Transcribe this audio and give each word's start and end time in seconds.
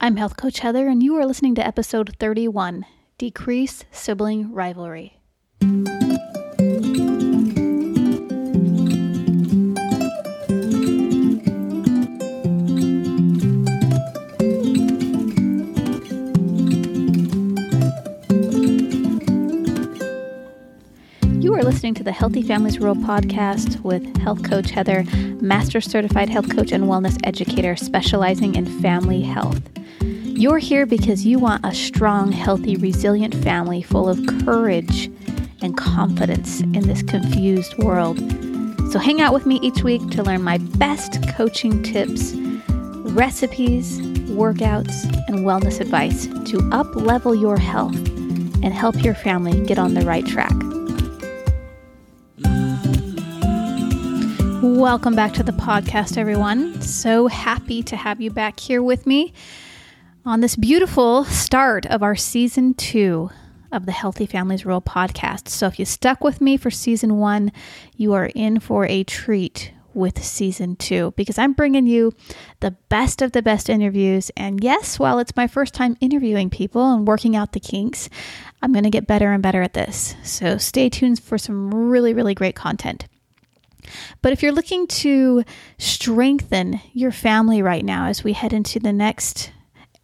I'm 0.00 0.14
Health 0.14 0.36
Coach 0.36 0.60
Heather, 0.60 0.86
and 0.86 1.02
you 1.02 1.16
are 1.16 1.26
listening 1.26 1.56
to 1.56 1.66
episode 1.66 2.14
31 2.20 2.86
Decrease 3.18 3.84
Sibling 3.90 4.52
Rivalry. 4.52 5.17
Listening 21.88 22.04
to 22.04 22.04
the 22.04 22.12
Healthy 22.12 22.42
Families 22.42 22.78
World 22.78 22.98
podcast 22.98 23.80
with 23.80 24.14
health 24.18 24.42
coach 24.42 24.68
Heather, 24.68 25.04
master 25.40 25.80
certified 25.80 26.28
health 26.28 26.54
coach 26.54 26.70
and 26.70 26.84
wellness 26.84 27.18
educator 27.24 27.76
specializing 27.76 28.56
in 28.56 28.66
family 28.82 29.22
health. 29.22 29.62
You're 30.02 30.58
here 30.58 30.84
because 30.84 31.24
you 31.24 31.38
want 31.38 31.64
a 31.64 31.74
strong, 31.74 32.30
healthy, 32.30 32.76
resilient 32.76 33.34
family 33.36 33.80
full 33.80 34.06
of 34.06 34.20
courage 34.44 35.10
and 35.62 35.78
confidence 35.78 36.60
in 36.60 36.86
this 36.86 37.02
confused 37.02 37.78
world. 37.78 38.18
So 38.92 38.98
hang 38.98 39.22
out 39.22 39.32
with 39.32 39.46
me 39.46 39.58
each 39.62 39.82
week 39.82 40.06
to 40.10 40.22
learn 40.22 40.42
my 40.42 40.58
best 40.58 41.26
coaching 41.30 41.82
tips, 41.82 42.34
recipes, 43.14 43.98
workouts, 44.28 45.04
and 45.28 45.38
wellness 45.38 45.80
advice 45.80 46.26
to 46.50 46.68
up 46.70 46.94
level 46.94 47.34
your 47.34 47.56
health 47.56 47.96
and 47.96 48.74
help 48.74 49.02
your 49.02 49.14
family 49.14 49.64
get 49.64 49.78
on 49.78 49.94
the 49.94 50.02
right 50.02 50.26
track. 50.26 50.52
Welcome 54.78 55.16
back 55.16 55.32
to 55.32 55.42
the 55.42 55.50
podcast, 55.50 56.16
everyone. 56.16 56.80
So 56.82 57.26
happy 57.26 57.82
to 57.82 57.96
have 57.96 58.20
you 58.20 58.30
back 58.30 58.60
here 58.60 58.80
with 58.80 59.08
me 59.08 59.32
on 60.24 60.40
this 60.40 60.54
beautiful 60.54 61.24
start 61.24 61.84
of 61.86 62.04
our 62.04 62.14
season 62.14 62.74
two 62.74 63.28
of 63.72 63.86
the 63.86 63.92
Healthy 63.92 64.26
Families 64.26 64.64
Rule 64.64 64.80
podcast. 64.80 65.48
So, 65.48 65.66
if 65.66 65.80
you 65.80 65.84
stuck 65.84 66.22
with 66.22 66.40
me 66.40 66.56
for 66.56 66.70
season 66.70 67.16
one, 67.16 67.50
you 67.96 68.12
are 68.12 68.30
in 68.36 68.60
for 68.60 68.86
a 68.86 69.02
treat 69.02 69.72
with 69.94 70.22
season 70.22 70.76
two 70.76 71.12
because 71.16 71.38
I'm 71.38 71.54
bringing 71.54 71.88
you 71.88 72.12
the 72.60 72.76
best 72.88 73.20
of 73.20 73.32
the 73.32 73.42
best 73.42 73.68
interviews. 73.68 74.30
And 74.36 74.62
yes, 74.62 74.96
while 74.96 75.18
it's 75.18 75.34
my 75.34 75.48
first 75.48 75.74
time 75.74 75.96
interviewing 76.00 76.50
people 76.50 76.92
and 76.92 77.04
working 77.04 77.34
out 77.34 77.50
the 77.50 77.58
kinks, 77.58 78.08
I'm 78.62 78.72
going 78.72 78.84
to 78.84 78.90
get 78.90 79.08
better 79.08 79.32
and 79.32 79.42
better 79.42 79.60
at 79.60 79.74
this. 79.74 80.14
So, 80.22 80.56
stay 80.56 80.88
tuned 80.88 81.20
for 81.20 81.36
some 81.36 81.74
really, 81.74 82.14
really 82.14 82.36
great 82.36 82.54
content. 82.54 83.08
But 84.22 84.32
if 84.32 84.42
you're 84.42 84.52
looking 84.52 84.86
to 84.88 85.44
strengthen 85.78 86.80
your 86.92 87.12
family 87.12 87.62
right 87.62 87.84
now 87.84 88.06
as 88.06 88.24
we 88.24 88.32
head 88.32 88.52
into 88.52 88.78
the 88.78 88.92
next 88.92 89.52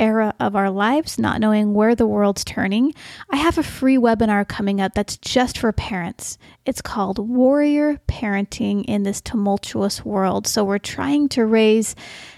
era 0.01 0.35
of 0.41 0.57
our 0.57 0.71
lives, 0.71 1.19
not 1.19 1.41
knowing 1.41 1.73
where 1.73 1.95
the 1.95 2.07
world's 2.07 2.45
turning, 2.45 2.93
I 3.31 3.37
have 3.37 3.59
a 3.59 3.63
free 3.63 3.97
webinar 3.97 4.47
coming 4.47 4.81
up 4.81 4.95
that's 4.95 5.17
just 5.17 5.59
for 5.59 5.73
parents. 5.73 6.39
It's 6.67 6.83
called 6.83 7.19
Warrior 7.19 8.01
Parenting 8.09 8.85
in 8.87 9.05
This 9.05 9.21
Tumultuous 9.21 10.05
World. 10.05 10.47
So 10.47 10.65
we're 10.65 10.79
trying 10.79 11.29
to 11.31 11.47
raise 11.47 11.95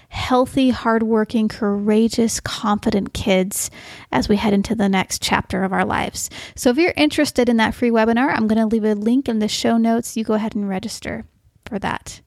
healthy, 0.09 0.69
hardworking, 0.69 1.47
courageous, 1.47 2.39
confident 2.39 3.13
kids 3.13 3.69
as 4.11 4.29
we 4.29 4.37
head 4.37 4.53
into 4.53 4.75
the 4.75 4.87
next 4.87 5.21
chapter 5.21 5.63
of 5.63 5.73
our 5.73 5.85
lives. 5.85 6.29
So 6.55 6.69
if 6.69 6.77
you're 6.77 6.93
interested 6.95 7.49
in 7.49 7.57
that 7.57 7.75
free 7.75 7.91
webinar, 7.91 8.33
I'm 8.33 8.47
going 8.47 8.57
to 8.57 8.65
leave 8.65 8.85
a 8.85 8.93
link 8.93 9.27
in 9.27 9.39
the 9.39 9.47
show 9.47 9.77
notes. 9.77 10.15
You 10.15 10.23
go 10.23 10.35
ahead 10.35 10.55
and 10.55 10.69
register 10.69 11.25
for 11.67 11.79
that. 11.79 12.21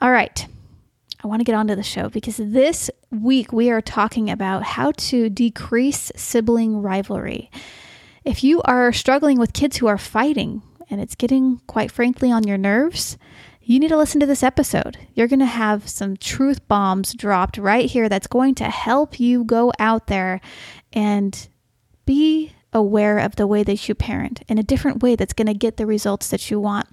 All 0.00 0.10
right. 0.10 0.46
I 1.24 1.28
want 1.28 1.40
to 1.40 1.44
get 1.44 1.54
on 1.54 1.66
to 1.68 1.76
the 1.76 1.82
show 1.82 2.08
because 2.08 2.36
this 2.36 2.90
week 3.10 3.52
we 3.52 3.70
are 3.70 3.80
talking 3.80 4.30
about 4.30 4.62
how 4.62 4.92
to 4.92 5.28
decrease 5.30 6.12
sibling 6.14 6.82
rivalry. 6.82 7.50
If 8.24 8.44
you 8.44 8.62
are 8.62 8.92
struggling 8.92 9.38
with 9.38 9.52
kids 9.52 9.78
who 9.78 9.86
are 9.86 9.98
fighting 9.98 10.62
and 10.90 11.00
it's 11.00 11.14
getting, 11.14 11.60
quite 11.66 11.90
frankly, 11.90 12.30
on 12.30 12.46
your 12.46 12.58
nerves, 12.58 13.16
you 13.62 13.80
need 13.80 13.88
to 13.88 13.96
listen 13.96 14.20
to 14.20 14.26
this 14.26 14.42
episode. 14.42 14.98
You're 15.14 15.26
going 15.26 15.40
to 15.40 15.46
have 15.46 15.88
some 15.88 16.16
truth 16.16 16.66
bombs 16.68 17.14
dropped 17.14 17.58
right 17.58 17.90
here 17.90 18.08
that's 18.08 18.28
going 18.28 18.54
to 18.56 18.70
help 18.70 19.18
you 19.18 19.42
go 19.42 19.72
out 19.78 20.06
there 20.06 20.40
and 20.92 21.48
be 22.04 22.52
aware 22.72 23.18
of 23.18 23.36
the 23.36 23.46
way 23.46 23.62
that 23.62 23.88
you 23.88 23.94
parent 23.94 24.42
in 24.48 24.58
a 24.58 24.62
different 24.62 25.02
way 25.02 25.16
that's 25.16 25.32
going 25.32 25.46
to 25.46 25.54
get 25.54 25.76
the 25.76 25.86
results 25.86 26.28
that 26.28 26.50
you 26.50 26.60
want. 26.60 26.88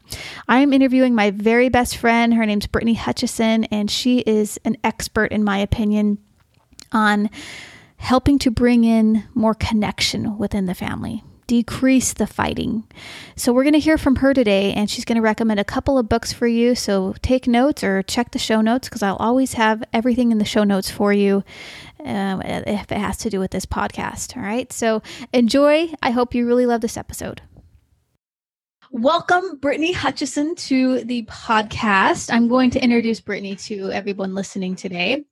I'm 0.48 0.74
interviewing 0.74 1.16
my 1.16 1.32
very 1.32 1.70
best 1.70 1.98
friend. 1.98 2.34
Her 2.34 2.46
name's 2.46 2.68
Brittany 2.68 2.94
Hutchison, 2.94 3.66
and 3.66 3.90
she 3.90 4.20
is 4.20 4.60
an 4.66 4.78
expert, 4.84 5.32
in 5.32 5.44
my 5.44 5.58
opinion, 5.58 6.20
on 6.92 7.30
helping 7.98 8.40
to 8.40 8.52
bring 8.52 8.84
in 8.84 9.24
more 9.34 9.54
connection 9.54 10.38
within 10.38 10.66
the 10.66 10.76
family 10.76 11.24
decrease 11.46 12.14
the 12.14 12.26
fighting. 12.26 12.84
So, 13.36 13.54
we're 13.54 13.64
going 13.64 13.74
to 13.74 13.80
hear 13.80 13.98
from 13.98 14.18
her 14.18 14.34
today, 14.34 14.74
and 14.74 14.90
she's 14.90 15.06
going 15.06 15.18
to 15.18 15.22
recommend 15.22 15.60
a 15.60 15.66
couple 15.66 15.98
of 15.98 16.10
books 16.10 16.32
for 16.32 16.48
you. 16.48 16.74
So, 16.74 17.16
take 17.22 17.48
notes 17.48 17.84
or 17.84 18.02
check 18.02 18.32
the 18.32 18.40
show 18.40 18.62
notes 18.62 18.88
because 18.88 19.04
I'll 19.04 19.18
always 19.18 19.54
have 19.54 19.84
everything 19.92 20.32
in 20.32 20.38
the 20.38 20.46
show 20.46 20.64
notes 20.64 20.90
for 20.90 21.14
you 21.14 21.44
um, 22.06 22.42
if 22.42 22.92
it 22.92 22.98
has 22.98 23.18
to 23.18 23.30
do 23.30 23.40
with 23.40 23.52
this 23.52 23.66
podcast. 23.66 24.36
All 24.38 24.44
right. 24.44 24.72
So 24.72 25.02
enjoy. 25.32 25.94
I 26.02 26.12
hope 26.12 26.34
you 26.34 26.46
really 26.46 26.66
love 26.66 26.82
this 26.82 26.98
episode. 26.98 27.42
Welcome, 28.92 29.58
Brittany 29.58 29.92
Hutchison, 29.92 30.54
to 30.56 31.04
the 31.04 31.26
podcast. 31.26 32.32
I'm 32.32 32.48
going 32.48 32.70
to 32.72 32.84
introduce 32.84 33.20
Brittany 33.20 33.56
to 33.56 33.90
everyone 33.92 34.36
listening 34.36 34.76
today. 34.76 35.26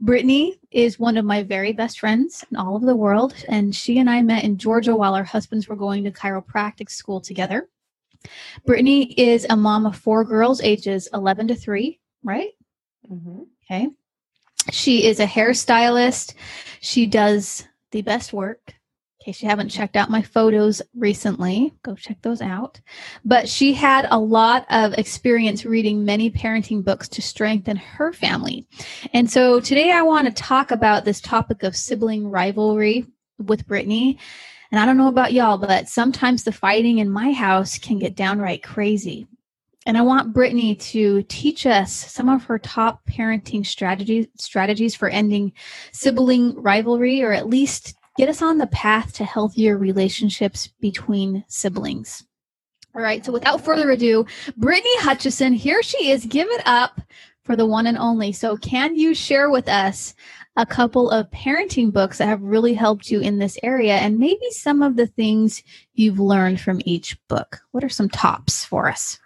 Brittany 0.00 0.58
is 0.72 0.98
one 0.98 1.16
of 1.16 1.24
my 1.24 1.44
very 1.44 1.72
best 1.72 2.00
friends 2.00 2.44
in 2.50 2.56
all 2.56 2.74
of 2.74 2.82
the 2.82 2.96
world, 2.96 3.34
and 3.48 3.74
she 3.74 3.98
and 3.98 4.10
I 4.10 4.22
met 4.22 4.42
in 4.42 4.58
Georgia 4.58 4.96
while 4.96 5.14
our 5.14 5.24
husbands 5.24 5.68
were 5.68 5.76
going 5.76 6.02
to 6.02 6.10
chiropractic 6.10 6.90
school 6.90 7.20
together. 7.20 7.68
Brittany 8.64 9.12
is 9.12 9.46
a 9.48 9.56
mom 9.56 9.86
of 9.86 9.96
four 9.96 10.24
girls, 10.24 10.60
ages 10.60 11.08
11 11.14 11.48
to 11.48 11.54
3, 11.54 12.00
right? 12.24 12.50
Mm-hmm. 13.10 13.42
Okay. 13.64 13.88
She 14.70 15.06
is 15.06 15.20
a 15.20 15.26
hairstylist. 15.26 16.34
She 16.80 17.06
does 17.06 17.66
the 17.92 18.02
best 18.02 18.32
work. 18.32 18.74
In 19.20 19.32
case 19.32 19.42
you 19.42 19.48
haven't 19.48 19.70
checked 19.70 19.96
out 19.96 20.08
my 20.08 20.22
photos 20.22 20.82
recently, 20.94 21.74
go 21.82 21.96
check 21.96 22.22
those 22.22 22.40
out. 22.40 22.80
But 23.24 23.48
she 23.48 23.72
had 23.72 24.06
a 24.10 24.18
lot 24.18 24.66
of 24.70 24.92
experience 24.94 25.64
reading 25.64 26.04
many 26.04 26.30
parenting 26.30 26.84
books 26.84 27.08
to 27.08 27.22
strengthen 27.22 27.76
her 27.76 28.12
family. 28.12 28.66
And 29.12 29.28
so 29.28 29.58
today 29.58 29.90
I 29.90 30.02
want 30.02 30.28
to 30.28 30.42
talk 30.42 30.70
about 30.70 31.04
this 31.04 31.20
topic 31.20 31.64
of 31.64 31.74
sibling 31.74 32.28
rivalry 32.28 33.06
with 33.38 33.66
Brittany. 33.66 34.18
And 34.70 34.80
I 34.80 34.86
don't 34.86 34.96
know 34.96 35.08
about 35.08 35.32
y'all, 35.32 35.58
but 35.58 35.88
sometimes 35.88 36.44
the 36.44 36.52
fighting 36.52 36.98
in 36.98 37.10
my 37.10 37.32
house 37.32 37.78
can 37.78 37.98
get 37.98 38.14
downright 38.14 38.62
crazy. 38.62 39.26
And 39.86 39.96
I 39.96 40.02
want 40.02 40.32
Brittany 40.32 40.74
to 40.74 41.22
teach 41.28 41.64
us 41.64 41.92
some 41.92 42.28
of 42.28 42.42
her 42.44 42.58
top 42.58 43.06
parenting 43.08 43.64
strategies 43.64 44.26
strategies 44.36 44.96
for 44.96 45.08
ending 45.08 45.52
sibling 45.92 46.60
rivalry 46.60 47.22
or 47.22 47.32
at 47.32 47.48
least 47.48 47.94
get 48.18 48.28
us 48.28 48.42
on 48.42 48.58
the 48.58 48.66
path 48.66 49.12
to 49.14 49.24
healthier 49.24 49.78
relationships 49.78 50.66
between 50.80 51.44
siblings. 51.46 52.26
All 52.96 53.02
right, 53.02 53.24
so 53.24 53.30
without 53.30 53.64
further 53.64 53.90
ado, 53.90 54.26
Brittany 54.56 54.98
Hutchison, 54.98 55.52
here 55.52 55.82
she 55.82 56.10
is. 56.10 56.26
Give 56.26 56.48
it 56.48 56.62
up 56.66 57.00
for 57.44 57.54
the 57.54 57.66
one 57.66 57.86
and 57.86 57.98
only. 57.98 58.32
So, 58.32 58.56
can 58.56 58.96
you 58.96 59.14
share 59.14 59.50
with 59.50 59.68
us 59.68 60.14
a 60.56 60.66
couple 60.66 61.10
of 61.10 61.30
parenting 61.30 61.92
books 61.92 62.18
that 62.18 62.26
have 62.26 62.42
really 62.42 62.72
helped 62.74 63.10
you 63.10 63.20
in 63.20 63.38
this 63.38 63.58
area 63.62 63.96
and 63.96 64.18
maybe 64.18 64.50
some 64.50 64.82
of 64.82 64.96
the 64.96 65.06
things 65.06 65.62
you've 65.92 66.18
learned 66.18 66.60
from 66.60 66.80
each 66.86 67.16
book? 67.28 67.60
What 67.70 67.84
are 67.84 67.90
some 67.90 68.08
tops 68.08 68.64
for 68.64 68.88
us? 68.88 69.20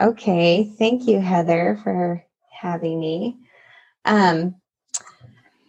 Okay, 0.00 0.72
thank 0.78 1.08
you, 1.08 1.20
Heather, 1.20 1.80
for 1.82 2.24
having 2.52 3.00
me. 3.00 3.36
Um, 4.04 4.54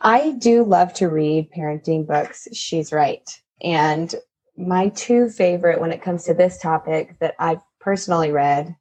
I 0.01 0.31
do 0.31 0.63
love 0.63 0.94
to 0.95 1.09
read 1.09 1.51
parenting 1.51 2.07
books. 2.07 2.48
She's 2.54 2.92
right. 2.92 3.27
And 3.62 4.13
my 4.56 4.89
two 4.89 5.30
favorite 5.30 5.81
when 5.81 5.92
it 5.92 6.01
comes 6.01 6.25
to 6.25 6.33
this 6.33 6.59
topic 6.59 7.18
that 7.19 7.36
I've 7.39 7.62
personally 7.80 8.31
read 8.31 8.75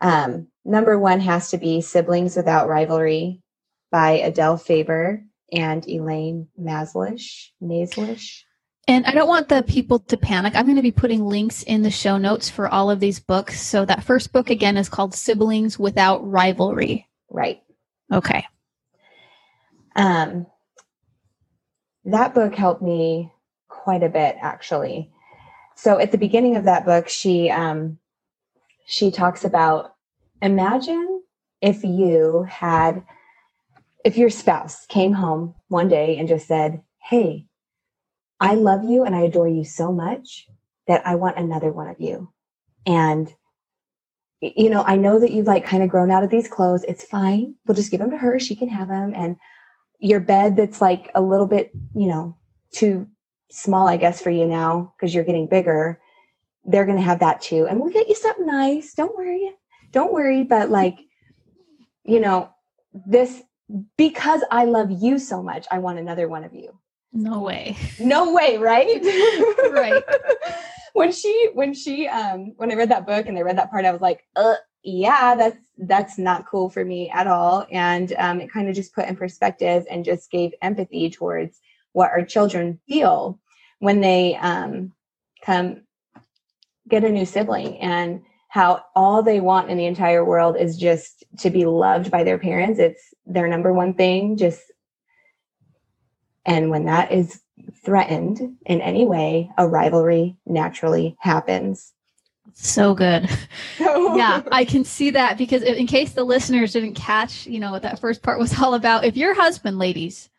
um, 0.00 0.48
number 0.64 0.98
one 0.98 1.20
has 1.20 1.50
to 1.50 1.58
be 1.58 1.80
Siblings 1.80 2.36
Without 2.36 2.68
Rivalry 2.68 3.42
by 3.90 4.12
Adele 4.12 4.56
Faber 4.58 5.24
and 5.52 5.88
Elaine 5.88 6.48
Mazlish. 6.60 7.48
Mazlish. 7.62 8.42
And 8.88 9.04
I 9.04 9.12
don't 9.12 9.28
want 9.28 9.50
the 9.50 9.62
people 9.62 9.98
to 9.98 10.16
panic. 10.16 10.56
I'm 10.56 10.64
going 10.64 10.76
to 10.76 10.82
be 10.82 10.90
putting 10.90 11.26
links 11.26 11.62
in 11.62 11.82
the 11.82 11.90
show 11.90 12.16
notes 12.16 12.48
for 12.48 12.68
all 12.68 12.90
of 12.90 13.00
these 13.00 13.20
books. 13.20 13.60
So 13.60 13.84
that 13.84 14.02
first 14.02 14.32
book 14.32 14.48
again 14.48 14.78
is 14.78 14.88
called 14.88 15.14
Siblings 15.14 15.78
Without 15.78 16.26
Rivalry. 16.26 17.06
Right. 17.30 17.62
Okay. 18.10 18.46
Um 19.94 20.46
that 22.04 22.34
book 22.34 22.54
helped 22.54 22.80
me 22.80 23.30
quite 23.68 24.02
a 24.02 24.08
bit 24.08 24.36
actually. 24.40 25.10
So 25.76 25.98
at 25.98 26.10
the 26.10 26.18
beginning 26.18 26.56
of 26.56 26.64
that 26.64 26.86
book 26.86 27.08
she 27.08 27.50
um 27.50 27.98
she 28.86 29.10
talks 29.10 29.44
about 29.44 29.94
imagine 30.40 31.22
if 31.60 31.84
you 31.84 32.46
had 32.48 33.04
if 34.04 34.16
your 34.16 34.30
spouse 34.30 34.86
came 34.86 35.12
home 35.12 35.54
one 35.66 35.88
day 35.88 36.16
and 36.16 36.28
just 36.28 36.46
said, 36.46 36.80
Hey, 37.02 37.47
I 38.40 38.54
love 38.54 38.84
you 38.84 39.04
and 39.04 39.14
I 39.14 39.22
adore 39.22 39.48
you 39.48 39.64
so 39.64 39.92
much 39.92 40.48
that 40.86 41.06
I 41.06 41.16
want 41.16 41.38
another 41.38 41.72
one 41.72 41.88
of 41.88 42.00
you. 42.00 42.32
And, 42.86 43.32
you 44.40 44.70
know, 44.70 44.84
I 44.86 44.96
know 44.96 45.18
that 45.20 45.32
you've 45.32 45.46
like 45.46 45.66
kind 45.66 45.82
of 45.82 45.88
grown 45.88 46.10
out 46.10 46.22
of 46.24 46.30
these 46.30 46.48
clothes. 46.48 46.84
It's 46.84 47.04
fine. 47.04 47.54
We'll 47.66 47.74
just 47.74 47.90
give 47.90 48.00
them 48.00 48.10
to 48.10 48.16
her. 48.16 48.38
She 48.38 48.54
can 48.54 48.68
have 48.68 48.88
them. 48.88 49.12
And 49.14 49.36
your 49.98 50.20
bed 50.20 50.56
that's 50.56 50.80
like 50.80 51.10
a 51.14 51.20
little 51.20 51.46
bit, 51.46 51.72
you 51.94 52.08
know, 52.08 52.36
too 52.72 53.08
small, 53.50 53.88
I 53.88 53.96
guess, 53.96 54.20
for 54.20 54.30
you 54.30 54.46
now 54.46 54.94
because 54.96 55.14
you're 55.14 55.24
getting 55.24 55.48
bigger. 55.48 56.00
They're 56.64 56.86
going 56.86 56.98
to 56.98 57.04
have 57.04 57.20
that 57.20 57.40
too. 57.40 57.66
And 57.66 57.80
we'll 57.80 57.92
get 57.92 58.08
you 58.08 58.14
something 58.14 58.46
nice. 58.46 58.94
Don't 58.94 59.16
worry. 59.16 59.50
Don't 59.90 60.12
worry. 60.12 60.44
But 60.44 60.70
like, 60.70 60.98
you 62.04 62.20
know, 62.20 62.50
this, 63.06 63.42
because 63.96 64.42
I 64.50 64.64
love 64.64 64.90
you 64.90 65.18
so 65.18 65.42
much, 65.42 65.66
I 65.70 65.78
want 65.78 65.98
another 65.98 66.28
one 66.28 66.44
of 66.44 66.54
you. 66.54 66.78
No 67.12 67.40
way. 67.40 67.76
No 67.98 68.32
way, 68.32 68.58
right? 68.58 69.02
right. 69.72 70.02
when 70.92 71.12
she 71.12 71.50
when 71.54 71.74
she 71.74 72.06
um 72.08 72.52
when 72.56 72.70
I 72.70 72.74
read 72.74 72.90
that 72.90 73.06
book 73.06 73.26
and 73.26 73.38
I 73.38 73.42
read 73.42 73.58
that 73.58 73.70
part, 73.70 73.84
I 73.84 73.92
was 73.92 74.00
like, 74.00 74.24
uh 74.36 74.56
yeah, 74.82 75.34
that's 75.34 75.58
that's 75.78 76.18
not 76.18 76.46
cool 76.46 76.70
for 76.70 76.84
me 76.84 77.10
at 77.10 77.26
all. 77.26 77.66
And 77.70 78.12
um, 78.18 78.40
it 78.40 78.50
kind 78.50 78.68
of 78.68 78.74
just 78.74 78.94
put 78.94 79.06
in 79.06 79.16
perspective 79.16 79.84
and 79.90 80.04
just 80.04 80.30
gave 80.30 80.52
empathy 80.62 81.10
towards 81.10 81.60
what 81.92 82.10
our 82.10 82.24
children 82.24 82.80
feel 82.88 83.38
when 83.80 84.00
they 84.00 84.36
um, 84.36 84.92
come 85.44 85.82
get 86.88 87.04
a 87.04 87.10
new 87.10 87.26
sibling 87.26 87.78
and 87.78 88.22
how 88.48 88.82
all 88.96 89.22
they 89.22 89.40
want 89.40 89.70
in 89.70 89.76
the 89.76 89.84
entire 89.84 90.24
world 90.24 90.56
is 90.56 90.76
just 90.76 91.22
to 91.38 91.50
be 91.50 91.66
loved 91.66 92.10
by 92.10 92.24
their 92.24 92.38
parents. 92.38 92.78
It's 92.78 93.12
their 93.26 93.46
number 93.46 93.72
one 93.72 93.94
thing. 93.94 94.36
Just 94.36 94.60
and 96.48 96.70
when 96.70 96.86
that 96.86 97.12
is 97.12 97.42
threatened 97.84 98.56
in 98.64 98.80
any 98.80 99.04
way, 99.04 99.50
a 99.58 99.68
rivalry 99.68 100.34
naturally 100.46 101.14
happens. 101.20 101.92
So 102.54 102.94
good. 102.94 103.28
yeah, 103.78 104.42
I 104.50 104.64
can 104.64 104.82
see 104.82 105.10
that 105.10 105.36
because 105.36 105.62
in 105.62 105.86
case 105.86 106.12
the 106.12 106.24
listeners 106.24 106.72
didn't 106.72 106.94
catch, 106.94 107.46
you 107.46 107.60
know, 107.60 107.70
what 107.70 107.82
that 107.82 108.00
first 108.00 108.22
part 108.22 108.38
was 108.38 108.58
all 108.62 108.72
about, 108.74 109.04
if 109.04 109.14
your 109.14 109.34
husband, 109.34 109.78
ladies, 109.78 110.30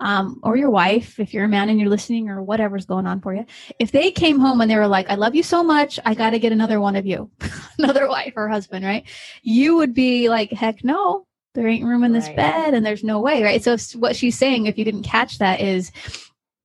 um, 0.00 0.38
or 0.42 0.54
your 0.54 0.70
wife, 0.70 1.18
if 1.18 1.32
you're 1.32 1.46
a 1.46 1.48
man 1.48 1.70
and 1.70 1.80
you're 1.80 1.88
listening 1.88 2.28
or 2.28 2.42
whatever's 2.42 2.84
going 2.84 3.06
on 3.06 3.22
for 3.22 3.34
you, 3.34 3.46
if 3.78 3.90
they 3.90 4.10
came 4.10 4.38
home 4.38 4.60
and 4.60 4.70
they 4.70 4.76
were 4.76 4.86
like, 4.86 5.08
I 5.08 5.14
love 5.14 5.34
you 5.34 5.42
so 5.42 5.64
much, 5.64 5.98
I 6.04 6.14
got 6.14 6.30
to 6.30 6.38
get 6.38 6.52
another 6.52 6.78
one 6.78 6.94
of 6.94 7.06
you, 7.06 7.30
another 7.78 8.06
wife 8.06 8.34
or 8.36 8.48
husband, 8.48 8.84
right? 8.84 9.08
You 9.42 9.76
would 9.76 9.94
be 9.94 10.28
like, 10.28 10.52
heck 10.52 10.84
no, 10.84 11.26
there 11.54 11.68
ain't 11.68 11.84
room 11.84 12.04
in 12.04 12.12
this 12.12 12.26
right. 12.28 12.36
bed 12.36 12.74
and 12.74 12.84
there's 12.84 13.04
no 13.04 13.20
way, 13.20 13.42
right? 13.42 13.62
So 13.62 13.76
what 13.98 14.16
she's 14.16 14.38
saying, 14.38 14.66
if 14.66 14.78
you 14.78 14.84
didn't 14.84 15.02
catch 15.02 15.38
that, 15.38 15.60
is 15.60 15.92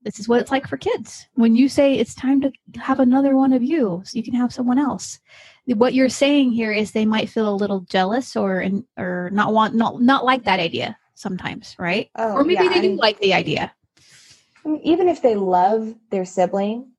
this 0.04 0.20
is 0.20 0.28
what 0.28 0.40
it's 0.40 0.52
like 0.52 0.68
for 0.68 0.78
kids. 0.78 1.26
When 1.34 1.56
you 1.56 1.68
say 1.68 1.96
it's 1.96 2.16
time 2.16 2.42
to 2.42 2.52
have 2.80 3.00
another 3.00 3.36
one 3.36 3.52
of 3.54 3.62
you 3.62 4.02
so 4.06 4.16
you 4.18 4.24
can 4.24 4.36
have 4.36 4.54
someone 4.54 4.80
else. 4.80 5.20
What 5.66 5.94
you're 5.94 6.08
saying 6.08 6.52
here 6.52 6.72
is 6.72 6.92
they 6.92 7.06
might 7.06 7.30
feel 7.30 7.50
a 7.50 7.56
little 7.56 7.82
jealous 7.82 8.38
or 8.38 8.66
or 8.98 9.30
not 9.34 9.54
want 9.54 9.76
not 9.76 10.02
not 10.02 10.24
like 10.24 10.46
that 10.46 10.62
idea 10.62 10.98
sometimes, 11.14 11.76
right? 11.78 12.10
Oh, 12.16 12.36
or 12.36 12.44
maybe 12.46 12.64
yeah. 12.64 12.74
they 12.74 12.82
do 12.82 12.96
like 12.96 13.20
the 13.20 13.34
idea. 13.34 13.74
I 14.64 14.70
mean, 14.70 14.82
even 14.84 15.10
if 15.10 15.22
they 15.22 15.36
love 15.36 15.94
their 16.10 16.24
sibling, 16.24 16.92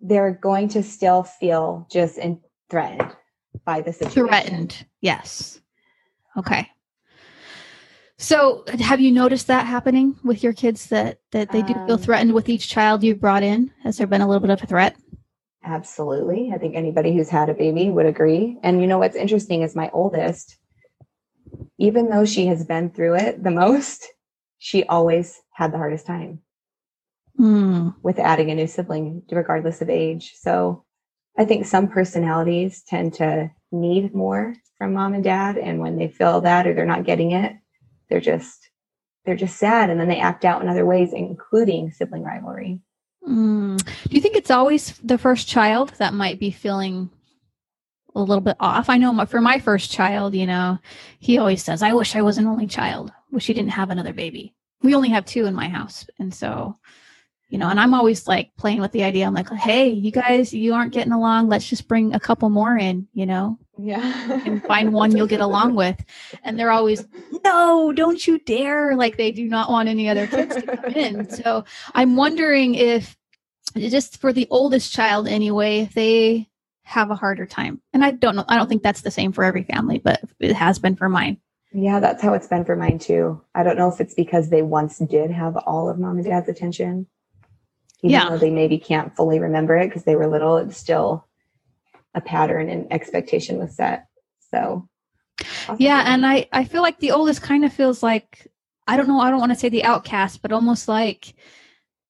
they're 0.00 0.32
going 0.32 0.68
to 0.68 0.82
still 0.82 1.24
feel 1.24 1.88
just 1.90 2.18
in, 2.18 2.40
threatened 2.70 3.16
by 3.64 3.80
the 3.80 3.92
situation. 3.92 4.26
Threatened, 4.26 4.86
yes. 5.00 5.60
Okay. 6.36 6.68
So, 8.22 8.62
have 8.78 9.00
you 9.00 9.10
noticed 9.10 9.48
that 9.48 9.66
happening 9.66 10.16
with 10.22 10.44
your 10.44 10.52
kids 10.52 10.86
that 10.86 11.18
that 11.32 11.50
they 11.50 11.62
do 11.62 11.74
feel 11.74 11.94
um, 11.94 11.98
threatened 11.98 12.32
with 12.32 12.48
each 12.48 12.68
child 12.68 13.02
you've 13.02 13.20
brought 13.20 13.42
in? 13.42 13.72
Has 13.82 13.98
there 13.98 14.06
been 14.06 14.20
a 14.20 14.28
little 14.28 14.40
bit 14.40 14.50
of 14.50 14.62
a 14.62 14.66
threat? 14.66 14.96
Absolutely. 15.64 16.52
I 16.54 16.58
think 16.58 16.76
anybody 16.76 17.12
who's 17.12 17.28
had 17.28 17.48
a 17.48 17.54
baby 17.54 17.90
would 17.90 18.06
agree. 18.06 18.58
And 18.62 18.80
you 18.80 18.86
know 18.86 18.98
what's 18.98 19.16
interesting 19.16 19.62
is 19.62 19.74
my 19.74 19.90
oldest, 19.92 20.56
even 21.78 22.10
though 22.10 22.24
she 22.24 22.46
has 22.46 22.64
been 22.64 22.90
through 22.90 23.16
it 23.16 23.42
the 23.42 23.50
most, 23.62 24.06
she 24.58 24.84
always 24.84 25.40
had 25.52 25.72
the 25.72 25.78
hardest 25.78 26.06
time 26.06 26.42
mm. 27.38 27.92
with 28.04 28.20
adding 28.20 28.52
a 28.52 28.54
new 28.54 28.68
sibling, 28.68 29.22
regardless 29.32 29.82
of 29.82 29.90
age. 29.90 30.34
So 30.36 30.84
I 31.36 31.44
think 31.44 31.66
some 31.66 31.88
personalities 31.88 32.84
tend 32.86 33.14
to 33.14 33.50
need 33.72 34.14
more 34.14 34.54
from 34.78 34.92
mom 34.92 35.14
and 35.14 35.24
dad. 35.24 35.58
And 35.58 35.80
when 35.80 35.96
they 35.96 36.06
feel 36.06 36.40
that 36.42 36.68
or 36.68 36.74
they're 36.74 36.86
not 36.86 37.04
getting 37.04 37.32
it, 37.32 37.56
they're 38.12 38.20
just 38.20 38.68
they're 39.24 39.36
just 39.36 39.56
sad 39.56 39.88
and 39.88 39.98
then 39.98 40.08
they 40.08 40.20
act 40.20 40.44
out 40.44 40.60
in 40.60 40.68
other 40.68 40.84
ways 40.84 41.14
including 41.14 41.90
sibling 41.90 42.22
rivalry. 42.22 42.80
Mm. 43.26 43.82
do 43.82 44.16
you 44.16 44.20
think 44.20 44.36
it's 44.36 44.50
always 44.50 44.98
the 44.98 45.16
first 45.16 45.48
child 45.48 45.94
that 45.98 46.12
might 46.12 46.38
be 46.38 46.50
feeling 46.50 47.08
a 48.14 48.20
little 48.20 48.42
bit 48.42 48.56
off? 48.60 48.90
I 48.90 48.98
know 48.98 49.24
for 49.24 49.40
my 49.40 49.58
first 49.58 49.90
child 49.90 50.34
you 50.34 50.46
know 50.46 50.78
he 51.20 51.38
always 51.38 51.64
says 51.64 51.82
i 51.82 51.94
wish 51.94 52.14
i 52.14 52.20
was 52.20 52.36
an 52.36 52.46
only 52.46 52.66
child 52.66 53.12
wish 53.30 53.46
he 53.46 53.54
didn't 53.54 53.70
have 53.70 53.90
another 53.90 54.12
baby. 54.12 54.54
We 54.82 54.94
only 54.94 55.08
have 55.08 55.24
two 55.24 55.46
in 55.46 55.54
my 55.54 55.68
house 55.68 56.04
and 56.18 56.34
so 56.34 56.76
you 57.52 57.58
know 57.58 57.68
and 57.68 57.78
i'm 57.78 57.92
always 57.92 58.26
like 58.26 58.50
playing 58.56 58.80
with 58.80 58.92
the 58.92 59.04
idea. 59.04 59.26
I'm 59.26 59.34
like 59.34 59.50
hey 59.52 59.88
you 59.88 60.10
guys 60.10 60.54
you 60.54 60.72
aren't 60.72 60.94
getting 60.94 61.12
along. 61.12 61.48
Let's 61.48 61.68
just 61.68 61.86
bring 61.86 62.14
a 62.14 62.18
couple 62.18 62.48
more 62.48 62.76
in 62.78 63.06
you 63.12 63.26
know? 63.26 63.58
Yeah. 63.78 64.40
And 64.46 64.62
find 64.64 64.92
one 64.92 65.14
you'll 65.14 65.26
get 65.26 65.40
along 65.40 65.74
with. 65.82 66.02
And 66.44 66.58
they're 66.58 66.70
always 66.70 67.04
no 67.44 67.92
don't 67.92 68.26
you 68.26 68.38
dare. 68.38 68.96
Like 68.96 69.18
they 69.18 69.30
do 69.32 69.46
not 69.46 69.68
want 69.70 69.90
any 69.90 70.08
other 70.08 70.26
kids 70.26 70.56
to 70.56 70.62
come 70.62 70.92
in. 70.94 71.28
So 71.42 71.64
i'm 71.94 72.16
wondering 72.16 72.74
if 72.74 73.16
just 73.76 74.18
for 74.18 74.32
the 74.32 74.46
oldest 74.50 74.92
child 74.92 75.28
anyway 75.28 75.80
if 75.80 75.92
they 75.92 76.48
have 76.84 77.10
a 77.10 77.14
harder 77.14 77.44
time. 77.44 77.82
And 77.92 78.02
i 78.02 78.12
don't 78.12 78.34
know 78.34 78.46
i 78.48 78.56
don't 78.56 78.68
think 78.68 78.82
that's 78.82 79.02
the 79.02 79.10
same 79.10 79.30
for 79.30 79.44
every 79.44 79.64
family 79.64 79.98
but 79.98 80.20
it 80.40 80.54
has 80.54 80.78
been 80.78 80.96
for 80.96 81.10
mine. 81.10 81.36
Yeah 81.74 82.00
that's 82.00 82.22
how 82.22 82.32
it's 82.32 82.48
been 82.48 82.64
for 82.64 82.76
mine 82.76 82.98
too. 82.98 83.42
I 83.54 83.62
don't 83.62 83.76
know 83.76 83.92
if 83.92 84.00
it's 84.00 84.14
because 84.14 84.48
they 84.48 84.62
once 84.62 84.98
did 84.98 85.30
have 85.30 85.54
all 85.58 85.90
of 85.90 85.98
mom 85.98 86.16
and 86.16 86.24
dad's 86.24 86.48
attention 86.48 87.06
even 88.02 88.10
yeah. 88.10 88.28
though 88.28 88.38
they 88.38 88.50
maybe 88.50 88.78
can't 88.78 89.14
fully 89.14 89.38
remember 89.38 89.76
it 89.76 89.88
because 89.88 90.04
they 90.04 90.16
were 90.16 90.26
little 90.26 90.56
it's 90.56 90.76
still 90.76 91.26
a 92.14 92.20
pattern 92.20 92.68
and 92.68 92.92
expectation 92.92 93.58
was 93.58 93.74
set. 93.76 94.06
So 94.50 94.88
yeah 95.78 96.04
and 96.06 96.26
i 96.26 96.46
i 96.52 96.64
feel 96.64 96.82
like 96.82 96.98
the 96.98 97.10
oldest 97.10 97.42
kind 97.42 97.64
of 97.64 97.72
feels 97.72 98.02
like 98.02 98.46
i 98.86 98.96
don't 98.96 99.08
know 99.08 99.20
i 99.20 99.30
don't 99.30 99.40
want 99.40 99.52
to 99.52 99.58
say 99.58 99.68
the 99.68 99.84
outcast 99.84 100.42
but 100.42 100.52
almost 100.52 100.88
like 100.88 101.34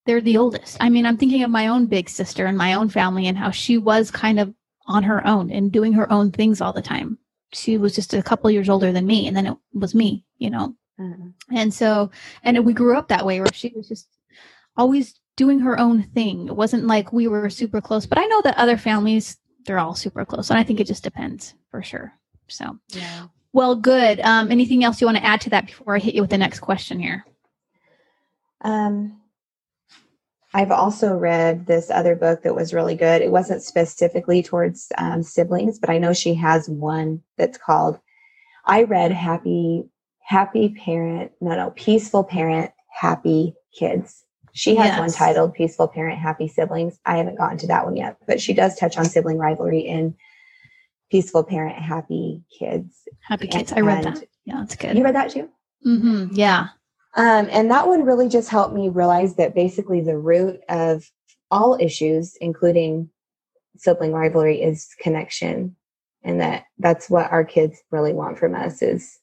they're 0.05 0.19
the 0.19 0.37
oldest. 0.37 0.77
I 0.81 0.89
mean 0.89 1.05
i'm 1.05 1.17
thinking 1.17 1.43
of 1.43 1.49
my 1.49 1.67
own 1.67 1.85
big 1.85 2.09
sister 2.09 2.45
and 2.45 2.57
my 2.57 2.73
own 2.73 2.89
family 2.89 3.27
and 3.27 3.37
how 3.37 3.51
she 3.51 3.77
was 3.77 4.11
kind 4.11 4.39
of 4.39 4.53
on 4.85 5.03
her 5.03 5.25
own 5.25 5.49
and 5.49 5.71
doing 5.71 5.93
her 5.93 6.11
own 6.11 6.31
things 6.31 6.59
all 6.59 6.73
the 6.73 6.81
time. 6.81 7.17
She 7.53 7.77
was 7.77 7.95
just 7.95 8.13
a 8.13 8.21
couple 8.21 8.51
years 8.51 8.67
older 8.67 8.91
than 8.91 9.05
me 9.05 9.27
and 9.27 9.37
then 9.37 9.47
it 9.47 9.57
was 9.73 9.95
me 9.95 10.25
you 10.37 10.49
know? 10.49 10.75
Mm-hmm. 10.99 11.55
and 11.55 11.73
so 11.73 12.11
and 12.43 12.63
we 12.65 12.73
grew 12.73 12.97
up 12.97 13.07
that 13.07 13.25
way 13.25 13.39
where 13.39 13.51
she 13.53 13.73
was 13.75 13.87
just 13.87 14.07
always 14.77 15.19
doing 15.35 15.59
her 15.59 15.79
own 15.79 16.03
thing 16.03 16.47
it 16.47 16.55
wasn't 16.55 16.85
like 16.85 17.11
we 17.11 17.27
were 17.27 17.49
super 17.49 17.81
close 17.81 18.05
but 18.05 18.17
i 18.17 18.25
know 18.25 18.41
that 18.41 18.57
other 18.57 18.77
families 18.77 19.37
they're 19.65 19.79
all 19.79 19.95
super 19.95 20.25
close 20.25 20.49
and 20.49 20.59
i 20.59 20.63
think 20.63 20.79
it 20.79 20.87
just 20.87 21.03
depends 21.03 21.53
for 21.69 21.81
sure 21.81 22.13
so 22.47 22.77
yeah 22.89 23.27
well 23.51 23.75
good 23.75 24.19
um, 24.21 24.51
anything 24.51 24.83
else 24.83 24.99
you 24.99 25.07
want 25.07 25.17
to 25.17 25.25
add 25.25 25.41
to 25.41 25.49
that 25.49 25.65
before 25.65 25.95
i 25.95 25.99
hit 25.99 26.15
you 26.15 26.21
with 26.21 26.29
the 26.29 26.37
next 26.37 26.59
question 26.59 26.99
here 26.99 27.25
um 28.61 29.19
I've 30.55 30.71
also 30.71 31.15
read 31.15 31.65
this 31.65 31.89
other 31.89 32.15
book 32.15 32.43
that 32.43 32.53
was 32.53 32.73
really 32.73 32.95
good. 32.95 33.21
It 33.21 33.31
wasn't 33.31 33.63
specifically 33.63 34.43
towards 34.43 34.91
um, 34.99 35.23
siblings, 35.23 35.79
but 35.79 35.89
I 35.89 35.97
know 35.97 36.13
she 36.13 36.35
has 36.35 36.69
one 36.69 37.23
that's 37.37 37.57
called. 37.57 37.99
I 38.65 38.83
read 38.83 39.11
Happy 39.11 39.85
Happy 40.19 40.69
Parent. 40.69 41.31
No, 41.41 41.55
no, 41.55 41.71
Peaceful 41.71 42.23
Parent, 42.23 42.71
Happy 42.91 43.55
Kids. 43.77 44.23
She 44.53 44.75
has 44.75 44.87
yes. 44.87 44.99
one 44.99 45.11
titled 45.11 45.55
Peaceful 45.55 45.87
Parent, 45.87 46.19
Happy 46.19 46.47
Siblings. 46.47 46.99
I 47.05 47.17
haven't 47.17 47.37
gotten 47.37 47.57
to 47.59 47.67
that 47.67 47.85
one 47.85 47.95
yet, 47.95 48.17
but 48.27 48.39
she 48.39 48.53
does 48.53 48.75
touch 48.75 48.97
on 48.97 49.05
sibling 49.05 49.39
rivalry 49.39 49.79
in 49.79 50.15
Peaceful 51.11 51.43
Parent, 51.43 51.75
Happy 51.75 52.43
Kids. 52.59 53.07
Happy 53.21 53.47
Kids. 53.47 53.71
And, 53.71 53.79
I 53.79 53.81
read 53.81 54.03
that. 54.03 54.23
Yeah, 54.45 54.57
that's 54.59 54.75
good. 54.75 54.95
You 54.95 55.03
read 55.03 55.15
that 55.15 55.31
too? 55.31 55.49
Mm-hmm. 55.85 56.27
Yeah. 56.33 56.67
Um, 57.15 57.47
and 57.51 57.69
that 57.71 57.87
one 57.87 58.03
really 58.03 58.29
just 58.29 58.49
helped 58.49 58.73
me 58.73 58.89
realize 58.89 59.35
that 59.35 59.55
basically 59.55 60.01
the 60.01 60.17
root 60.17 60.59
of 60.69 61.03
all 61.51 61.77
issues, 61.79 62.35
including 62.39 63.09
sibling 63.77 64.11
rivalry, 64.11 64.61
is 64.61 64.89
connection. 64.99 65.75
And 66.23 66.39
that 66.41 66.65
that's 66.79 67.09
what 67.09 67.31
our 67.31 67.43
kids 67.43 67.81
really 67.91 68.13
want 68.13 68.39
from 68.39 68.55
us 68.55 68.81
is 68.81 69.19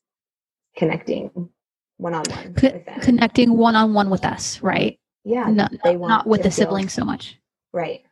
connecting 0.76 1.50
one 1.96 2.14
on 2.14 2.24
one. 2.30 2.54
Connecting 3.00 3.56
one 3.56 3.74
on 3.74 3.94
one 3.94 4.10
with 4.10 4.24
us, 4.24 4.62
right? 4.62 4.99
Yeah. 5.24 5.44
Not, 5.50 5.72
not 5.84 6.26
with 6.26 6.42
the 6.42 6.50
siblings 6.50 6.92
so 6.92 7.04
much. 7.04 7.38
Right. 7.72 8.02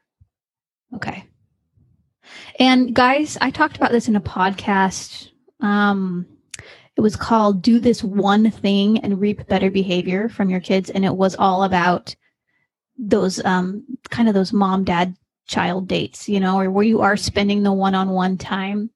Okay. 0.95 1.25
And 2.59 2.95
guys, 2.95 3.39
I 3.41 3.51
talked 3.51 3.77
about 3.77 3.93
this 3.93 4.09
in 4.09 4.17
a 4.17 4.21
podcast. 4.21 5.31
Um, 5.61 6.27
it 6.97 7.01
was 7.01 7.17
called 7.17 7.63
Do 7.63 7.79
This 7.79 8.03
One 8.03 8.51
Thing 8.51 8.99
and 8.99 9.21
Reap 9.21 9.47
Better 9.47 9.71
Behavior 9.71 10.29
from 10.29 10.51
Your 10.51 10.61
Kids. 10.61 10.91
And 10.91 11.05
it 11.05 11.15
was 11.15 11.37
all 11.37 11.63
about 11.63 12.15
those 12.99 13.43
um, 13.45 13.85
kind 14.11 14.29
of 14.29 14.35
those 14.35 14.53
mom, 14.53 14.85
dad, 14.85 15.15
child 15.47 15.89
dates, 15.89 16.29
you 16.29 16.41
know, 16.41 16.59
or 16.59 16.71
where 16.71 16.85
you 16.85 17.01
are 17.01 17.17
spending 17.17 17.63
the 17.63 17.73
one 17.73 17.95
on 17.95 18.11
one 18.11 18.37
time. 18.37 18.91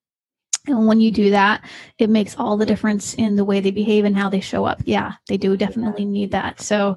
And 0.69 0.87
when 0.87 1.00
you 1.00 1.11
do 1.11 1.31
that, 1.31 1.64
it 1.99 2.09
makes 2.09 2.37
all 2.38 2.57
the 2.57 2.66
difference 2.66 3.14
in 3.14 3.35
the 3.35 3.45
way 3.45 3.59
they 3.59 3.73
behave 3.73 4.04
and 4.04 4.16
how 4.16 4.28
they 4.28 4.38
show 4.38 4.64
up. 4.64 4.81
Yeah, 4.85 5.14
they 5.26 5.37
do 5.37 5.57
definitely 5.57 6.04
need 6.04 6.31
that. 6.31 6.61
So 6.61 6.97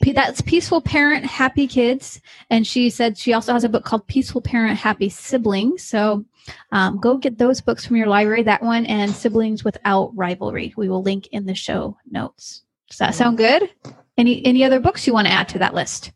that's 0.00 0.40
Peaceful 0.40 0.80
Parent, 0.80 1.26
Happy 1.26 1.66
Kids. 1.66 2.22
And 2.48 2.66
she 2.66 2.88
said 2.88 3.18
she 3.18 3.34
also 3.34 3.52
has 3.52 3.64
a 3.64 3.68
book 3.68 3.84
called 3.84 4.06
Peaceful 4.06 4.40
Parent, 4.40 4.78
Happy 4.78 5.10
Siblings. 5.10 5.84
So 5.84 6.24
um, 6.70 6.98
go 7.00 7.18
get 7.18 7.36
those 7.36 7.60
books 7.60 7.84
from 7.84 7.96
your 7.96 8.06
library, 8.06 8.44
that 8.44 8.62
one 8.62 8.86
and 8.86 9.10
Siblings 9.12 9.62
Without 9.62 10.16
Rivalry. 10.16 10.72
We 10.78 10.88
will 10.88 11.02
link 11.02 11.26
in 11.32 11.44
the 11.44 11.54
show 11.54 11.98
notes. 12.10 12.62
Does 12.88 12.98
that 12.98 13.14
sound 13.14 13.36
good? 13.36 13.70
Any 14.16 14.44
any 14.44 14.64
other 14.64 14.80
books 14.80 15.06
you 15.06 15.12
want 15.12 15.26
to 15.26 15.32
add 15.32 15.48
to 15.50 15.58
that 15.58 15.74
list? 15.74 16.12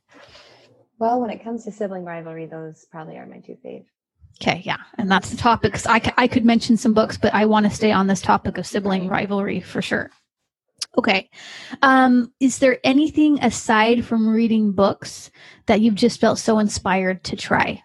Well, 0.98 1.20
when 1.20 1.30
it 1.30 1.44
comes 1.44 1.64
to 1.64 1.72
sibling 1.72 2.04
rivalry, 2.04 2.46
those 2.46 2.86
probably 2.90 3.16
are 3.16 3.26
my 3.26 3.38
two 3.40 3.56
faves. 3.64 3.86
Okay, 4.40 4.62
yeah, 4.64 4.78
and 4.98 5.10
that's 5.10 5.30
the 5.30 5.36
topic. 5.36 5.72
Cause 5.72 5.86
I, 5.86 6.00
I 6.18 6.28
could 6.28 6.44
mention 6.44 6.76
some 6.76 6.92
books, 6.92 7.16
but 7.16 7.32
I 7.32 7.46
want 7.46 7.64
to 7.64 7.74
stay 7.74 7.90
on 7.90 8.06
this 8.06 8.20
topic 8.20 8.58
of 8.58 8.66
sibling 8.66 9.08
rivalry 9.08 9.60
for 9.60 9.80
sure. 9.80 10.10
Okay, 10.98 11.30
um, 11.82 12.32
is 12.40 12.58
there 12.58 12.78
anything 12.84 13.42
aside 13.42 14.04
from 14.04 14.28
reading 14.28 14.72
books 14.72 15.30
that 15.66 15.80
you've 15.80 15.94
just 15.94 16.20
felt 16.20 16.38
so 16.38 16.58
inspired 16.58 17.24
to 17.24 17.36
try? 17.36 17.82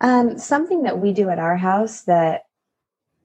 Um, 0.00 0.38
something 0.38 0.82
that 0.82 0.98
we 0.98 1.12
do 1.12 1.30
at 1.30 1.38
our 1.38 1.56
house 1.56 2.02
that 2.02 2.42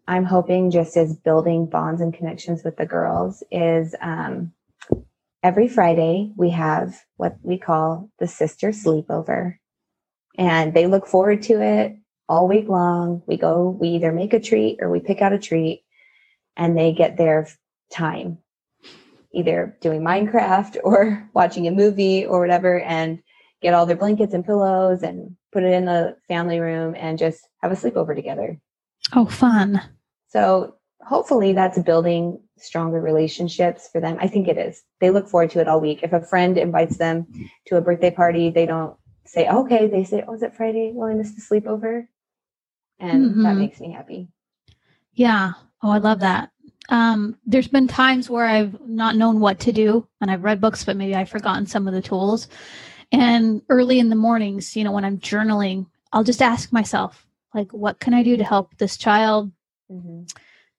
I'm 0.07 0.23
hoping 0.23 0.71
just 0.71 0.95
is 0.97 1.15
building 1.15 1.65
bonds 1.65 2.01
and 2.01 2.13
connections 2.13 2.63
with 2.63 2.77
the 2.77 2.85
girls 2.85 3.43
is 3.51 3.95
um, 4.01 4.53
every 5.43 5.67
Friday 5.67 6.31
we 6.35 6.49
have 6.51 7.01
what 7.17 7.37
we 7.43 7.57
call 7.57 8.09
the 8.19 8.27
sister 8.27 8.69
sleepover. 8.69 9.55
And 10.37 10.73
they 10.73 10.87
look 10.87 11.07
forward 11.07 11.41
to 11.43 11.61
it 11.61 11.95
all 12.29 12.47
week 12.47 12.69
long. 12.69 13.21
We 13.27 13.37
go, 13.37 13.69
we 13.69 13.89
either 13.89 14.11
make 14.11 14.33
a 14.33 14.39
treat 14.39 14.79
or 14.81 14.89
we 14.89 14.99
pick 14.99 15.21
out 15.21 15.33
a 15.33 15.39
treat 15.39 15.83
and 16.55 16.77
they 16.77 16.93
get 16.93 17.17
their 17.17 17.47
time, 17.91 18.37
either 19.33 19.77
doing 19.81 20.01
Minecraft 20.01 20.77
or 20.83 21.29
watching 21.33 21.67
a 21.67 21.71
movie 21.71 22.25
or 22.25 22.39
whatever, 22.39 22.79
and 22.79 23.21
get 23.61 23.73
all 23.73 23.85
their 23.85 23.97
blankets 23.97 24.33
and 24.33 24.45
pillows 24.45 25.03
and 25.03 25.35
put 25.51 25.63
it 25.63 25.73
in 25.73 25.85
the 25.85 26.17
family 26.27 26.59
room 26.59 26.95
and 26.97 27.19
just 27.19 27.47
have 27.61 27.71
a 27.71 27.75
sleepover 27.75 28.15
together. 28.15 28.59
Oh, 29.13 29.25
fun. 29.25 29.81
So 30.29 30.75
hopefully 31.01 31.53
that's 31.53 31.79
building 31.79 32.39
stronger 32.57 33.01
relationships 33.01 33.89
for 33.91 33.99
them. 33.99 34.17
I 34.19 34.27
think 34.27 34.47
it 34.47 34.57
is. 34.57 34.83
They 34.99 35.09
look 35.09 35.27
forward 35.27 35.49
to 35.51 35.59
it 35.59 35.67
all 35.67 35.81
week. 35.81 35.99
If 36.03 36.13
a 36.13 36.21
friend 36.21 36.57
invites 36.57 36.97
them 36.97 37.27
to 37.67 37.77
a 37.77 37.81
birthday 37.81 38.11
party, 38.11 38.49
they 38.49 38.65
don't 38.65 38.95
say, 39.31 39.47
okay, 39.47 39.87
they 39.87 40.03
say, 40.03 40.25
oh, 40.27 40.33
is 40.33 40.43
it 40.43 40.53
Friday? 40.53 40.91
Well, 40.93 41.09
I 41.09 41.13
missed 41.13 41.35
the 41.35 41.41
sleepover. 41.41 42.07
And 42.99 43.31
mm-hmm. 43.31 43.43
that 43.43 43.55
makes 43.55 43.79
me 43.79 43.89
happy. 43.89 44.27
Yeah. 45.13 45.53
Oh, 45.81 45.89
I 45.89 45.99
love 45.99 46.19
that. 46.19 46.51
Um, 46.89 47.37
there's 47.45 47.69
been 47.69 47.87
times 47.87 48.29
where 48.29 48.45
I've 48.45 48.77
not 48.81 49.15
known 49.15 49.39
what 49.39 49.61
to 49.61 49.71
do 49.71 50.05
and 50.19 50.29
I've 50.29 50.43
read 50.43 50.59
books, 50.59 50.83
but 50.83 50.97
maybe 50.97 51.15
I've 51.15 51.29
forgotten 51.29 51.65
some 51.65 51.87
of 51.87 51.93
the 51.93 52.01
tools. 52.01 52.49
And 53.13 53.61
early 53.69 53.99
in 53.99 54.09
the 54.09 54.17
mornings, 54.17 54.75
you 54.75 54.83
know, 54.83 54.91
when 54.91 55.05
I'm 55.05 55.17
journaling, 55.17 55.85
I'll 56.11 56.25
just 56.25 56.41
ask 56.41 56.73
myself, 56.73 57.25
like, 57.53 57.71
what 57.71 57.99
can 57.99 58.13
I 58.13 58.23
do 58.23 58.35
to 58.35 58.43
help 58.43 58.77
this 58.77 58.97
child 58.97 59.51
mm-hmm. 59.89 60.23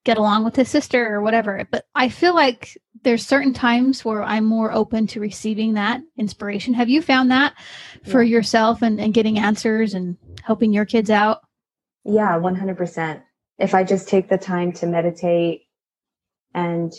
Get 0.04 0.18
along 0.18 0.44
with 0.44 0.56
his 0.56 0.68
sister 0.68 1.14
or 1.14 1.22
whatever? 1.22 1.66
But 1.70 1.86
I 1.94 2.08
feel 2.08 2.34
like 2.34 2.76
there's 3.02 3.26
certain 3.26 3.52
times 3.52 4.04
where 4.04 4.22
I'm 4.22 4.44
more 4.44 4.72
open 4.72 5.06
to 5.08 5.20
receiving 5.20 5.74
that 5.74 6.00
inspiration. 6.16 6.74
Have 6.74 6.88
you 6.88 7.02
found 7.02 7.30
that 7.30 7.54
for 8.04 8.22
yeah. 8.22 8.36
yourself 8.36 8.82
and, 8.82 9.00
and 9.00 9.14
getting 9.14 9.38
answers 9.38 9.94
and 9.94 10.16
helping 10.42 10.72
your 10.72 10.84
kids 10.84 11.10
out? 11.10 11.40
Yeah, 12.04 12.38
100%. 12.38 13.22
If 13.58 13.74
I 13.74 13.84
just 13.84 14.08
take 14.08 14.28
the 14.28 14.38
time 14.38 14.72
to 14.74 14.86
meditate 14.86 15.62
and 16.54 16.92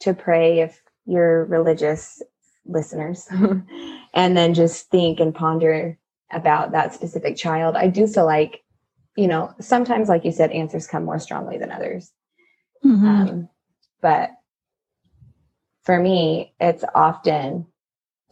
to 0.00 0.14
pray, 0.14 0.60
if 0.60 0.80
you're 1.06 1.44
religious 1.46 2.22
listeners, 2.66 3.26
and 4.14 4.36
then 4.36 4.54
just 4.54 4.90
think 4.90 5.20
and 5.20 5.34
ponder 5.34 5.98
about 6.30 6.72
that 6.72 6.94
specific 6.94 7.36
child. 7.36 7.76
I 7.76 7.88
do 7.88 8.06
feel 8.06 8.26
like, 8.26 8.62
you 9.16 9.26
know, 9.26 9.52
sometimes, 9.60 10.08
like 10.08 10.24
you 10.24 10.32
said, 10.32 10.50
answers 10.50 10.86
come 10.86 11.04
more 11.04 11.18
strongly 11.18 11.58
than 11.58 11.72
others. 11.72 12.12
Mm-hmm. 12.84 13.06
Um, 13.06 13.48
but 14.00 14.30
for 15.82 15.98
me, 15.98 16.54
it's 16.60 16.84
often 16.94 17.66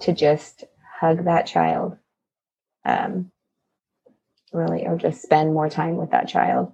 to 0.00 0.12
just 0.12 0.64
hug 1.00 1.24
that 1.24 1.46
child, 1.46 1.96
um, 2.84 3.30
really, 4.52 4.86
or 4.86 4.96
just 4.96 5.22
spend 5.22 5.52
more 5.52 5.68
time 5.68 5.96
with 5.96 6.10
that 6.10 6.28
child. 6.28 6.72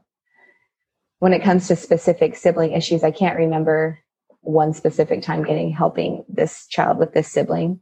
When 1.18 1.32
it 1.32 1.42
comes 1.42 1.68
to 1.68 1.76
specific 1.76 2.34
sibling 2.34 2.72
issues, 2.72 3.04
I 3.04 3.12
can't 3.12 3.38
remember 3.38 4.00
one 4.40 4.72
specific 4.72 5.22
time 5.22 5.44
getting 5.44 5.70
helping 5.70 6.24
this 6.28 6.66
child 6.66 6.98
with 6.98 7.14
this 7.14 7.28
sibling. 7.28 7.80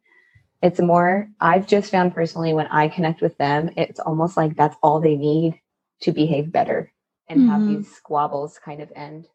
It's 0.62 0.78
more, 0.78 1.28
I've 1.40 1.66
just 1.66 1.90
found 1.90 2.14
personally 2.14 2.52
when 2.52 2.66
I 2.66 2.88
connect 2.88 3.22
with 3.22 3.38
them, 3.38 3.70
it's 3.78 3.98
almost 3.98 4.36
like 4.36 4.56
that's 4.56 4.76
all 4.82 5.00
they 5.00 5.16
need 5.16 5.58
to 6.02 6.12
behave 6.12 6.52
better 6.52 6.92
and 7.28 7.40
mm-hmm. 7.40 7.50
have 7.50 7.66
these 7.66 7.90
squabbles 7.90 8.60
kind 8.62 8.82
of 8.82 8.92
end. 8.94 9.26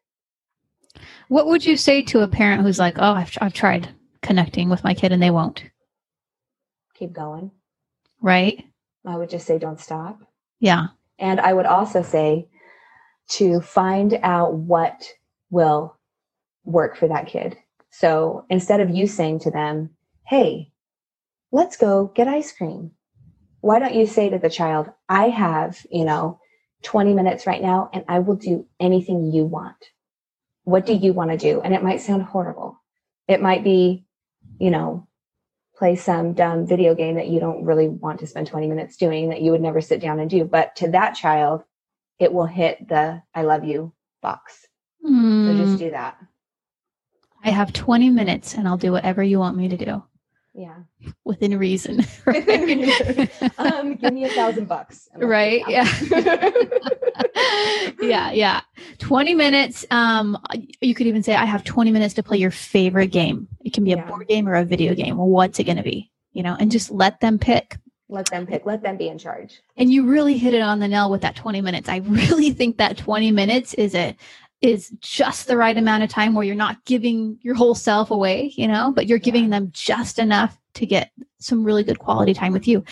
What 1.28 1.46
would 1.46 1.64
you 1.64 1.76
say 1.76 2.02
to 2.02 2.20
a 2.20 2.28
parent 2.28 2.62
who's 2.62 2.78
like, 2.78 2.98
oh, 2.98 3.12
I've, 3.12 3.36
I've 3.40 3.52
tried 3.52 3.88
connecting 4.22 4.68
with 4.68 4.84
my 4.84 4.94
kid 4.94 5.12
and 5.12 5.22
they 5.22 5.30
won't? 5.30 5.64
Keep 6.94 7.12
going. 7.12 7.50
Right. 8.20 8.64
I 9.04 9.16
would 9.16 9.30
just 9.30 9.46
say, 9.46 9.58
don't 9.58 9.80
stop. 9.80 10.20
Yeah. 10.60 10.88
And 11.18 11.40
I 11.40 11.52
would 11.52 11.66
also 11.66 12.02
say 12.02 12.48
to 13.28 13.60
find 13.60 14.18
out 14.22 14.54
what 14.54 15.08
will 15.50 15.96
work 16.64 16.96
for 16.96 17.08
that 17.08 17.26
kid. 17.26 17.56
So 17.90 18.44
instead 18.50 18.80
of 18.80 18.90
you 18.90 19.06
saying 19.06 19.40
to 19.40 19.50
them, 19.50 19.90
Hey, 20.26 20.72
let's 21.52 21.76
go 21.76 22.10
get 22.14 22.28
ice 22.28 22.52
cream. 22.52 22.90
Why 23.60 23.78
don't 23.78 23.94
you 23.94 24.06
say 24.06 24.28
to 24.28 24.38
the 24.38 24.50
child, 24.50 24.90
I 25.08 25.28
have, 25.28 25.84
you 25.90 26.04
know, 26.04 26.40
20 26.82 27.14
minutes 27.14 27.46
right 27.46 27.62
now 27.62 27.90
and 27.92 28.04
I 28.08 28.18
will 28.18 28.36
do 28.36 28.66
anything 28.80 29.32
you 29.32 29.44
want. 29.44 29.76
What 30.66 30.84
do 30.84 30.94
you 30.94 31.12
want 31.12 31.30
to 31.30 31.36
do? 31.36 31.60
And 31.60 31.72
it 31.72 31.82
might 31.84 32.00
sound 32.00 32.24
horrible. 32.24 32.82
It 33.28 33.40
might 33.40 33.62
be, 33.62 34.04
you 34.58 34.70
know, 34.70 35.06
play 35.76 35.94
some 35.94 36.32
dumb 36.32 36.66
video 36.66 36.92
game 36.96 37.14
that 37.14 37.28
you 37.28 37.38
don't 37.38 37.64
really 37.64 37.86
want 37.86 38.18
to 38.18 38.26
spend 38.26 38.48
20 38.48 38.66
minutes 38.66 38.96
doing 38.96 39.28
that 39.28 39.42
you 39.42 39.52
would 39.52 39.60
never 39.60 39.80
sit 39.80 40.00
down 40.00 40.18
and 40.18 40.28
do. 40.28 40.44
But 40.44 40.74
to 40.76 40.90
that 40.90 41.14
child, 41.14 41.62
it 42.18 42.32
will 42.32 42.46
hit 42.46 42.88
the 42.88 43.22
I 43.32 43.42
love 43.42 43.64
you 43.64 43.92
box. 44.22 44.66
Mm. 45.06 45.46
So 45.46 45.56
just 45.56 45.72
hmm. 45.72 45.84
do 45.84 45.90
that. 45.92 46.18
I 47.44 47.50
have 47.50 47.72
20 47.72 48.10
minutes 48.10 48.54
and 48.54 48.66
I'll 48.66 48.76
do 48.76 48.90
whatever 48.90 49.22
you 49.22 49.38
want 49.38 49.56
me 49.56 49.68
to 49.68 49.76
do. 49.76 50.02
Yeah. 50.56 50.76
Within 51.24 51.58
reason. 51.58 52.04
Right? 52.26 53.30
um, 53.58 53.96
give 53.96 54.12
me 54.12 54.24
a 54.24 54.30
thousand 54.30 54.66
bucks. 54.66 55.08
Right. 55.14 55.62
Yeah. 55.68 55.86
yeah. 58.00 58.32
Yeah. 58.32 58.60
20 58.98 59.34
minutes. 59.34 59.84
Um, 59.90 60.38
you 60.80 60.94
could 60.94 61.06
even 61.06 61.22
say, 61.22 61.34
I 61.34 61.44
have 61.44 61.62
20 61.62 61.90
minutes 61.90 62.14
to 62.14 62.22
play 62.22 62.38
your 62.38 62.50
favorite 62.50 63.08
game. 63.08 63.48
It 63.64 63.74
can 63.74 63.84
be 63.84 63.92
a 63.92 63.98
board 63.98 64.26
game 64.28 64.48
or 64.48 64.54
a 64.54 64.64
video 64.64 64.94
game. 64.94 65.18
What's 65.18 65.60
it 65.60 65.64
going 65.64 65.76
to 65.76 65.82
be? 65.82 66.10
You 66.32 66.42
know, 66.42 66.56
and 66.58 66.70
just 66.70 66.90
let 66.90 67.20
them 67.20 67.38
pick. 67.38 67.76
Let 68.08 68.26
them 68.26 68.46
pick. 68.46 68.64
Let 68.64 68.82
them 68.82 68.96
be 68.96 69.08
in 69.08 69.18
charge. 69.18 69.60
And 69.76 69.92
you 69.92 70.06
really 70.06 70.38
hit 70.38 70.54
it 70.54 70.62
on 70.62 70.78
the 70.78 70.88
nail 70.88 71.10
with 71.10 71.20
that 71.20 71.36
20 71.36 71.60
minutes. 71.60 71.88
I 71.88 71.98
really 71.98 72.50
think 72.50 72.78
that 72.78 72.96
20 72.96 73.30
minutes 73.30 73.74
is 73.74 73.94
a 73.94 74.16
is 74.62 74.90
just 75.00 75.46
the 75.46 75.56
right 75.56 75.76
amount 75.76 76.02
of 76.02 76.08
time 76.08 76.34
where 76.34 76.44
you're 76.44 76.54
not 76.54 76.84
giving 76.84 77.38
your 77.42 77.54
whole 77.54 77.74
self 77.74 78.10
away, 78.10 78.52
you 78.56 78.66
know, 78.66 78.92
but 78.94 79.06
you're 79.06 79.18
giving 79.18 79.50
them 79.50 79.70
just 79.72 80.18
enough 80.18 80.58
to 80.74 80.86
get 80.86 81.10
some 81.38 81.64
really 81.64 81.82
good 81.82 81.98
quality 81.98 82.32
time 82.32 82.52
with 82.52 82.66
you. 82.66 82.82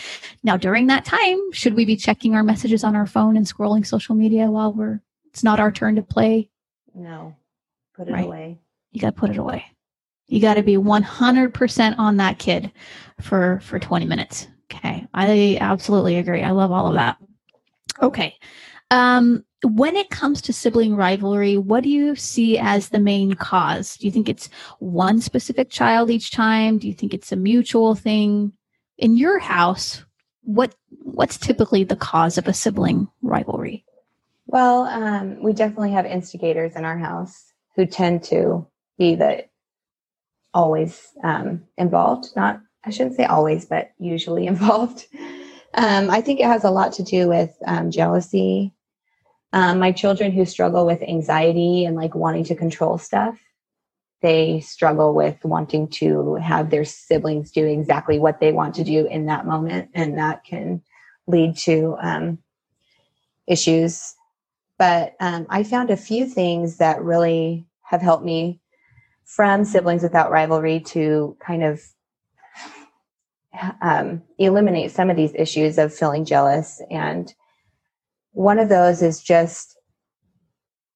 Now, 0.42 0.56
during 0.56 0.86
that 0.88 1.04
time, 1.04 1.52
should 1.52 1.74
we 1.74 1.84
be 1.84 1.96
checking 1.96 2.34
our 2.34 2.42
messages 2.42 2.84
on 2.84 2.94
our 2.94 3.06
phone 3.06 3.36
and 3.36 3.46
scrolling 3.46 3.86
social 3.86 4.14
media 4.14 4.50
while 4.50 4.72
we're, 4.72 5.00
it's 5.26 5.42
not 5.42 5.60
our 5.60 5.72
turn 5.72 5.96
to 5.96 6.02
play? 6.02 6.50
No, 6.94 7.34
put 7.94 8.08
it 8.08 8.12
right. 8.12 8.24
away. 8.24 8.58
You 8.92 9.00
got 9.00 9.14
to 9.14 9.20
put 9.20 9.30
it 9.30 9.38
away. 9.38 9.64
You 10.26 10.40
got 10.40 10.54
to 10.54 10.62
be 10.62 10.76
100% 10.76 11.98
on 11.98 12.16
that 12.18 12.38
kid 12.38 12.72
for, 13.20 13.60
for 13.62 13.78
20 13.78 14.06
minutes. 14.06 14.48
Okay. 14.72 15.06
I 15.12 15.58
absolutely 15.60 16.16
agree. 16.16 16.42
I 16.42 16.50
love 16.50 16.72
all 16.72 16.88
of 16.88 16.94
that. 16.94 17.18
Okay. 18.02 18.36
Um, 18.90 19.44
when 19.64 19.96
it 19.96 20.10
comes 20.10 20.40
to 20.42 20.52
sibling 20.52 20.94
rivalry, 20.94 21.56
what 21.56 21.82
do 21.82 21.90
you 21.90 22.16
see 22.16 22.58
as 22.58 22.90
the 22.90 22.98
main 22.98 23.34
cause? 23.34 23.96
Do 23.96 24.06
you 24.06 24.12
think 24.12 24.28
it's 24.28 24.48
one 24.78 25.20
specific 25.20 25.70
child 25.70 26.10
each 26.10 26.30
time? 26.30 26.78
Do 26.78 26.86
you 26.86 26.94
think 26.94 27.14
it's 27.14 27.32
a 27.32 27.36
mutual 27.36 27.94
thing? 27.94 28.52
In 28.98 29.16
your 29.16 29.38
house, 29.38 30.04
what 30.42 30.74
what's 31.02 31.38
typically 31.38 31.84
the 31.84 31.96
cause 31.96 32.38
of 32.38 32.46
a 32.46 32.52
sibling 32.52 33.08
rivalry? 33.22 33.84
Well, 34.46 34.82
um, 34.84 35.42
we 35.42 35.52
definitely 35.52 35.92
have 35.92 36.06
instigators 36.06 36.76
in 36.76 36.84
our 36.84 36.98
house. 36.98 37.52
who 37.76 37.86
tend 37.86 38.22
to 38.22 38.66
be 38.98 39.16
the 39.16 39.44
always 40.52 41.12
um, 41.24 41.64
involved. 41.76 42.28
Not, 42.36 42.60
I 42.84 42.90
shouldn't 42.90 43.16
say 43.16 43.24
always, 43.24 43.64
but 43.64 43.90
usually 43.98 44.46
involved. 44.54 45.06
Um, 45.74 46.08
I 46.08 46.20
think 46.20 46.38
it 46.38 46.46
has 46.46 46.64
a 46.64 46.70
lot 46.70 46.92
to 46.94 47.02
do 47.02 47.28
with 47.28 47.50
um, 47.66 47.90
jealousy. 47.90 48.72
Um, 49.54 49.78
my 49.78 49.92
children 49.92 50.32
who 50.32 50.44
struggle 50.44 50.84
with 50.84 51.00
anxiety 51.00 51.84
and 51.84 51.94
like 51.94 52.16
wanting 52.16 52.42
to 52.46 52.56
control 52.56 52.98
stuff, 52.98 53.38
they 54.20 54.58
struggle 54.58 55.14
with 55.14 55.44
wanting 55.44 55.86
to 55.90 56.34
have 56.34 56.70
their 56.70 56.84
siblings 56.84 57.52
do 57.52 57.64
exactly 57.64 58.18
what 58.18 58.40
they 58.40 58.50
want 58.50 58.74
to 58.74 58.82
do 58.82 59.06
in 59.06 59.26
that 59.26 59.46
moment, 59.46 59.90
and 59.94 60.18
that 60.18 60.42
can 60.42 60.82
lead 61.28 61.56
to 61.58 61.96
um, 62.02 62.38
issues. 63.46 64.16
But 64.76 65.14
um, 65.20 65.46
I 65.48 65.62
found 65.62 65.90
a 65.90 65.96
few 65.96 66.26
things 66.26 66.78
that 66.78 67.00
really 67.04 67.64
have 67.82 68.02
helped 68.02 68.24
me 68.24 68.60
from 69.24 69.64
siblings 69.64 70.02
without 70.02 70.32
rivalry 70.32 70.80
to 70.80 71.36
kind 71.38 71.62
of 71.62 71.80
um, 73.80 74.20
eliminate 74.36 74.90
some 74.90 75.10
of 75.10 75.16
these 75.16 75.32
issues 75.36 75.78
of 75.78 75.94
feeling 75.94 76.24
jealous. 76.24 76.82
And 76.90 77.32
one 78.34 78.58
of 78.58 78.68
those 78.68 79.00
is 79.00 79.22
just 79.22 79.78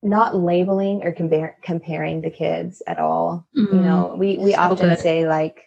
not 0.02 0.36
labeling 0.36 1.02
or 1.02 1.12
compare, 1.12 1.56
comparing 1.62 2.20
the 2.20 2.30
kids 2.30 2.82
at 2.86 2.98
all. 2.98 3.46
Mm-hmm. 3.56 3.76
You 3.76 3.82
know, 3.82 4.14
we, 4.18 4.36
we 4.38 4.52
so 4.52 4.58
often 4.58 4.90
good. 4.90 4.98
say 4.98 5.26
like, 5.26 5.64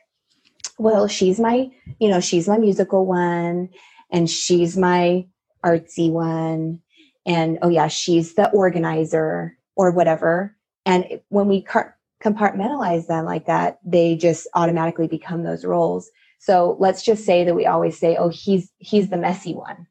well, 0.77 1.07
she's 1.07 1.39
my, 1.39 1.69
you 1.99 2.09
know, 2.09 2.19
she's 2.19 2.47
my 2.47 2.57
musical 2.57 3.05
one 3.05 3.69
and 4.09 4.29
she's 4.29 4.77
my 4.77 5.25
artsy 5.65 6.11
one. 6.11 6.79
And 7.25 7.59
oh 7.61 7.69
yeah, 7.69 7.87
she's 7.87 8.35
the 8.35 8.49
organizer 8.51 9.57
or 9.75 9.91
whatever. 9.91 10.55
And 10.85 11.21
when 11.29 11.47
we 11.47 11.61
car- 11.61 11.97
compartmentalize 12.23 13.07
them 13.07 13.25
like 13.25 13.45
that, 13.45 13.79
they 13.85 14.15
just 14.15 14.47
automatically 14.55 15.07
become 15.07 15.43
those 15.43 15.65
roles. 15.65 16.09
So 16.39 16.75
let's 16.79 17.03
just 17.03 17.25
say 17.25 17.43
that 17.43 17.53
we 17.53 17.67
always 17.67 17.99
say, 17.99 18.15
"Oh, 18.15 18.29
he's 18.29 18.71
he's 18.79 19.09
the 19.09 19.17
messy 19.17 19.53
one." 19.53 19.85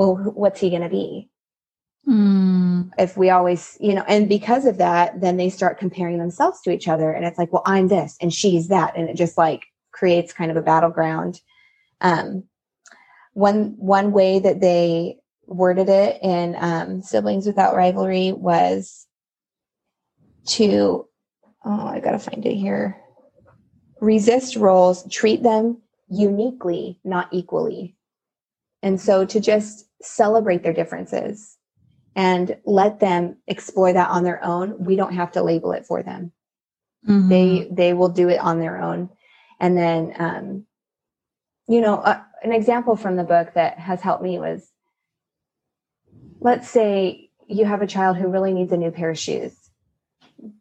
Well, 0.00 0.14
what's 0.34 0.60
he 0.60 0.70
going 0.70 0.80
to 0.80 0.88
be? 0.88 1.28
Mm. 2.08 2.90
If 2.96 3.18
we 3.18 3.28
always, 3.28 3.76
you 3.80 3.94
know, 3.94 4.02
and 4.08 4.30
because 4.30 4.64
of 4.64 4.78
that, 4.78 5.20
then 5.20 5.36
they 5.36 5.50
start 5.50 5.78
comparing 5.78 6.16
themselves 6.16 6.62
to 6.62 6.70
each 6.70 6.88
other, 6.88 7.12
and 7.12 7.26
it's 7.26 7.36
like, 7.36 7.52
"Well, 7.52 7.62
I'm 7.66 7.88
this, 7.88 8.16
and 8.18 8.32
she's 8.32 8.68
that," 8.68 8.96
and 8.96 9.10
it 9.10 9.16
just 9.16 9.36
like 9.36 9.66
creates 9.92 10.32
kind 10.32 10.50
of 10.50 10.56
a 10.56 10.62
battleground. 10.62 11.42
Um, 12.00 12.44
one 13.34 13.74
one 13.76 14.12
way 14.12 14.38
that 14.38 14.62
they 14.62 15.18
worded 15.46 15.90
it 15.90 16.18
in 16.22 16.56
um, 16.58 17.02
siblings 17.02 17.46
without 17.46 17.76
rivalry 17.76 18.32
was 18.32 19.06
to 20.46 21.06
oh, 21.66 21.86
I 21.86 22.00
got 22.00 22.12
to 22.12 22.18
find 22.18 22.46
it 22.46 22.54
here. 22.54 22.96
Resist 24.00 24.56
roles, 24.56 25.06
treat 25.10 25.42
them 25.42 25.82
uniquely, 26.08 26.98
not 27.04 27.28
equally. 27.32 27.96
And 28.82 29.00
so 29.00 29.24
to 29.26 29.40
just 29.40 29.86
celebrate 30.02 30.62
their 30.62 30.72
differences 30.72 31.56
and 32.16 32.56
let 32.64 33.00
them 33.00 33.36
explore 33.46 33.92
that 33.92 34.10
on 34.10 34.24
their 34.24 34.42
own. 34.44 34.84
We 34.84 34.96
don't 34.96 35.14
have 35.14 35.32
to 35.32 35.42
label 35.42 35.72
it 35.72 35.86
for 35.86 36.02
them. 36.02 36.32
Mm-hmm. 37.08 37.28
They 37.28 37.68
they 37.70 37.92
will 37.92 38.08
do 38.08 38.28
it 38.28 38.40
on 38.40 38.58
their 38.58 38.80
own. 38.80 39.10
And 39.58 39.76
then 39.76 40.14
um, 40.18 40.66
you 41.68 41.80
know, 41.80 41.96
uh, 41.96 42.22
an 42.42 42.52
example 42.52 42.96
from 42.96 43.16
the 43.16 43.24
book 43.24 43.54
that 43.54 43.78
has 43.78 44.00
helped 44.00 44.22
me 44.22 44.38
was 44.38 44.70
let's 46.40 46.68
say 46.68 47.30
you 47.46 47.64
have 47.64 47.82
a 47.82 47.86
child 47.86 48.16
who 48.16 48.28
really 48.28 48.52
needs 48.52 48.72
a 48.72 48.76
new 48.76 48.90
pair 48.90 49.10
of 49.10 49.18
shoes 49.18 49.60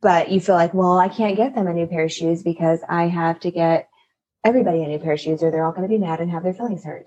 but 0.01 0.29
you 0.29 0.39
feel 0.39 0.55
like, 0.55 0.73
well, 0.73 0.97
I 0.97 1.09
can't 1.09 1.38
get 1.38 1.55
them 1.55 1.67
a 1.67 1.73
new 1.73 1.88
pair 1.88 2.03
of 2.03 2.11
shoes 2.11 2.43
because 2.43 2.81
I 2.88 3.07
have 3.07 3.39
to 3.41 3.51
get 3.51 3.89
everybody 4.43 4.83
a 4.83 4.88
new 4.88 4.99
pair 4.99 5.13
of 5.13 5.19
shoes 5.19 5.43
or 5.43 5.51
they're 5.51 5.65
all 5.65 5.71
going 5.71 5.88
to 5.88 5.93
be 5.93 5.97
mad 5.97 6.19
and 6.19 6.31
have 6.31 6.43
their 6.43 6.53
feelings 6.53 6.83
hurt. 6.83 7.05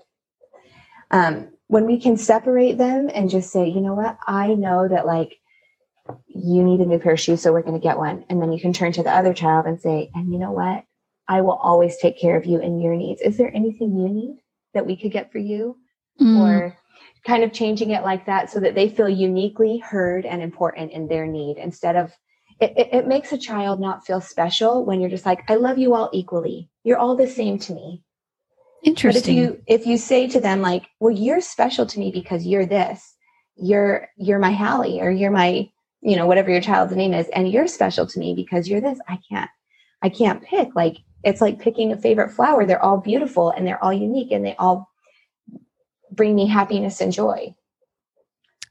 Um, 1.13 1.49
when 1.67 1.85
we 1.85 1.99
can 1.99 2.17
separate 2.17 2.77
them 2.77 3.09
and 3.13 3.29
just 3.29 3.51
say, 3.51 3.69
you 3.69 3.81
know 3.81 3.93
what, 3.93 4.17
I 4.27 4.55
know 4.55 4.87
that 4.87 5.05
like 5.05 5.37
you 6.27 6.63
need 6.63 6.81
a 6.81 6.85
new 6.85 6.99
pair 6.99 7.13
of 7.13 7.19
shoes, 7.19 7.41
so 7.41 7.53
we're 7.53 7.61
going 7.61 7.79
to 7.79 7.87
get 7.87 7.97
one. 7.97 8.25
And 8.29 8.41
then 8.41 8.51
you 8.51 8.59
can 8.59 8.73
turn 8.73 8.91
to 8.93 9.03
the 9.03 9.15
other 9.15 9.33
child 9.33 9.65
and 9.65 9.79
say, 9.79 10.09
and 10.13 10.33
you 10.33 10.39
know 10.39 10.51
what, 10.51 10.83
I 11.27 11.41
will 11.41 11.53
always 11.53 11.97
take 11.97 12.19
care 12.19 12.35
of 12.35 12.45
you 12.45 12.59
and 12.59 12.81
your 12.81 12.95
needs. 12.95 13.21
Is 13.21 13.37
there 13.37 13.55
anything 13.55 13.95
you 13.95 14.09
need 14.09 14.37
that 14.73 14.85
we 14.85 14.97
could 14.97 15.11
get 15.11 15.31
for 15.31 15.37
you? 15.37 15.77
Mm. 16.19 16.39
Or 16.39 16.77
kind 17.25 17.43
of 17.43 17.53
changing 17.53 17.91
it 17.91 18.03
like 18.03 18.25
that 18.25 18.49
so 18.49 18.59
that 18.59 18.75
they 18.75 18.89
feel 18.89 19.07
uniquely 19.07 19.77
heard 19.77 20.25
and 20.25 20.41
important 20.41 20.91
in 20.91 21.07
their 21.07 21.25
need 21.25 21.57
instead 21.57 21.95
of 21.95 22.11
it, 22.59 22.73
it, 22.77 22.89
it 22.93 23.07
makes 23.07 23.31
a 23.31 23.37
child 23.37 23.79
not 23.79 24.05
feel 24.05 24.21
special 24.21 24.85
when 24.85 24.99
you're 24.99 25.09
just 25.09 25.25
like, 25.25 25.49
I 25.49 25.55
love 25.55 25.77
you 25.77 25.93
all 25.93 26.09
equally. 26.13 26.69
You're 26.83 26.97
all 26.97 27.15
the 27.15 27.27
same 27.27 27.57
to 27.59 27.73
me. 27.73 28.03
Interesting. 28.83 29.21
But 29.21 29.29
if 29.29 29.35
you 29.35 29.63
if 29.67 29.85
you 29.87 29.97
say 29.97 30.27
to 30.27 30.39
them 30.39 30.61
like, 30.61 30.87
well, 30.99 31.13
you're 31.13 31.41
special 31.41 31.85
to 31.85 31.99
me 31.99 32.11
because 32.11 32.45
you're 32.45 32.65
this, 32.65 33.15
you're 33.55 34.09
you're 34.17 34.39
my 34.39 34.51
Hallie 34.51 35.01
or 35.01 35.09
you're 35.09 35.31
my, 35.31 35.69
you 36.01 36.15
know, 36.15 36.25
whatever 36.25 36.51
your 36.51 36.61
child's 36.61 36.95
name 36.95 37.13
is, 37.13 37.27
and 37.29 37.49
you're 37.49 37.67
special 37.67 38.05
to 38.05 38.19
me 38.19 38.35
because 38.35 38.67
you're 38.67 38.81
this, 38.81 38.99
I 39.07 39.19
can't 39.29 39.49
I 40.01 40.09
can't 40.09 40.43
pick. 40.43 40.75
Like 40.75 40.97
it's 41.23 41.39
like 41.39 41.59
picking 41.59 41.93
a 41.93 41.97
favorite 41.97 42.31
flower. 42.31 42.65
They're 42.65 42.83
all 42.83 42.97
beautiful 42.97 43.51
and 43.51 43.65
they're 43.65 43.81
all 43.83 43.93
unique 43.93 44.31
and 44.31 44.45
they 44.45 44.55
all 44.57 44.89
bring 46.11 46.35
me 46.35 46.45
happiness 46.45 46.99
and 46.99 47.11
joy. 47.11 47.55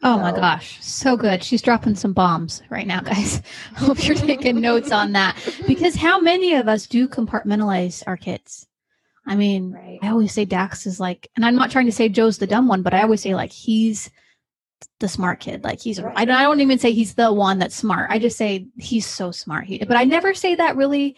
Oh 0.05 0.18
my 0.18 0.33
gosh, 0.33 0.83
so 0.85 1.16
good. 1.16 1.44
She's 1.44 1.62
dropping 1.62 1.94
some 1.94 2.12
bombs 2.12 2.61
right 2.70 2.87
now, 2.87 3.01
guys. 3.05 3.40
Hope 3.77 4.05
you're 4.05 4.16
taking 4.16 4.61
notes 4.61 4.90
on 4.90 5.12
that 5.12 5.37
because 5.66 5.94
how 5.94 6.20
many 6.20 6.55
of 6.55 6.68
us 6.68 6.87
do 6.87 7.09
compartmentalize 7.09 8.03
our 8.07 8.16
kids? 8.16 8.66
I 9.26 9.37
mean, 9.37 9.72
right. 9.72 9.98
I 10.02 10.08
always 10.08 10.32
say 10.32 10.44
Dax 10.44 10.87
is 10.87 10.98
like, 10.98 11.30
and 11.37 11.44
I'm 11.44 11.54
not 11.54 11.70
trying 11.70 11.87
to 11.87 11.92
say 11.92 12.08
Joe's 12.08 12.38
the 12.38 12.46
dumb 12.46 12.66
one, 12.66 12.82
but 12.82 12.94
I 12.94 13.02
always 13.02 13.22
say 13.22 13.35
like 13.35 13.52
he's 13.52 14.11
the 14.98 15.08
smart 15.08 15.40
kid. 15.40 15.62
Like 15.62 15.80
he's, 15.80 16.00
right. 16.00 16.12
I, 16.16 16.24
don't, 16.24 16.37
I 16.37 16.42
don't 16.42 16.61
even 16.61 16.78
say 16.78 16.92
he's 16.92 17.14
the 17.14 17.32
one 17.32 17.58
that's 17.58 17.76
smart. 17.76 18.11
I 18.11 18.18
just 18.18 18.37
say 18.37 18.66
he's 18.78 19.06
so 19.06 19.30
smart. 19.30 19.66
He, 19.66 19.78
but 19.78 19.96
I 19.96 20.04
never 20.04 20.35
say 20.35 20.56
that 20.56 20.76
really. 20.76 21.16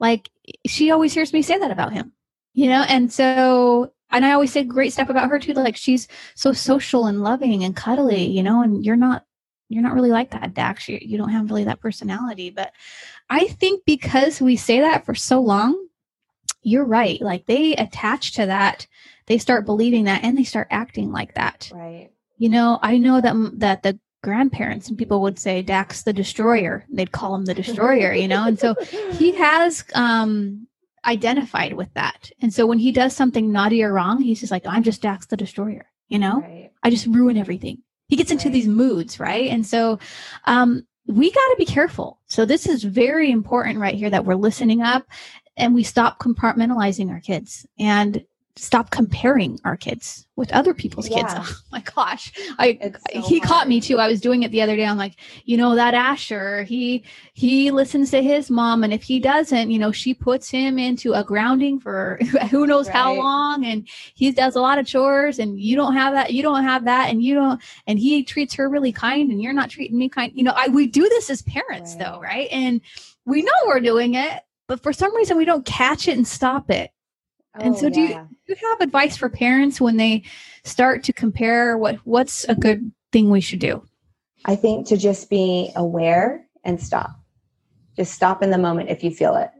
Like 0.00 0.30
she 0.66 0.90
always 0.90 1.12
hears 1.12 1.32
me 1.32 1.42
say 1.42 1.58
that 1.58 1.70
about 1.70 1.92
him, 1.92 2.12
you 2.52 2.68
know. 2.68 2.84
And 2.88 3.12
so 3.12 3.92
and 4.10 4.24
I 4.24 4.32
always 4.32 4.52
say 4.52 4.62
great 4.62 4.92
stuff 4.92 5.08
about 5.08 5.28
her 5.30 5.38
too. 5.38 5.52
Like 5.54 5.76
she's 5.76 6.08
so 6.34 6.52
social 6.52 7.06
and 7.06 7.22
loving 7.22 7.64
and 7.64 7.74
cuddly, 7.74 8.26
you 8.26 8.42
know, 8.42 8.62
and 8.62 8.84
you're 8.84 8.96
not 8.96 9.24
you're 9.68 9.82
not 9.82 9.94
really 9.94 10.10
like 10.10 10.30
that, 10.30 10.54
Dax. 10.54 10.88
You, 10.88 10.98
you 11.00 11.18
don't 11.18 11.30
have 11.30 11.48
really 11.50 11.64
that 11.64 11.80
personality. 11.80 12.50
But 12.50 12.72
I 13.30 13.46
think 13.48 13.84
because 13.84 14.40
we 14.40 14.56
say 14.56 14.80
that 14.80 15.04
for 15.04 15.14
so 15.14 15.40
long, 15.40 15.88
you're 16.64 16.84
right. 16.84 17.20
Like 17.20 17.46
they 17.46 17.74
attach 17.76 18.32
to 18.32 18.46
that, 18.46 18.86
they 19.26 19.38
start 19.38 19.66
believing 19.66 20.04
that 20.04 20.24
and 20.24 20.36
they 20.36 20.44
start 20.44 20.68
acting 20.70 21.12
like 21.12 21.34
that. 21.34 21.70
Right. 21.72 22.10
You 22.36 22.48
know, 22.48 22.78
I 22.82 22.98
know 22.98 23.20
that 23.20 23.34
that 23.60 23.82
the 23.82 23.98
grandparents 24.22 24.88
and 24.88 24.98
people 24.98 25.20
would 25.20 25.38
say 25.38 25.62
Dax 25.62 26.02
the 26.02 26.12
destroyer. 26.12 26.84
They'd 26.90 27.12
call 27.12 27.34
him 27.34 27.44
the 27.44 27.54
destroyer, 27.54 28.12
you 28.12 28.26
know. 28.26 28.46
And 28.46 28.58
so 28.58 28.74
he 29.12 29.32
has 29.36 29.84
um 29.94 30.66
identified 31.06 31.74
with 31.74 31.92
that. 31.94 32.30
And 32.40 32.52
so 32.52 32.66
when 32.66 32.78
he 32.78 32.92
does 32.92 33.14
something 33.14 33.52
naughty 33.52 33.82
or 33.82 33.92
wrong, 33.92 34.20
he's 34.20 34.40
just 34.40 34.50
like, 34.50 34.66
I'm 34.66 34.82
just 34.82 35.02
Dax 35.02 35.26
the 35.26 35.36
Destroyer, 35.36 35.86
you 36.08 36.18
know? 36.18 36.40
Right. 36.40 36.70
I 36.82 36.90
just 36.90 37.06
ruin 37.06 37.36
everything. 37.36 37.82
He 38.08 38.16
gets 38.16 38.30
into 38.30 38.48
right. 38.48 38.52
these 38.52 38.68
moods, 38.68 39.20
right? 39.20 39.50
And 39.50 39.66
so 39.66 39.98
um, 40.46 40.86
we 41.06 41.30
got 41.30 41.48
to 41.48 41.56
be 41.58 41.66
careful. 41.66 42.20
So 42.26 42.44
this 42.44 42.66
is 42.66 42.84
very 42.84 43.30
important 43.30 43.78
right 43.78 43.94
here 43.94 44.10
that 44.10 44.24
we're 44.24 44.34
listening 44.34 44.82
up 44.82 45.06
and 45.56 45.74
we 45.74 45.82
stop 45.82 46.18
compartmentalizing 46.18 47.10
our 47.10 47.20
kids. 47.20 47.66
And 47.78 48.24
stop 48.56 48.90
comparing 48.90 49.58
our 49.64 49.76
kids 49.76 50.28
with 50.36 50.52
other 50.52 50.72
people's 50.74 51.08
yeah. 51.08 51.22
kids. 51.22 51.34
Oh 51.74 51.76
my 51.78 51.80
gosh. 51.80 52.32
I 52.58 52.92
so 53.12 53.22
he 53.22 53.38
hard. 53.38 53.48
caught 53.48 53.68
me 53.68 53.80
too. 53.80 53.98
I 53.98 54.06
was 54.06 54.20
doing 54.20 54.44
it 54.44 54.52
the 54.52 54.62
other 54.62 54.76
day. 54.76 54.84
I'm 54.84 54.96
like, 54.96 55.16
you 55.44 55.56
know, 55.56 55.74
that 55.74 55.92
Asher, 55.92 56.62
he 56.62 57.04
he 57.32 57.72
listens 57.72 58.12
to 58.12 58.22
his 58.22 58.48
mom 58.48 58.84
and 58.84 58.94
if 58.94 59.02
he 59.02 59.18
doesn't, 59.18 59.72
you 59.72 59.78
know, 59.80 59.90
she 59.90 60.14
puts 60.14 60.48
him 60.48 60.78
into 60.78 61.14
a 61.14 61.24
grounding 61.24 61.80
for 61.80 62.18
who 62.50 62.66
knows 62.66 62.86
right. 62.86 62.94
how 62.94 63.14
long 63.14 63.64
and 63.64 63.88
he 64.14 64.30
does 64.30 64.54
a 64.54 64.60
lot 64.60 64.78
of 64.78 64.86
chores 64.86 65.40
and 65.40 65.58
you 65.58 65.74
don't 65.74 65.94
have 65.94 66.14
that, 66.14 66.32
you 66.32 66.42
don't 66.42 66.62
have 66.62 66.84
that 66.84 67.10
and 67.10 67.24
you 67.24 67.34
don't 67.34 67.60
and 67.88 67.98
he 67.98 68.22
treats 68.22 68.54
her 68.54 68.68
really 68.68 68.92
kind 68.92 69.32
and 69.32 69.42
you're 69.42 69.52
not 69.52 69.70
treating 69.70 69.98
me 69.98 70.08
kind. 70.08 70.30
You 70.34 70.44
know, 70.44 70.54
I 70.54 70.68
we 70.68 70.86
do 70.86 71.08
this 71.08 71.28
as 71.28 71.42
parents 71.42 71.96
right. 71.96 72.04
though, 72.04 72.20
right? 72.20 72.48
And 72.52 72.80
we 73.26 73.42
know 73.42 73.52
we're 73.66 73.80
doing 73.80 74.14
it, 74.14 74.43
but 74.66 74.82
for 74.82 74.92
some 74.92 75.14
reason 75.14 75.36
we 75.36 75.44
don't 75.44 75.66
catch 75.66 76.08
it 76.08 76.16
and 76.16 76.26
stop 76.26 76.70
it 76.70 76.90
and 77.56 77.76
so, 77.76 77.86
oh, 77.86 77.90
do, 77.90 78.00
you, 78.00 78.08
do 78.08 78.54
you 78.60 78.68
have 78.70 78.80
advice 78.80 79.16
for 79.16 79.28
parents 79.28 79.80
when 79.80 79.96
they 79.96 80.24
start 80.64 81.04
to 81.04 81.12
compare 81.12 81.78
what 81.78 81.96
what's 82.04 82.44
a 82.44 82.54
good 82.54 82.90
thing 83.12 83.30
we 83.30 83.40
should 83.40 83.60
do? 83.60 83.84
I 84.44 84.56
think 84.56 84.88
to 84.88 84.96
just 84.96 85.30
be 85.30 85.70
aware 85.76 86.46
and 86.64 86.80
stop. 86.80 87.10
Just 87.96 88.12
stop 88.12 88.42
in 88.42 88.50
the 88.50 88.58
moment 88.58 88.90
if 88.90 89.04
you 89.04 89.12
feel 89.12 89.36
it. 89.36 89.50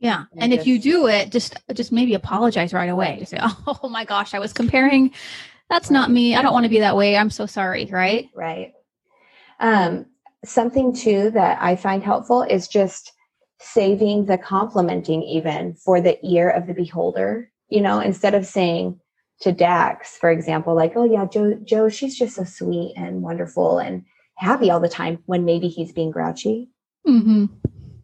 Yeah, 0.00 0.24
and, 0.32 0.44
and 0.44 0.52
just, 0.52 0.62
if 0.62 0.66
you 0.66 0.78
do 0.80 1.06
it, 1.06 1.30
just 1.30 1.56
just 1.74 1.92
maybe 1.92 2.14
apologize 2.14 2.72
right 2.72 2.90
away. 2.90 3.24
Say, 3.24 3.38
"Oh 3.66 3.88
my 3.88 4.04
gosh, 4.04 4.34
I 4.34 4.40
was 4.40 4.52
comparing. 4.52 5.12
That's 5.70 5.90
right. 5.90 5.94
not 5.94 6.10
me. 6.10 6.34
I 6.34 6.42
don't 6.42 6.52
want 6.52 6.64
to 6.64 6.70
be 6.70 6.80
that 6.80 6.96
way. 6.96 7.16
I'm 7.16 7.30
so 7.30 7.46
sorry." 7.46 7.88
Right? 7.90 8.28
Right. 8.34 8.72
Um, 9.60 10.06
something 10.44 10.92
too 10.92 11.30
that 11.32 11.58
I 11.62 11.76
find 11.76 12.02
helpful 12.02 12.42
is 12.42 12.66
just 12.66 13.12
saving 13.60 14.26
the 14.26 14.38
complimenting 14.38 15.22
even 15.22 15.74
for 15.74 16.00
the 16.00 16.18
ear 16.26 16.48
of 16.50 16.66
the 16.66 16.74
beholder. 16.74 17.50
You 17.68 17.80
know, 17.80 18.00
instead 18.00 18.34
of 18.34 18.46
saying 18.46 18.98
to 19.40 19.52
Dax, 19.52 20.16
for 20.16 20.30
example, 20.30 20.74
like, 20.74 20.92
oh 20.96 21.04
yeah, 21.04 21.26
Joe, 21.26 21.58
Joe, 21.64 21.88
she's 21.88 22.16
just 22.18 22.36
so 22.36 22.44
sweet 22.44 22.94
and 22.96 23.22
wonderful 23.22 23.78
and 23.78 24.04
happy 24.36 24.70
all 24.70 24.80
the 24.80 24.88
time 24.88 25.18
when 25.26 25.44
maybe 25.44 25.68
he's 25.68 25.92
being 25.92 26.10
grouchy. 26.10 26.68
Mm-hmm. 27.06 27.46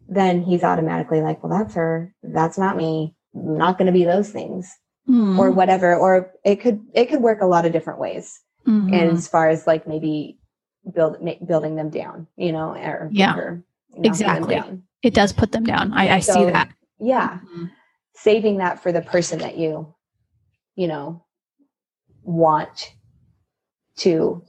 Then 0.07 0.43
he's 0.43 0.63
automatically 0.63 1.21
like, 1.21 1.43
well, 1.43 1.57
that's 1.57 1.73
her. 1.75 2.13
That's 2.21 2.57
not 2.57 2.77
me. 2.77 3.15
I'm 3.35 3.57
not 3.57 3.77
going 3.77 3.87
to 3.87 3.91
be 3.93 4.03
those 4.05 4.29
things 4.29 4.71
Mm-hmm. 5.07 5.39
or 5.39 5.51
whatever. 5.51 5.95
Or 5.95 6.31
it 6.43 6.55
could, 6.55 6.81
it 6.95 7.05
could 7.09 7.21
work 7.21 7.39
a 7.39 7.45
lot 7.45 7.63
of 7.67 7.71
different 7.71 7.99
ways. 7.99 8.41
Mhm. 8.65 8.91
And 8.91 9.11
as 9.11 9.27
far 9.27 9.49
as 9.49 9.67
like 9.67 9.87
maybe 9.87 10.39
build, 10.95 11.21
ma- 11.21 11.33
building 11.45 11.75
them 11.75 11.91
down, 11.91 12.25
you 12.37 12.51
know, 12.51 12.69
or, 12.73 13.09
Yeah, 13.13 13.35
or 13.35 13.63
knocking 13.91 14.01
them 14.01 14.11
exactly. 14.11 14.81
It 15.05 15.13
does 15.13 15.31
put 15.31 15.51
them 15.51 15.63
down. 15.63 15.93
I, 15.93 16.15
I 16.15 16.19
see 16.19 16.45
that. 16.45 16.69
Yeah. 16.99 17.39
Mhm. 17.55 17.69
saving 18.15 18.57
that 18.57 18.81
for 18.81 18.91
the 18.91 19.01
person 19.01 19.39
that 19.39 19.57
you 19.57 19.93
you 20.75 20.87
know 20.87 21.23
want 22.23 22.93
to 23.97 24.43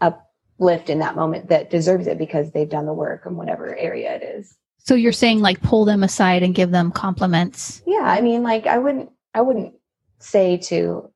uplift 0.00 0.90
in 0.90 0.98
that 0.98 1.16
moment 1.16 1.48
that 1.48 1.70
deserves 1.70 2.06
it 2.06 2.18
because 2.18 2.50
they've 2.50 2.68
done 2.68 2.84
the 2.86 2.92
work 2.92 3.22
in 3.26 3.36
whatever 3.36 3.74
area 3.76 4.14
it 4.16 4.22
is 4.22 4.54
So 4.78 4.94
you're 4.94 5.12
saying 5.12 5.40
like 5.40 5.62
pull 5.62 5.84
them 5.86 6.02
aside 6.02 6.42
and 6.42 6.54
give 6.54 6.70
them 6.72 6.90
compliments. 6.90 7.82
yeah 7.86 8.02
i 8.04 8.20
mean 8.20 8.42
like 8.42 8.66
i 8.66 8.76
wouldn't 8.78 9.08
i 9.34 9.40
wouldn't 9.40 9.74
say 10.18 10.56
to 10.70 11.10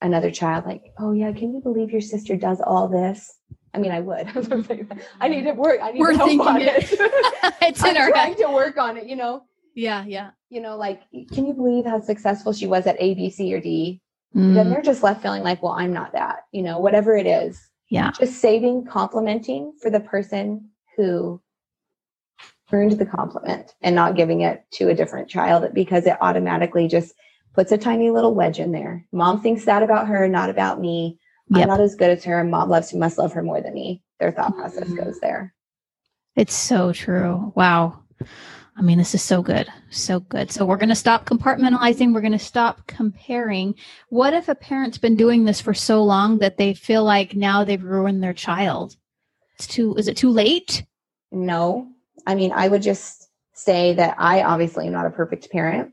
another 0.00 0.30
child 0.30 0.64
like 0.66 0.82
oh 0.98 1.12
yeah 1.12 1.32
can 1.32 1.52
you 1.52 1.60
believe 1.60 1.90
your 1.90 2.00
sister 2.00 2.36
does 2.36 2.60
all 2.60 2.88
this 2.88 3.38
i 3.74 3.78
mean 3.78 3.92
i 3.92 4.00
would 4.00 4.26
i 5.20 5.28
need 5.28 5.42
to 5.44 5.52
work 5.52 5.78
i 5.82 5.90
need 5.92 6.00
We're 6.00 6.12
to 6.12 6.16
help 6.16 6.28
thinking 6.30 6.46
on 6.48 6.60
it. 6.60 6.92
it, 6.92 6.98
it's 7.62 7.80
in 7.82 7.96
i'm 7.96 7.96
our 8.02 8.10
trying 8.10 8.28
head. 8.34 8.38
to 8.38 8.50
work 8.52 8.78
on 8.78 8.96
it 8.96 9.06
you 9.06 9.16
know 9.16 9.42
Yeah, 9.74 10.04
yeah. 10.06 10.30
you 10.50 10.60
know 10.60 10.76
like 10.76 11.02
can 11.32 11.46
you 11.46 11.52
believe 11.54 11.84
how 11.84 12.00
successful 12.00 12.52
she 12.52 12.66
was 12.66 12.86
at 12.86 12.96
a 12.98 13.14
b 13.14 13.30
c 13.30 13.52
or 13.54 13.60
d 13.60 14.00
Mm, 14.34 14.52
then 14.54 14.68
they're 14.68 14.82
just 14.82 15.04
left 15.04 15.22
feeling 15.22 15.44
like, 15.44 15.62
well, 15.62 15.74
I'm 15.74 15.92
not 15.92 16.10
that, 16.14 16.40
you 16.50 16.62
know, 16.62 16.80
whatever 16.80 17.16
it 17.16 17.24
is. 17.24 17.70
yeah. 17.88 18.10
Just 18.18 18.40
saving 18.40 18.84
complimenting 18.84 19.72
for 19.80 19.90
the 19.92 20.00
person 20.00 20.70
who 20.96 21.40
earned 22.72 22.98
the 22.98 23.06
compliment 23.06 23.74
and 23.80 23.94
not 23.94 24.16
giving 24.16 24.40
it 24.40 24.64
to 24.72 24.88
a 24.88 24.94
different 24.94 25.28
child 25.28 25.72
because 25.72 26.04
it 26.06 26.16
automatically 26.20 26.88
just 26.88 27.14
puts 27.54 27.70
a 27.70 27.78
tiny 27.78 28.10
little 28.10 28.34
wedge 28.34 28.58
in 28.58 28.72
there. 28.72 29.06
Mom 29.12 29.40
thinks 29.40 29.64
that 29.66 29.84
about 29.84 30.08
her, 30.08 30.26
not 30.26 30.50
about 30.50 30.80
me. 30.80 31.16
Yep. 31.50 31.62
I'm 31.62 31.68
not 31.68 31.80
as 31.80 31.94
good 31.94 32.10
as 32.10 32.24
her. 32.24 32.42
Mom 32.44 32.70
loves 32.70 32.92
you 32.92 32.98
must 32.98 33.18
love 33.18 33.32
her 33.32 33.42
more 33.42 33.60
than 33.60 33.74
me. 33.74 34.02
Their 34.18 34.32
thought 34.32 34.56
process 34.56 34.88
Mhm. 34.88 35.04
goes 35.04 35.20
there. 35.20 35.54
It's 36.36 36.54
so 36.54 36.92
true. 36.92 37.52
Wow. 37.54 38.00
I 38.76 38.82
mean, 38.82 38.98
this 38.98 39.14
is 39.14 39.22
so 39.22 39.40
good. 39.40 39.68
So 39.90 40.18
good. 40.20 40.50
So 40.50 40.64
we're 40.64 40.78
going 40.78 40.88
to 40.88 40.96
stop 40.96 41.26
compartmentalizing. 41.26 42.12
We're 42.12 42.20
going 42.22 42.32
to 42.32 42.38
stop 42.40 42.84
comparing. 42.88 43.74
What 44.08 44.34
if 44.34 44.48
a 44.48 44.54
parent's 44.54 44.98
been 44.98 45.14
doing 45.16 45.44
this 45.44 45.60
for 45.60 45.74
so 45.74 46.02
long 46.02 46.38
that 46.38 46.56
they 46.56 46.74
feel 46.74 47.04
like 47.04 47.36
now 47.36 47.62
they've 47.62 47.82
ruined 47.82 48.22
their 48.22 48.32
child? 48.32 48.96
It's 49.54 49.68
too, 49.68 49.94
is 49.96 50.08
it 50.08 50.16
too 50.16 50.30
late? 50.30 50.84
No. 51.30 51.88
I 52.26 52.34
mean, 52.34 52.50
I 52.52 52.66
would 52.66 52.82
just 52.82 53.28
say 53.52 53.94
that 53.94 54.16
I 54.18 54.42
obviously 54.42 54.86
am 54.88 54.92
not 54.92 55.06
a 55.06 55.10
perfect 55.10 55.50
parent. 55.52 55.92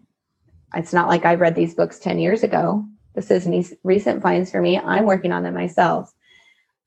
It's 0.74 0.94
not 0.94 1.08
like 1.08 1.26
I 1.26 1.36
read 1.36 1.54
these 1.54 1.76
books 1.76 2.00
10 2.00 2.18
years 2.18 2.42
ago. 2.42 2.84
This 3.14 3.32
is 3.32 3.48
me- 3.48 3.66
recent 3.84 4.22
finds 4.22 4.52
for 4.52 4.62
me. 4.62 4.78
I'm 4.78 5.06
working 5.06 5.32
on 5.32 5.44
them 5.44 5.54
myself. 5.54 6.14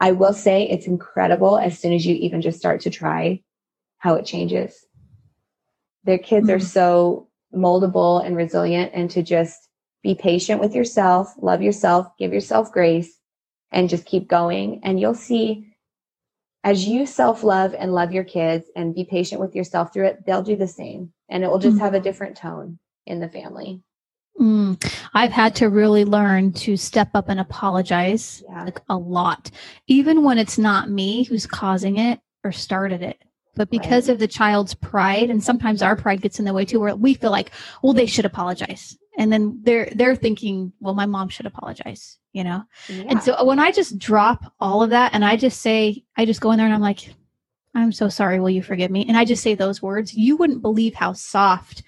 I 0.00 0.12
will 0.12 0.32
say 0.32 0.64
it's 0.64 0.86
incredible 0.86 1.58
as 1.58 1.78
soon 1.78 1.92
as 1.92 2.04
you 2.06 2.14
even 2.16 2.40
just 2.40 2.58
start 2.58 2.80
to 2.82 2.90
try 2.90 3.42
how 3.98 4.14
it 4.14 4.24
changes. 4.26 4.86
Their 6.04 6.18
kids 6.18 6.50
are 6.50 6.58
Mhm. 6.58 6.62
so 6.62 7.28
moldable 7.54 8.24
and 8.24 8.36
resilient, 8.36 8.92
and 8.94 9.10
to 9.10 9.22
just 9.22 9.68
be 10.02 10.14
patient 10.14 10.60
with 10.60 10.74
yourself, 10.74 11.32
love 11.40 11.62
yourself, 11.62 12.08
give 12.18 12.32
yourself 12.32 12.70
grace, 12.72 13.18
and 13.70 13.88
just 13.88 14.04
keep 14.04 14.28
going. 14.28 14.80
And 14.82 15.00
you'll 15.00 15.14
see 15.14 15.70
as 16.62 16.86
you 16.88 17.06
self 17.06 17.42
love 17.44 17.74
and 17.74 17.92
love 17.92 18.12
your 18.12 18.24
kids 18.24 18.66
and 18.74 18.94
be 18.94 19.04
patient 19.04 19.40
with 19.40 19.54
yourself 19.54 19.92
through 19.92 20.06
it, 20.06 20.24
they'll 20.26 20.42
do 20.42 20.56
the 20.56 20.66
same. 20.66 21.12
And 21.28 21.44
it 21.44 21.50
will 21.50 21.58
just 21.58 21.76
Mhm. 21.76 21.80
have 21.80 21.94
a 21.94 22.00
different 22.00 22.36
tone 22.36 22.78
in 23.06 23.20
the 23.20 23.28
family. 23.28 23.82
Mm, 24.44 24.92
I've 25.14 25.32
had 25.32 25.54
to 25.56 25.70
really 25.70 26.04
learn 26.04 26.52
to 26.52 26.76
step 26.76 27.08
up 27.14 27.30
and 27.30 27.40
apologize 27.40 28.44
Yeah. 28.48 28.64
like 28.64 28.80
a 28.90 28.96
lot, 28.96 29.50
even 29.86 30.22
when 30.22 30.36
it's 30.36 30.58
not 30.58 30.90
me 30.90 31.24
who's 31.24 31.46
causing 31.46 31.96
it 31.96 32.20
or 32.44 32.52
started 32.52 33.02
it. 33.02 33.22
But 33.56 33.70
because 33.70 34.08
Right. 34.08 34.14
of 34.14 34.18
the 34.18 34.28
child's 34.28 34.74
pride, 34.74 35.30
and 35.30 35.42
sometimes 35.42 35.80
our 35.80 35.96
pride 35.96 36.20
gets 36.20 36.38
in 36.38 36.44
the 36.44 36.52
way 36.52 36.64
too, 36.66 36.78
where 36.80 36.94
we 36.94 37.14
feel 37.14 37.30
like, 37.30 37.52
well, 37.82 37.94
they 37.94 38.04
should 38.06 38.24
apologize, 38.26 38.98
and 39.16 39.32
then 39.32 39.60
they're 39.62 39.88
they're 39.94 40.16
thinking, 40.16 40.72
well, 40.80 40.92
my 40.94 41.06
mom 41.06 41.28
should 41.30 41.46
apologize, 41.46 42.18
you 42.32 42.44
know. 42.44 42.64
Yeah. 42.88 43.04
And 43.08 43.22
so 43.22 43.42
when 43.44 43.60
I 43.60 43.70
just 43.70 43.98
drop 43.98 44.52
all 44.60 44.82
of 44.82 44.90
that, 44.90 45.14
and 45.14 45.24
I 45.24 45.36
just 45.36 45.62
say, 45.62 46.04
I 46.18 46.26
just 46.26 46.40
go 46.42 46.50
in 46.50 46.58
there 46.58 46.66
and 46.66 46.74
I'm 46.74 46.80
like, 46.82 47.14
I'm 47.76 47.92
so 47.92 48.08
sorry. 48.08 48.40
Will 48.40 48.50
you 48.50 48.62
forgive 48.62 48.90
me? 48.90 49.06
And 49.08 49.16
I 49.16 49.24
just 49.24 49.42
say 49.42 49.54
those 49.54 49.80
words. 49.80 50.12
You 50.14 50.36
wouldn't 50.36 50.60
believe 50.62 50.94
how 50.94 51.12
soft 51.14 51.82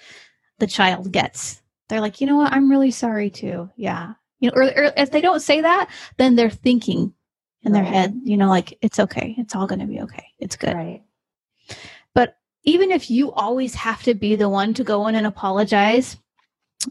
the 0.59 0.67
child 0.67 1.13
gets. 1.13 1.61
They're 1.89 2.01
like, 2.01 2.21
you 2.21 2.27
know 2.27 2.37
what? 2.37 2.53
I'm 2.53 2.71
really 2.71 2.91
sorry 2.91 3.31
too. 3.31 3.71
Yeah. 3.77 4.15
You 4.41 4.51
know, 4.51 4.57
or, 4.57 4.63
or 4.65 4.93
if 4.97 5.11
they 5.11 5.21
don't 5.21 5.41
say 5.41 5.61
that, 5.61 5.89
then 6.17 6.37
they're 6.37 6.51
thinking 6.51 7.15
in 7.63 7.73
their 7.73 7.85
head, 7.85 8.21
you 8.23 8.37
know, 8.37 8.49
like 8.49 8.79
it's 8.81 9.01
okay. 9.01 9.35
It's 9.39 9.55
all 9.55 9.67
going 9.67 9.81
to 9.81 9.87
be 9.87 10.01
okay. 10.03 10.27
It's 10.39 10.57
good. 10.57 10.75
right. 10.75 11.03
But 12.15 12.37
even 12.65 12.91
if 12.91 13.11
you 13.11 13.33
always 13.33 13.75
have 13.75 14.03
to 14.05 14.15
be 14.15 14.37
the 14.37 14.49
one 14.49 14.73
to 14.75 14.85
go 14.85 15.07
in 15.09 15.17
and 15.17 15.27
apologize 15.27 16.17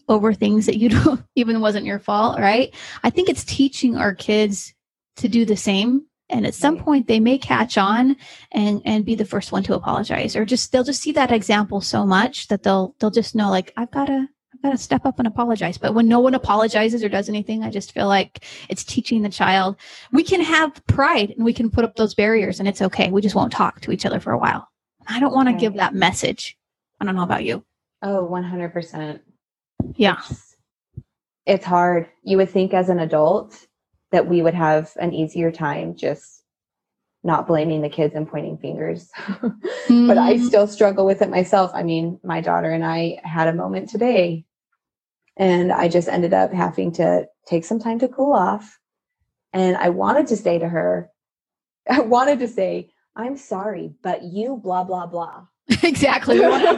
over 0.10 0.34
things 0.34 0.66
that 0.66 0.78
you 0.78 0.90
don't 1.04 1.24
even 1.36 1.62
wasn't 1.62 1.86
your 1.86 2.00
fault, 2.00 2.40
right? 2.40 2.74
I 3.04 3.10
think 3.10 3.30
it's 3.30 3.46
teaching 3.46 3.96
our 3.98 4.14
kids 4.14 4.74
to 5.18 5.30
do 5.30 5.46
the 5.46 5.58
same. 5.58 6.06
And 6.30 6.46
at 6.46 6.56
some 6.56 6.78
point 6.78 7.08
they 7.08 7.20
may 7.20 7.38
catch 7.38 7.78
on 7.78 8.18
and 8.52 8.82
and 8.84 9.06
be 9.06 9.14
the 9.14 9.26
first 9.26 9.52
one 9.52 9.62
to 9.64 9.76
apologize 9.76 10.36
or 10.36 10.44
just 10.44 10.72
they'll 10.72 10.84
just 10.84 11.04
see 11.04 11.12
that 11.12 11.32
example 11.32 11.82
so 11.82 12.04
much 12.04 12.48
that 12.48 12.64
they'll 12.64 12.96
they'll 13.00 13.12
just 13.12 13.36
know 13.36 13.52
like 13.52 13.72
I've 13.78 13.92
got 13.92 14.06
to 14.06 14.28
I've 14.66 14.72
got 14.72 14.78
to 14.78 14.84
step 14.84 15.06
up 15.06 15.20
and 15.20 15.28
apologize. 15.28 15.78
But 15.78 15.94
when 15.94 16.08
no 16.08 16.20
one 16.20 16.34
apologizes 16.34 17.04
or 17.04 17.10
does 17.10 17.30
anything, 17.30 17.64
I 17.64 17.70
just 17.70 17.92
feel 17.92 18.08
like 18.08 18.44
it's 18.68 18.84
teaching 18.84 19.22
the 19.22 19.30
child 19.30 19.76
we 20.12 20.24
can 20.24 20.42
have 20.42 20.84
pride 20.88 21.32
and 21.32 21.46
we 21.46 21.54
can 21.54 21.70
put 21.70 21.86
up 21.86 21.96
those 21.96 22.16
barriers 22.16 22.60
and 22.60 22.68
it's 22.68 22.82
okay. 22.82 23.12
We 23.12 23.22
just 23.22 23.36
won't 23.36 23.52
talk 23.52 23.82
to 23.82 23.92
each 23.92 24.08
other 24.08 24.20
for 24.20 24.32
a 24.32 24.40
while. 24.40 24.68
I 25.08 25.20
don't 25.20 25.36
want 25.36 25.50
to 25.50 25.54
give 25.54 25.76
that 25.76 25.94
message. 25.94 26.58
I 27.00 27.06
don't 27.06 27.16
know 27.16 27.22
about 27.24 27.44
you. 27.44 27.64
Oh, 28.02 28.28
100%. 28.28 29.20
Yeah. 29.96 30.18
It's, 30.30 30.56
it's 31.46 31.66
hard. 31.66 32.08
You 32.24 32.38
would 32.38 32.50
think 32.50 32.74
as 32.74 32.90
an 32.90 32.98
adult 32.98 33.68
that 34.12 34.28
we 34.28 34.42
would 34.42 34.56
have 34.56 34.92
an 35.00 35.14
easier 35.14 35.52
time 35.52 35.96
just 35.96 36.42
not 37.24 37.46
blaming 37.48 37.82
the 37.82 37.90
kids 37.90 38.16
and 38.16 38.28
pointing 38.28 38.58
fingers. 38.58 39.12
but 39.40 40.18
I 40.18 40.36
Mhm. 40.36 40.46
still 40.48 40.66
struggle 40.68 41.06
with 41.06 41.22
it 41.22 41.30
myself. 41.30 41.70
I 41.76 41.84
mean, 41.84 42.20
my 42.24 42.42
daughter 42.42 42.72
and 42.72 42.84
I 42.84 43.20
had 43.24 43.48
a 43.48 43.54
moment 43.54 43.90
today, 43.90 44.46
and 45.38 45.72
I 45.72 45.88
just 45.88 46.08
ended 46.08 46.34
up 46.34 46.52
having 46.54 46.92
to 46.94 47.26
take 47.48 47.66
some 47.66 47.80
time 47.80 48.00
to 48.00 48.08
cool 48.08 48.34
off. 48.34 48.80
And 49.54 49.76
I 49.78 49.90
wanted 49.90 50.28
to 50.28 50.38
say 50.38 50.60
to 50.60 50.68
her, 50.68 51.10
I 51.90 52.00
wanted 52.02 52.40
to 52.40 52.48
say, 52.48 52.92
I'm 53.16 53.38
sorry, 53.38 53.94
but 54.04 54.24
you 54.24 54.58
blah, 54.62 54.84
blah, 54.84 55.06
blah. 55.06 55.46
exactly. 55.84 56.40
We 56.40 56.48
want 56.48 56.64
to 56.64 56.68
have 56.70 56.78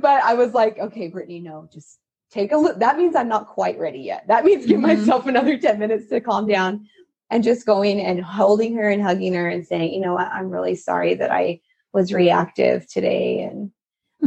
but. 0.00 0.22
I 0.22 0.34
was 0.34 0.52
like, 0.52 0.78
okay, 0.78 1.08
Brittany, 1.08 1.40
no, 1.40 1.68
just 1.72 1.98
take 2.30 2.52
a 2.52 2.56
look. 2.56 2.78
That 2.78 2.98
means 2.98 3.16
I'm 3.16 3.28
not 3.28 3.46
quite 3.46 3.78
ready 3.78 4.00
yet. 4.00 4.26
That 4.28 4.44
means 4.44 4.66
give 4.66 4.80
Mhm. 4.80 4.82
myself 4.98 5.26
another 5.26 5.56
10 5.56 5.78
minutes 5.78 6.08
to 6.08 6.20
calm 6.20 6.46
down 6.46 6.86
and 7.30 7.44
just 7.44 7.64
going 7.66 8.00
and 8.00 8.22
holding 8.22 8.74
her 8.76 8.90
and 8.90 9.02
hugging 9.02 9.32
her 9.34 9.48
and 9.48 9.66
saying, 9.66 9.92
you 9.94 10.00
know 10.00 10.14
what, 10.14 10.28
I'm 10.28 10.50
really 10.50 10.74
sorry 10.74 11.14
that 11.14 11.30
I 11.30 11.60
was 11.92 12.12
reactive 12.12 12.86
today 12.88 13.40
and 13.40 13.70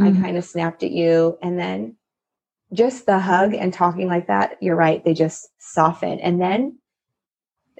I 0.00 0.10
Mhm. 0.10 0.20
kind 0.22 0.36
of 0.36 0.44
snapped 0.44 0.82
at 0.82 0.90
you. 0.90 1.38
And 1.42 1.58
then 1.58 1.96
just 2.72 3.06
the 3.06 3.18
hug 3.18 3.54
and 3.54 3.72
talking 3.72 4.08
like 4.08 4.26
that, 4.28 4.56
you're 4.60 4.76
right, 4.76 5.04
they 5.04 5.14
just 5.14 5.48
soften 5.58 6.18
and 6.20 6.40
then 6.40 6.78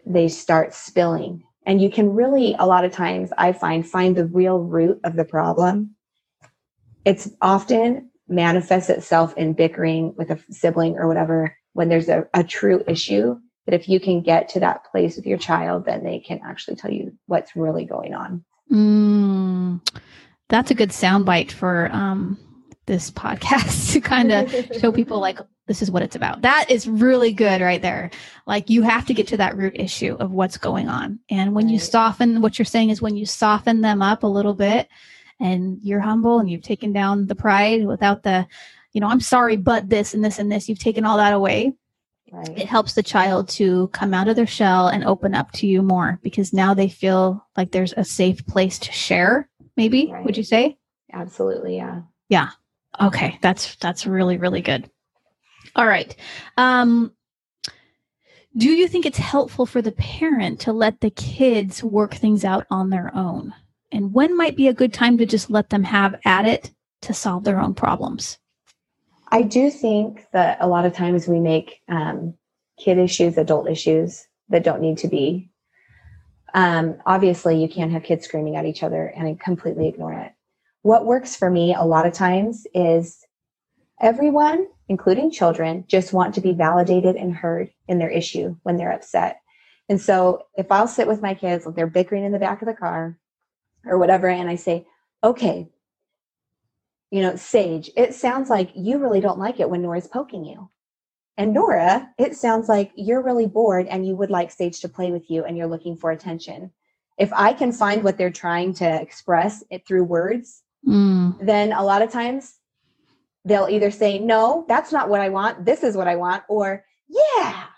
they 0.06 0.28
start 0.28 0.74
spilling. 0.74 1.42
And 1.64 1.80
you 1.80 1.90
can 1.90 2.10
really, 2.10 2.54
a 2.58 2.66
lot 2.66 2.84
of 2.84 2.92
times, 2.92 3.30
I 3.38 3.52
find, 3.52 3.86
find 3.86 4.16
the 4.16 4.26
real 4.26 4.58
root 4.58 5.00
of 5.04 5.14
the 5.14 5.24
problem. 5.24 5.94
It's 7.04 7.30
often 7.40 8.10
manifests 8.28 8.90
itself 8.90 9.36
in 9.36 9.52
bickering 9.52 10.14
with 10.16 10.30
a 10.30 10.40
sibling 10.50 10.96
or 10.96 11.06
whatever 11.06 11.56
when 11.72 11.88
there's 11.88 12.08
a, 12.08 12.26
a 12.34 12.42
true 12.42 12.82
issue. 12.86 13.36
That 13.66 13.74
if 13.74 13.88
you 13.88 14.00
can 14.00 14.22
get 14.22 14.48
to 14.50 14.60
that 14.60 14.84
place 14.90 15.14
with 15.14 15.24
your 15.24 15.38
child, 15.38 15.84
then 15.84 16.02
they 16.02 16.18
can 16.18 16.40
actually 16.44 16.76
tell 16.76 16.90
you 16.90 17.12
what's 17.26 17.54
really 17.54 17.84
going 17.84 18.12
on. 18.12 18.44
Mm, 18.72 20.00
that's 20.48 20.72
a 20.72 20.74
good 20.74 20.90
soundbite 20.90 21.52
for 21.52 21.88
um, 21.92 22.38
this 22.86 23.10
podcast 23.10 23.92
to 23.92 24.00
kind 24.00 24.32
of 24.32 24.50
show 24.80 24.92
people 24.92 25.20
like 25.20 25.38
this 25.66 25.82
is 25.82 25.90
what 25.90 26.02
it's 26.02 26.16
about. 26.16 26.42
That 26.42 26.66
is 26.70 26.88
really 26.88 27.32
good 27.32 27.60
right 27.60 27.80
there. 27.80 28.10
Like 28.46 28.68
you 28.68 28.82
have 28.82 29.06
to 29.06 29.14
get 29.14 29.28
to 29.28 29.36
that 29.38 29.56
root 29.56 29.74
issue 29.76 30.16
of 30.18 30.32
what's 30.32 30.56
going 30.56 30.88
on. 30.88 31.20
And 31.30 31.54
when 31.54 31.68
you 31.68 31.78
soften, 31.78 32.40
what 32.40 32.58
you're 32.58 32.66
saying 32.66 32.90
is 32.90 33.00
when 33.00 33.16
you 33.16 33.26
soften 33.26 33.80
them 33.80 34.02
up 34.02 34.24
a 34.24 34.26
little 34.26 34.54
bit 34.54 34.88
and 35.38 35.78
you're 35.82 36.00
humble 36.00 36.40
and 36.40 36.50
you've 36.50 36.62
taken 36.62 36.92
down 36.92 37.26
the 37.26 37.36
pride 37.36 37.86
without 37.86 38.22
the, 38.24 38.46
you 38.92 39.00
know, 39.00 39.06
I'm 39.06 39.20
sorry, 39.20 39.56
but 39.56 39.88
this 39.88 40.14
and 40.14 40.24
this 40.24 40.38
and 40.38 40.50
this, 40.50 40.68
you've 40.68 40.78
taken 40.78 41.04
all 41.04 41.16
that 41.18 41.32
away. 41.32 41.74
It 42.56 42.66
helps 42.66 42.94
the 42.94 43.02
child 43.02 43.48
to 43.50 43.88
come 43.88 44.14
out 44.14 44.26
of 44.26 44.36
their 44.36 44.46
shell 44.46 44.88
and 44.88 45.04
open 45.04 45.34
up 45.34 45.52
to 45.52 45.66
you 45.66 45.82
more 45.82 46.18
because 46.22 46.54
now 46.54 46.72
they 46.72 46.88
feel 46.88 47.46
like 47.58 47.72
there's 47.72 47.92
a 47.94 48.04
safe 48.04 48.46
place 48.46 48.78
to 48.80 48.92
share. 48.92 49.50
Maybe 49.76 50.14
would 50.24 50.38
you 50.38 50.42
say? 50.42 50.78
Absolutely. 51.12 51.76
Yeah. 51.76 52.02
Yeah. 52.30 52.50
Okay, 53.00 53.38
that's 53.42 53.76
that's 53.76 54.06
really 54.06 54.36
really 54.36 54.60
good. 54.60 54.90
All 55.76 55.86
right. 55.86 56.14
Um 56.56 57.12
do 58.56 58.70
you 58.70 58.86
think 58.86 59.06
it's 59.06 59.18
helpful 59.18 59.64
for 59.64 59.80
the 59.80 59.92
parent 59.92 60.60
to 60.60 60.74
let 60.74 61.00
the 61.00 61.10
kids 61.10 61.82
work 61.82 62.14
things 62.14 62.44
out 62.44 62.66
on 62.70 62.90
their 62.90 63.10
own? 63.14 63.54
And 63.90 64.12
when 64.12 64.36
might 64.36 64.56
be 64.56 64.68
a 64.68 64.74
good 64.74 64.92
time 64.92 65.16
to 65.18 65.26
just 65.26 65.50
let 65.50 65.70
them 65.70 65.84
have 65.84 66.20
at 66.26 66.46
it 66.46 66.70
to 67.02 67.14
solve 67.14 67.44
their 67.44 67.60
own 67.60 67.72
problems? 67.74 68.38
I 69.28 69.40
do 69.40 69.70
think 69.70 70.26
that 70.32 70.58
a 70.60 70.68
lot 70.68 70.84
of 70.84 70.92
times 70.92 71.26
we 71.26 71.40
make 71.40 71.80
um, 71.88 72.34
kid 72.78 72.98
issues 72.98 73.38
adult 73.38 73.70
issues 73.70 74.26
that 74.50 74.64
don't 74.64 74.82
need 74.82 74.98
to 74.98 75.08
be. 75.08 75.50
Um, 76.52 76.96
obviously, 77.06 77.60
you 77.60 77.68
can't 77.68 77.92
have 77.92 78.02
kids 78.02 78.26
screaming 78.26 78.56
at 78.56 78.66
each 78.66 78.82
other 78.82 79.06
and 79.06 79.40
completely 79.40 79.88
ignore 79.88 80.12
it. 80.12 80.32
What 80.82 81.06
works 81.06 81.36
for 81.36 81.48
me 81.48 81.74
a 81.74 81.84
lot 81.84 82.06
of 82.06 82.12
times 82.12 82.66
is 82.74 83.24
everyone, 84.00 84.66
including 84.88 85.30
children, 85.30 85.84
just 85.86 86.12
want 86.12 86.34
to 86.34 86.40
be 86.40 86.52
validated 86.52 87.16
and 87.16 87.34
heard 87.34 87.70
in 87.88 87.98
their 87.98 88.10
issue 88.10 88.56
when 88.64 88.76
they're 88.76 88.92
upset. 88.92 89.40
And 89.88 90.00
so 90.00 90.46
if 90.56 90.70
I'll 90.70 90.88
sit 90.88 91.06
with 91.06 91.22
my 91.22 91.34
kids, 91.34 91.66
they're 91.74 91.86
bickering 91.86 92.24
in 92.24 92.32
the 92.32 92.38
back 92.38 92.62
of 92.62 92.66
the 92.66 92.74
car 92.74 93.18
or 93.84 93.98
whatever, 93.98 94.28
and 94.28 94.48
I 94.48 94.56
say, 94.56 94.86
okay, 95.22 95.68
you 97.10 97.20
know, 97.20 97.36
Sage, 97.36 97.90
it 97.96 98.14
sounds 98.14 98.48
like 98.48 98.70
you 98.74 98.98
really 98.98 99.20
don't 99.20 99.38
like 99.38 99.60
it 99.60 99.68
when 99.68 99.82
Nora's 99.82 100.08
poking 100.08 100.44
you. 100.44 100.70
And 101.36 101.52
Nora, 101.52 102.10
it 102.18 102.36
sounds 102.36 102.68
like 102.68 102.90
you're 102.94 103.22
really 103.22 103.46
bored 103.46 103.86
and 103.86 104.06
you 104.06 104.16
would 104.16 104.30
like 104.30 104.50
Sage 104.50 104.80
to 104.80 104.88
play 104.88 105.12
with 105.12 105.30
you 105.30 105.44
and 105.44 105.56
you're 105.56 105.66
looking 105.66 105.96
for 105.96 106.10
attention. 106.10 106.70
If 107.18 107.32
I 107.32 107.52
can 107.52 107.72
find 107.72 108.02
what 108.02 108.18
they're 108.18 108.30
trying 108.30 108.74
to 108.74 109.00
express 109.00 109.62
it 109.70 109.86
through 109.86 110.04
words, 110.04 110.61
Mm, 110.86 111.38
then 111.40 111.72
a 111.72 111.82
lot 111.82 112.02
of 112.02 112.10
times 112.10 112.54
they'll 113.44 113.68
either 113.68 113.90
say, 113.90 114.18
No, 114.18 114.64
that's 114.68 114.92
not 114.92 115.08
what 115.08 115.20
I 115.20 115.28
want. 115.28 115.64
This 115.64 115.82
is 115.82 115.96
what 115.96 116.08
I 116.08 116.16
want, 116.16 116.44
or 116.48 116.84
yeah. 117.08 117.64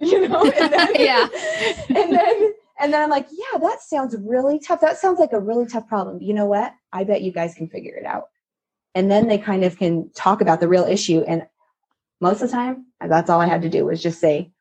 You 0.00 0.28
know, 0.28 0.44
and 0.44 0.72
then, 0.72 0.94
Yeah. 0.94 1.26
and 1.88 2.12
then 2.14 2.52
and 2.78 2.92
then 2.92 3.02
I'm 3.02 3.10
like, 3.10 3.26
yeah, 3.30 3.58
that 3.58 3.82
sounds 3.82 4.16
really 4.16 4.60
tough. 4.60 4.80
That 4.80 4.98
sounds 4.98 5.18
like 5.18 5.32
a 5.32 5.40
really 5.40 5.66
tough 5.66 5.88
problem. 5.88 6.22
You 6.22 6.34
know 6.34 6.46
what? 6.46 6.72
I 6.92 7.04
bet 7.04 7.22
you 7.22 7.32
guys 7.32 7.54
can 7.54 7.68
figure 7.68 7.96
it 7.96 8.06
out. 8.06 8.26
And 8.94 9.10
then 9.10 9.26
they 9.26 9.38
kind 9.38 9.64
of 9.64 9.76
can 9.76 10.10
talk 10.14 10.40
about 10.40 10.60
the 10.60 10.68
real 10.68 10.84
issue. 10.84 11.22
And 11.26 11.46
most 12.20 12.40
of 12.40 12.50
the 12.50 12.56
time, 12.56 12.86
that's 13.00 13.28
all 13.30 13.40
I 13.40 13.46
had 13.46 13.62
to 13.62 13.68
do 13.68 13.84
was 13.84 14.02
just 14.02 14.20
say, 14.20 14.52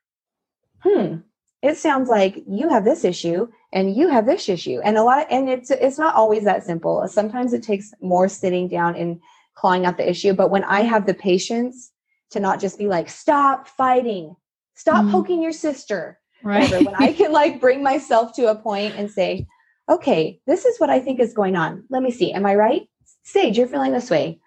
hmm, 0.80 1.18
it 1.62 1.78
sounds 1.78 2.10
like 2.10 2.44
you 2.48 2.70
have 2.70 2.86
this 2.86 3.04
issue 3.04 3.48
and 3.74 3.96
you 3.96 4.08
have 4.10 4.26
this 4.26 4.48
issue. 4.48 4.80
And 4.84 4.98
a 4.98 5.04
lot, 5.04 5.28
and 5.32 5.50
it's 5.50 5.72
it's 5.72 5.98
not 5.98 6.16
always 6.16 6.44
that 6.44 6.64
simple. 6.64 7.08
Sometimes 7.08 7.54
it 7.54 7.64
takes 7.64 7.94
more 8.02 8.28
sitting 8.30 8.68
down 8.68 8.96
and 8.96 9.20
clawing 9.56 9.86
out 9.86 9.98
the 9.98 10.10
issue. 10.10 10.34
But 10.34 10.52
when 10.52 10.64
I 10.64 10.82
have 10.82 11.06
the 11.06 11.14
patience 11.14 11.92
to 12.32 12.40
not 12.40 12.60
just 12.60 12.78
be 12.78 12.88
like, 12.88 13.10
stop 13.10 13.68
fighting, 13.68 14.36
stop 14.76 15.06
Mhm. 15.06 15.12
poking 15.12 15.42
your 15.42 15.52
sister, 15.52 16.20
right. 16.44 16.64
whatever, 16.70 16.86
when 16.92 16.96
I 17.02 17.14
can 17.14 17.32
like 17.32 17.60
bring 17.60 17.82
myself 17.82 18.34
to 18.36 18.52
a 18.52 18.56
point 18.56 18.96
and 18.96 19.10
say, 19.10 19.48
okay, 19.90 20.40
this 20.46 20.66
is 20.66 20.80
what 20.80 20.90
I 20.90 21.00
think 21.00 21.20
is 21.20 21.34
going 21.34 21.56
on. 21.56 21.86
Let 21.90 22.04
me 22.04 22.12
see. 22.12 22.34
Am 22.34 22.46
I 22.46 22.56
right? 22.56 22.88
Sage, 23.24 23.58
you're 23.58 23.68
feeling 23.68 23.94
this 23.94 24.12
way. 24.12 24.40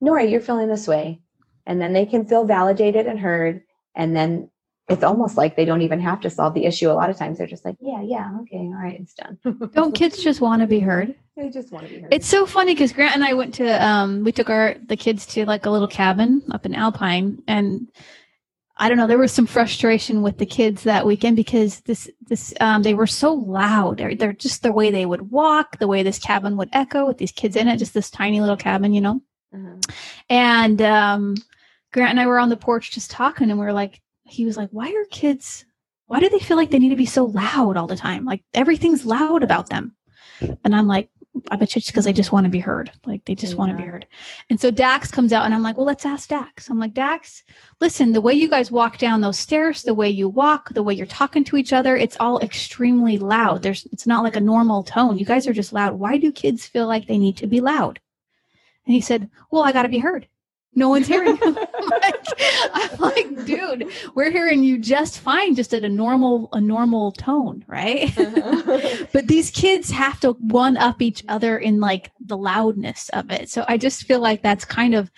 Nora, 0.00 0.24
you're 0.24 0.40
feeling 0.40 0.68
this 0.68 0.88
way. 0.88 1.20
And 1.66 1.80
then 1.80 1.92
they 1.92 2.06
can 2.06 2.24
feel 2.26 2.44
validated 2.44 3.06
and 3.06 3.18
heard. 3.18 3.62
And 3.94 4.14
then 4.16 4.50
it's 4.88 5.02
almost 5.02 5.36
like 5.38 5.56
they 5.56 5.64
don't 5.64 5.80
even 5.82 5.98
have 6.00 6.20
to 6.20 6.28
solve 6.30 6.52
the 6.54 6.66
issue. 6.66 6.90
A 6.90 6.92
lot 6.92 7.08
of 7.08 7.16
times 7.16 7.38
they're 7.38 7.46
just 7.46 7.64
like, 7.64 7.76
yeah, 7.80 8.02
yeah, 8.02 8.30
okay, 8.42 8.58
all 8.58 8.74
right, 8.82 9.00
it's 9.00 9.14
done. 9.14 9.38
Don't 9.74 9.94
kids 9.94 10.22
just 10.22 10.40
want 10.42 10.60
to 10.60 10.66
be 10.66 10.78
heard? 10.80 11.14
they 11.36 11.48
just 11.48 11.72
want 11.72 11.86
to 11.88 11.94
be 11.94 12.00
heard. 12.00 12.12
It's 12.12 12.26
so 12.26 12.44
funny 12.46 12.74
because 12.74 12.92
Grant 12.92 13.14
and 13.14 13.24
I 13.24 13.32
went 13.32 13.54
to 13.54 13.66
um 13.84 14.24
we 14.24 14.30
took 14.32 14.50
our 14.50 14.76
the 14.86 14.96
kids 14.96 15.24
to 15.26 15.46
like 15.46 15.64
a 15.66 15.70
little 15.70 15.88
cabin 15.88 16.42
up 16.50 16.66
in 16.66 16.74
Alpine 16.74 17.42
and 17.48 17.88
I 18.76 18.88
don't 18.88 18.98
know 18.98 19.06
there 19.06 19.18
was 19.18 19.32
some 19.32 19.46
frustration 19.46 20.20
with 20.22 20.38
the 20.38 20.46
kids 20.46 20.82
that 20.82 21.06
weekend 21.06 21.36
because 21.36 21.80
this 21.80 22.10
this 22.28 22.52
um 22.60 22.82
they 22.82 22.92
were 22.94 23.06
so 23.06 23.32
loud 23.34 23.98
they're, 23.98 24.14
they're 24.14 24.32
just 24.32 24.62
the 24.62 24.72
way 24.72 24.90
they 24.90 25.06
would 25.06 25.30
walk 25.30 25.78
the 25.78 25.88
way 25.88 26.02
this 26.02 26.18
cabin 26.18 26.56
would 26.56 26.68
echo 26.72 27.06
with 27.06 27.18
these 27.18 27.32
kids 27.32 27.56
in 27.56 27.68
it 27.68 27.78
just 27.78 27.94
this 27.94 28.10
tiny 28.10 28.40
little 28.40 28.56
cabin 28.56 28.92
you 28.92 29.00
know 29.00 29.20
Uh-huh. 29.54 29.76
and 30.28 30.82
um 30.82 31.34
Grant 31.92 32.10
and 32.10 32.20
I 32.20 32.26
were 32.26 32.38
on 32.40 32.48
the 32.48 32.56
porch 32.56 32.90
just 32.90 33.10
talking 33.10 33.50
and 33.50 33.58
we 33.58 33.64
were 33.64 33.72
like 33.72 34.00
he 34.24 34.44
was 34.44 34.56
like 34.56 34.70
why 34.70 34.90
are 34.90 35.04
kids 35.10 35.64
why 36.06 36.20
do 36.20 36.28
they 36.28 36.38
feel 36.38 36.56
like 36.56 36.70
they 36.70 36.78
need 36.78 36.90
to 36.90 36.96
be 36.96 37.06
so 37.06 37.24
loud 37.24 37.76
all 37.76 37.86
the 37.86 37.96
time 37.96 38.24
like 38.24 38.42
everything's 38.52 39.06
loud 39.06 39.42
about 39.42 39.68
them 39.68 39.94
and 40.64 40.74
I'm 40.74 40.86
like 40.86 41.10
I 41.50 41.56
bet 41.56 41.74
you 41.74 41.80
it's 41.80 41.88
because 41.88 42.04
they 42.04 42.12
just 42.12 42.32
want 42.32 42.44
to 42.44 42.50
be 42.50 42.60
heard. 42.60 42.92
Like 43.04 43.24
they 43.24 43.34
just 43.34 43.56
want 43.56 43.72
to 43.72 43.76
be 43.76 43.88
heard. 43.88 44.06
And 44.50 44.60
so 44.60 44.70
Dax 44.70 45.10
comes 45.10 45.32
out 45.32 45.44
and 45.44 45.52
I'm 45.52 45.62
like, 45.62 45.76
well, 45.76 45.86
let's 45.86 46.06
ask 46.06 46.28
Dax. 46.28 46.70
I'm 46.70 46.78
like, 46.78 46.94
Dax, 46.94 47.42
listen, 47.80 48.12
the 48.12 48.20
way 48.20 48.34
you 48.34 48.48
guys 48.48 48.70
walk 48.70 48.98
down 48.98 49.20
those 49.20 49.38
stairs, 49.38 49.82
the 49.82 49.94
way 49.94 50.08
you 50.08 50.28
walk, 50.28 50.72
the 50.72 50.82
way 50.82 50.94
you're 50.94 51.06
talking 51.06 51.42
to 51.44 51.56
each 51.56 51.72
other, 51.72 51.96
it's 51.96 52.16
all 52.20 52.38
extremely 52.40 53.18
loud. 53.18 53.62
There's 53.62 53.86
it's 53.86 54.06
not 54.06 54.22
like 54.22 54.36
a 54.36 54.40
normal 54.40 54.84
tone. 54.84 55.18
You 55.18 55.24
guys 55.26 55.46
are 55.48 55.52
just 55.52 55.72
loud. 55.72 55.94
Why 55.94 56.18
do 56.18 56.30
kids 56.30 56.66
feel 56.66 56.86
like 56.86 57.06
they 57.06 57.18
need 57.18 57.36
to 57.38 57.46
be 57.46 57.60
loud? 57.60 57.98
And 58.86 58.94
he 58.94 59.00
said, 59.00 59.28
Well, 59.50 59.64
I 59.64 59.72
gotta 59.72 59.88
be 59.88 59.98
heard. 59.98 60.28
No 60.74 60.88
one's 60.88 61.08
hearing. 61.08 61.38
I'm 61.94 62.12
like, 62.12 62.26
I'm 62.74 62.98
like, 62.98 63.46
dude, 63.46 63.88
we're 64.14 64.30
hearing 64.30 64.62
you 64.64 64.78
just 64.78 65.20
fine, 65.20 65.54
just 65.54 65.72
at 65.74 65.84
a 65.84 65.88
normal, 65.88 66.48
a 66.52 66.60
normal 66.60 67.12
tone, 67.12 67.64
right? 67.66 68.16
Uh-huh. 68.16 69.04
but 69.12 69.26
these 69.28 69.50
kids 69.50 69.90
have 69.90 70.20
to 70.20 70.32
one 70.32 70.76
up 70.76 71.00
each 71.02 71.24
other 71.28 71.58
in 71.58 71.80
like 71.80 72.10
the 72.24 72.36
loudness 72.36 73.08
of 73.10 73.30
it 73.30 73.48
so 73.48 73.64
i 73.68 73.76
just 73.76 74.04
feel 74.04 74.20
like 74.20 74.42
that's 74.42 74.64
kind 74.64 74.94
of 74.94 75.10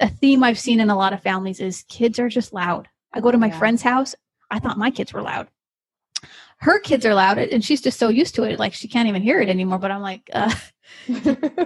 a 0.00 0.08
theme 0.08 0.42
i've 0.44 0.58
seen 0.58 0.80
in 0.80 0.90
a 0.90 0.96
lot 0.96 1.12
of 1.12 1.22
families 1.22 1.60
is 1.60 1.84
kids 1.88 2.18
are 2.18 2.28
just 2.28 2.52
loud 2.52 2.88
i 3.12 3.20
go 3.20 3.30
to 3.30 3.38
my 3.38 3.48
Yeah. 3.48 3.58
friend's 3.58 3.82
house 3.82 4.14
i 4.50 4.58
thought 4.58 4.78
my 4.78 4.90
kids 4.90 5.12
were 5.12 5.22
loud 5.22 5.48
her 6.58 6.78
kids 6.80 7.04
are 7.04 7.14
loud 7.14 7.38
and 7.38 7.64
she's 7.64 7.80
just 7.80 7.98
so 7.98 8.08
used 8.08 8.34
to 8.36 8.44
it 8.44 8.58
like 8.58 8.72
she 8.74 8.88
can't 8.88 9.08
even 9.08 9.22
hear 9.22 9.40
it 9.40 9.48
anymore 9.48 9.78
but 9.78 9.90
i'm 9.90 10.02
like 10.02 10.28
uh, 10.32 10.52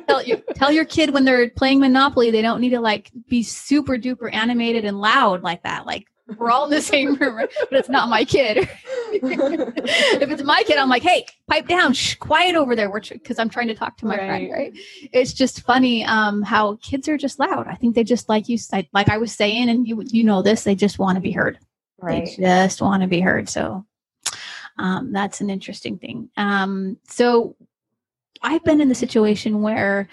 tell, 0.09 0.23
you, 0.23 0.43
tell 0.55 0.73
your 0.73 0.85
kid 0.85 1.11
when 1.13 1.25
they're 1.25 1.51
playing 1.51 1.79
monopoly 1.81 2.31
they 2.31 2.43
don't 2.43 2.61
need 2.61 2.71
to 2.71 2.81
like 2.81 3.11
be 3.29 3.43
super 3.43 3.97
duper 3.97 4.33
animated 4.33 4.85
and 4.85 5.01
loud 5.01 5.43
like 5.43 5.63
that 5.63 5.85
like 5.87 6.07
we're 6.39 6.51
all 6.51 6.65
in 6.65 6.71
the 6.71 6.83
same 6.83 7.15
room 7.17 7.37
but 7.37 7.73
it's 7.73 7.89
not 7.89 8.09
my 8.09 8.25
kid 8.25 8.69
if 9.13 10.31
it's 10.31 10.43
my 10.43 10.63
kid, 10.67 10.77
I'm 10.77 10.89
like, 10.89 11.03
hey, 11.03 11.25
pipe 11.49 11.69
down, 11.69 11.93
shh, 11.93 12.17
quiet 12.17 12.57
over 12.57 12.75
there, 12.75 12.91
because 12.91 13.39
I'm 13.39 13.49
trying 13.49 13.69
to 13.69 13.75
talk 13.75 13.97
to 13.99 14.07
my 14.07 14.17
friend, 14.17 14.51
Right. 14.51 14.53
right? 14.53 14.79
It's 15.13 15.33
just 15.33 15.63
funny 15.63 16.05
um, 16.05 16.43
how 16.43 16.77
kids 16.83 17.09
are 17.09 17.17
just 17.17 17.39
loud. 17.39 17.67
I 17.69 17.77
think 17.77 17.95
they 17.95 18.03
just 18.05 18.29
like 18.29 18.49
you, 18.49 18.59
said- 18.59 18.89
like 18.93 19.09
I 19.09 19.19
was 19.19 19.33
saying, 19.33 19.69
and 19.71 19.87
you 19.87 20.03
you 20.07 20.25
know 20.25 20.43
this, 20.43 20.65
they 20.65 20.75
just 20.75 20.99
want 20.99 21.17
to 21.17 21.21
be 21.21 21.31
heard. 21.31 21.59
right. 22.01 22.27
They 22.37 22.43
just 22.43 22.83
want 22.83 23.03
to 23.03 23.09
be 23.09 23.21
heard. 23.21 23.49
So 23.49 23.87
um, 24.79 25.13
that's 25.13 25.41
an 25.41 25.49
interesting 25.49 25.97
thing. 25.99 26.29
Um, 26.37 26.99
so 27.09 27.55
I've 28.43 28.65
been 28.65 28.81
in 28.81 28.89
the 28.89 28.95
situation 28.95 29.63
where 29.63 30.09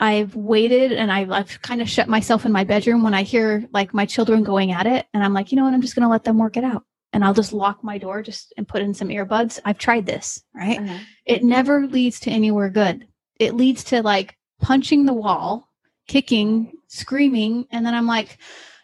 I've 0.00 0.36
waited 0.36 0.92
and 0.92 1.10
I've, 1.10 1.30
I've 1.30 1.60
kind 1.62 1.82
of 1.82 1.88
shut 1.88 2.08
myself 2.08 2.46
in 2.46 2.52
my 2.52 2.64
bedroom 2.64 3.02
when 3.02 3.14
I 3.14 3.22
hear 3.22 3.68
like 3.72 3.92
my 3.92 4.06
children 4.06 4.44
going 4.44 4.70
at 4.72 4.86
it. 4.86 5.06
And 5.12 5.24
I'm 5.24 5.34
like, 5.34 5.50
you 5.50 5.56
know 5.56 5.64
what? 5.64 5.74
I'm 5.74 5.82
just 5.82 5.94
going 5.94 6.04
to 6.04 6.10
let 6.10 6.24
them 6.24 6.38
work 6.38 6.56
it 6.56 6.64
out. 6.64 6.84
And 7.12 7.24
I'll 7.24 7.34
just 7.34 7.52
lock 7.52 7.82
my 7.82 7.98
door 7.98 8.22
just 8.22 8.52
and 8.56 8.68
put 8.68 8.82
in 8.82 8.94
some 8.94 9.08
earbuds. 9.08 9.58
I've 9.64 9.78
tried 9.78 10.06
this, 10.06 10.42
right? 10.54 10.78
Uh-huh. 10.78 10.98
It 11.24 11.42
never 11.42 11.86
leads 11.86 12.20
to 12.20 12.30
anywhere 12.30 12.68
good. 12.68 13.08
It 13.40 13.54
leads 13.54 13.82
to 13.84 14.02
like 14.02 14.36
punching 14.60 15.06
the 15.06 15.14
wall, 15.14 15.68
kicking, 16.06 16.72
screaming. 16.86 17.66
And 17.70 17.84
then 17.84 17.94
I'm 17.94 18.06
like, 18.06 18.38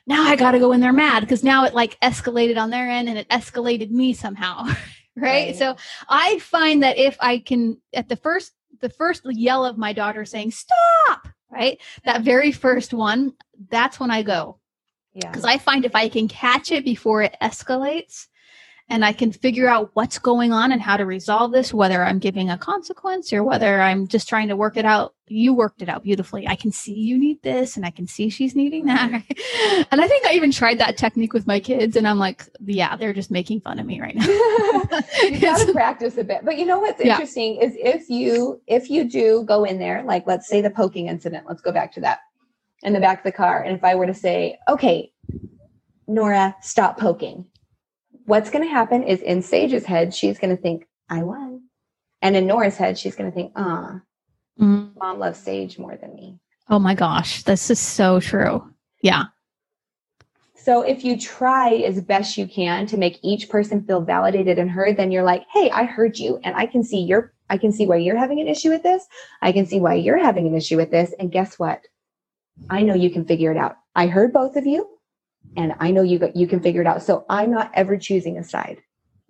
now 0.07 0.25
I 0.25 0.37
got 0.37 0.53
to 0.53 0.59
go 0.59 0.73
in 0.73 0.81
there 0.81 0.93
mad 0.93 1.21
because 1.21 1.45
now 1.45 1.65
it 1.65 1.75
like 1.75 1.99
escalated 2.01 2.59
on 2.59 2.71
their 2.71 2.89
end 2.89 3.09
and 3.09 3.19
it 3.19 3.29
escalated 3.29 3.91
me 3.91 4.15
somehow. 4.15 4.65
right? 5.17 5.49
Right. 5.49 5.57
So 5.57 5.77
I 6.09 6.39
find 6.41 6.83
that 6.83 6.99
if 6.99 7.17
I 7.21 7.39
can, 7.39 7.81
at 7.93 8.09
the 8.09 8.17
first, 8.17 8.53
the 8.85 8.91
first 8.91 9.23
yell 9.25 9.65
of 9.65 9.79
my 9.79 9.95
daughter 9.95 10.27
saying, 10.27 10.51
stop, 10.51 11.27
right? 11.51 11.81
That 12.05 12.21
very 12.21 12.53
first 12.53 12.93
one, 12.93 13.33
that's 13.71 13.99
when 13.99 14.11
I 14.11 14.23
go 14.23 14.61
Yeah. 15.15 15.31
because 15.31 15.47
I 15.47 15.57
find 15.57 15.87
if 15.87 15.97
I 15.97 16.11
can 16.11 16.29
catch 16.29 16.71
it 16.71 16.85
before 16.85 17.23
it 17.23 17.35
escalates, 17.41 18.27
and 18.89 19.05
I 19.05 19.13
can 19.13 19.33
figure 19.33 19.67
out 19.67 19.91
what's 19.95 20.19
going 20.19 20.53
on 20.53 20.71
and 20.71 20.81
how 20.81 20.99
to 20.99 21.07
resolve 21.07 21.53
this, 21.53 21.73
whether 21.73 22.05
I'm 22.05 22.19
giving 22.19 22.51
a 22.51 22.59
consequence 22.59 23.33
or 23.33 23.43
whether 23.43 23.81
I'm 23.81 24.07
just 24.07 24.29
trying 24.29 24.49
to 24.49 24.57
work 24.57 24.77
it 24.77 24.85
out. 24.85 25.15
You 25.27 25.55
worked 25.55 25.81
it 25.81 25.89
out 25.89 26.03
beautifully. 26.03 26.47
I 26.47 26.55
can 26.55 26.71
see 26.71 26.93
you 26.93 27.17
need 27.17 27.43
this 27.43 27.79
and 27.79 27.87
I 27.87 27.91
can 27.91 28.07
see 28.07 28.29
she's 28.29 28.55
needing 28.55 28.85
that. 28.85 29.11
and 29.91 30.01
I 30.03 30.07
think 30.07 30.27
I 30.27 30.35
even 30.35 30.53
tried 30.53 30.79
that 30.81 30.99
technique 30.99 31.33
with 31.33 31.47
my 31.47 31.61
kids 31.61 31.97
and 31.97 32.07
I'm 32.07 32.19
like, 32.19 32.47
yeah, 32.67 32.95
they're 32.95 33.15
just 33.15 33.31
making 33.31 33.63
fun 33.63 33.79
of 33.79 33.87
me 33.87 34.03
right 34.03 34.15
now. 34.15 34.27
you 35.23 35.41
gotta 35.41 35.73
practice 35.73 36.19
a 36.19 36.25
bit. 36.25 36.45
But 36.45 36.59
you 36.59 36.67
know 36.67 36.79
what's 36.79 37.01
interesting 37.01 37.57
yeah. 37.57 37.65
is 37.67 37.73
if 37.77 38.11
you 38.11 38.61
if 38.67 38.91
you 38.91 39.09
do 39.09 39.45
go 39.45 39.65
in 39.65 39.79
there, 39.79 40.03
like 40.03 40.27
let's 40.27 40.47
say 40.47 40.61
the 40.61 40.71
poking 40.71 41.09
incident, 41.09 41.47
let's 41.49 41.63
go 41.63 41.73
back 41.73 41.91
to 41.93 42.01
that 42.01 42.19
in 42.83 42.93
the 42.93 43.01
back 43.01 43.21
of 43.21 43.25
the 43.25 43.33
car. 43.33 43.63
And 43.63 43.75
if 43.75 43.83
I 43.83 43.95
were 43.95 44.07
to 44.07 44.15
say, 44.15 44.59
okay, 44.69 45.11
Nora, 46.07 46.55
stop 46.61 46.99
poking 46.99 47.47
what's 48.25 48.51
going 48.51 48.65
to 48.65 48.71
happen 48.71 49.03
is 49.03 49.21
in 49.21 49.43
Sage's 49.43 49.85
head, 49.85 50.15
she's 50.15 50.39
going 50.39 50.55
to 50.55 50.61
think, 50.61 50.87
I 51.09 51.23
won. 51.23 51.63
And 52.23 52.37
in 52.37 52.47
Nora's 52.47 52.77
head, 52.77 52.99
she's 52.99 53.15
going 53.15 53.31
to 53.31 53.35
think, 53.35 53.53
ah, 53.57 54.01
mm. 54.61 54.91
mom 54.97 55.19
loves 55.19 55.39
Sage 55.39 55.79
more 55.79 55.97
than 55.97 56.15
me. 56.15 56.39
Oh 56.69 56.79
my 56.79 56.95
gosh, 56.95 57.43
this 57.43 57.71
is 57.71 57.79
so 57.79 58.21
true. 58.21 58.73
Yeah. 59.03 59.25
So 60.55 60.81
if 60.81 61.05
you 61.05 61.19
try 61.19 61.75
as 61.75 62.01
best 62.01 62.39
you 62.39 62.47
can 62.47 62.87
to 62.87 62.97
make 62.97 63.19
each 63.23 63.51
person 63.51 63.85
feel 63.85 64.01
validated 64.01 64.59
and 64.59 64.71
heard, 64.71 64.97
then 64.97 65.11
you're 65.11 65.23
like, 65.23 65.45
hey, 65.53 65.71
I 65.71 65.85
heard 65.85 66.19
you 66.19 66.41
and 66.43 66.57
I 66.57 66.65
can 66.65 66.83
see 66.83 67.01
your 67.01 67.35
I 67.51 67.59
can 67.59 67.73
see 67.73 67.87
why 67.87 67.97
you're 67.97 68.17
having 68.17 68.41
an 68.41 68.49
issue 68.49 68.71
with 68.71 68.83
this. 68.83 69.07
I 69.43 69.53
can 69.53 69.67
see 69.67 69.79
why 69.79 69.97
you're 69.97 70.17
having 70.17 70.47
an 70.47 70.55
issue 70.55 70.79
with 70.79 70.91
this. 70.91 71.13
And 71.19 71.31
guess 71.31 71.59
what? 71.59 71.83
I 72.71 72.81
know 72.81 72.95
you 72.95 73.11
can 73.11 73.27
figure 73.27 73.51
it 73.51 73.59
out. 73.59 73.77
I 73.95 74.07
heard 74.07 74.33
both 74.33 74.57
of 74.57 74.65
you 74.65 74.89
and 75.57 75.75
I 75.81 75.91
know 75.91 76.03
you 76.03 76.31
you 76.35 76.47
can 76.47 76.61
figure 76.61 76.81
it 76.81 76.87
out. 76.87 77.03
So 77.03 77.25
I'm 77.29 77.51
not 77.51 77.71
ever 77.75 77.97
choosing 77.97 78.39
a 78.39 78.45
side. 78.45 78.83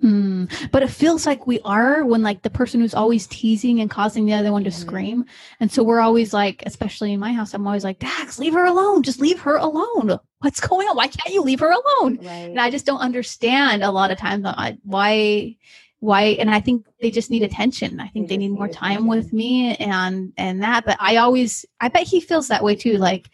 Mm, 0.03 0.53
but 0.71 0.83
it 0.83 0.91
feels 0.91 1.25
like 1.25 1.47
we 1.47 1.61
are 1.61 2.05
when 2.05 2.23
like 2.23 2.43
the 2.43 2.51
person 2.51 2.81
who's 2.81 2.95
always 2.95 3.27
teasing 3.29 3.81
and 3.81 3.89
causing 3.89 4.27
the 4.27 4.35
other 4.35 4.53
one 4.53 4.65
to 4.65 4.71
mm-hmm. 4.71 4.81
scream. 4.81 5.25
And 5.61 5.73
so 5.73 5.83
we're 5.83 6.01
always 6.01 6.35
like, 6.35 6.63
especially 6.67 7.13
in 7.13 7.21
my 7.21 7.33
house, 7.33 7.55
I'm 7.55 7.67
always 7.67 7.85
like, 7.85 8.01
Dax, 8.01 8.39
leave 8.39 8.53
her 8.53 8.67
alone. 8.67 9.03
Just 9.03 9.21
leave 9.21 9.41
her 9.41 9.57
alone. 9.57 10.19
What's 10.41 10.61
going 10.61 10.89
on? 10.89 10.97
Why 10.97 11.07
can't 11.07 11.33
you 11.33 11.43
leave 11.43 11.61
her 11.61 11.71
alone? 11.71 12.19
Right. 12.19 12.51
And 12.51 12.61
I 12.61 12.71
just 12.71 12.85
don't 12.85 12.99
understand 12.99 13.83
a 13.83 13.91
lot 13.91 14.11
of 14.11 14.19
times 14.19 14.47
why 14.83 15.57
why 16.05 16.23
and 16.39 16.51
i 16.51 16.61
think 16.61 16.85
they 17.01 17.11
just 17.11 17.31
need 17.31 17.43
attention 17.43 17.99
i 17.99 18.09
think 18.09 18.29
they, 18.29 18.35
they 18.35 18.39
need 18.39 18.51
more 18.51 18.69
time 18.69 19.07
with 19.07 19.33
me 19.33 19.75
and 19.77 20.35
and 20.37 20.63
that 20.63 20.85
but 20.85 20.99
i 21.01 21.17
always 21.17 21.65
i 21.81 21.89
bet 21.89 22.07
he 22.07 22.21
feels 22.21 22.49
that 22.49 22.63
way 22.63 22.75
too 22.75 22.99
like 22.99 23.31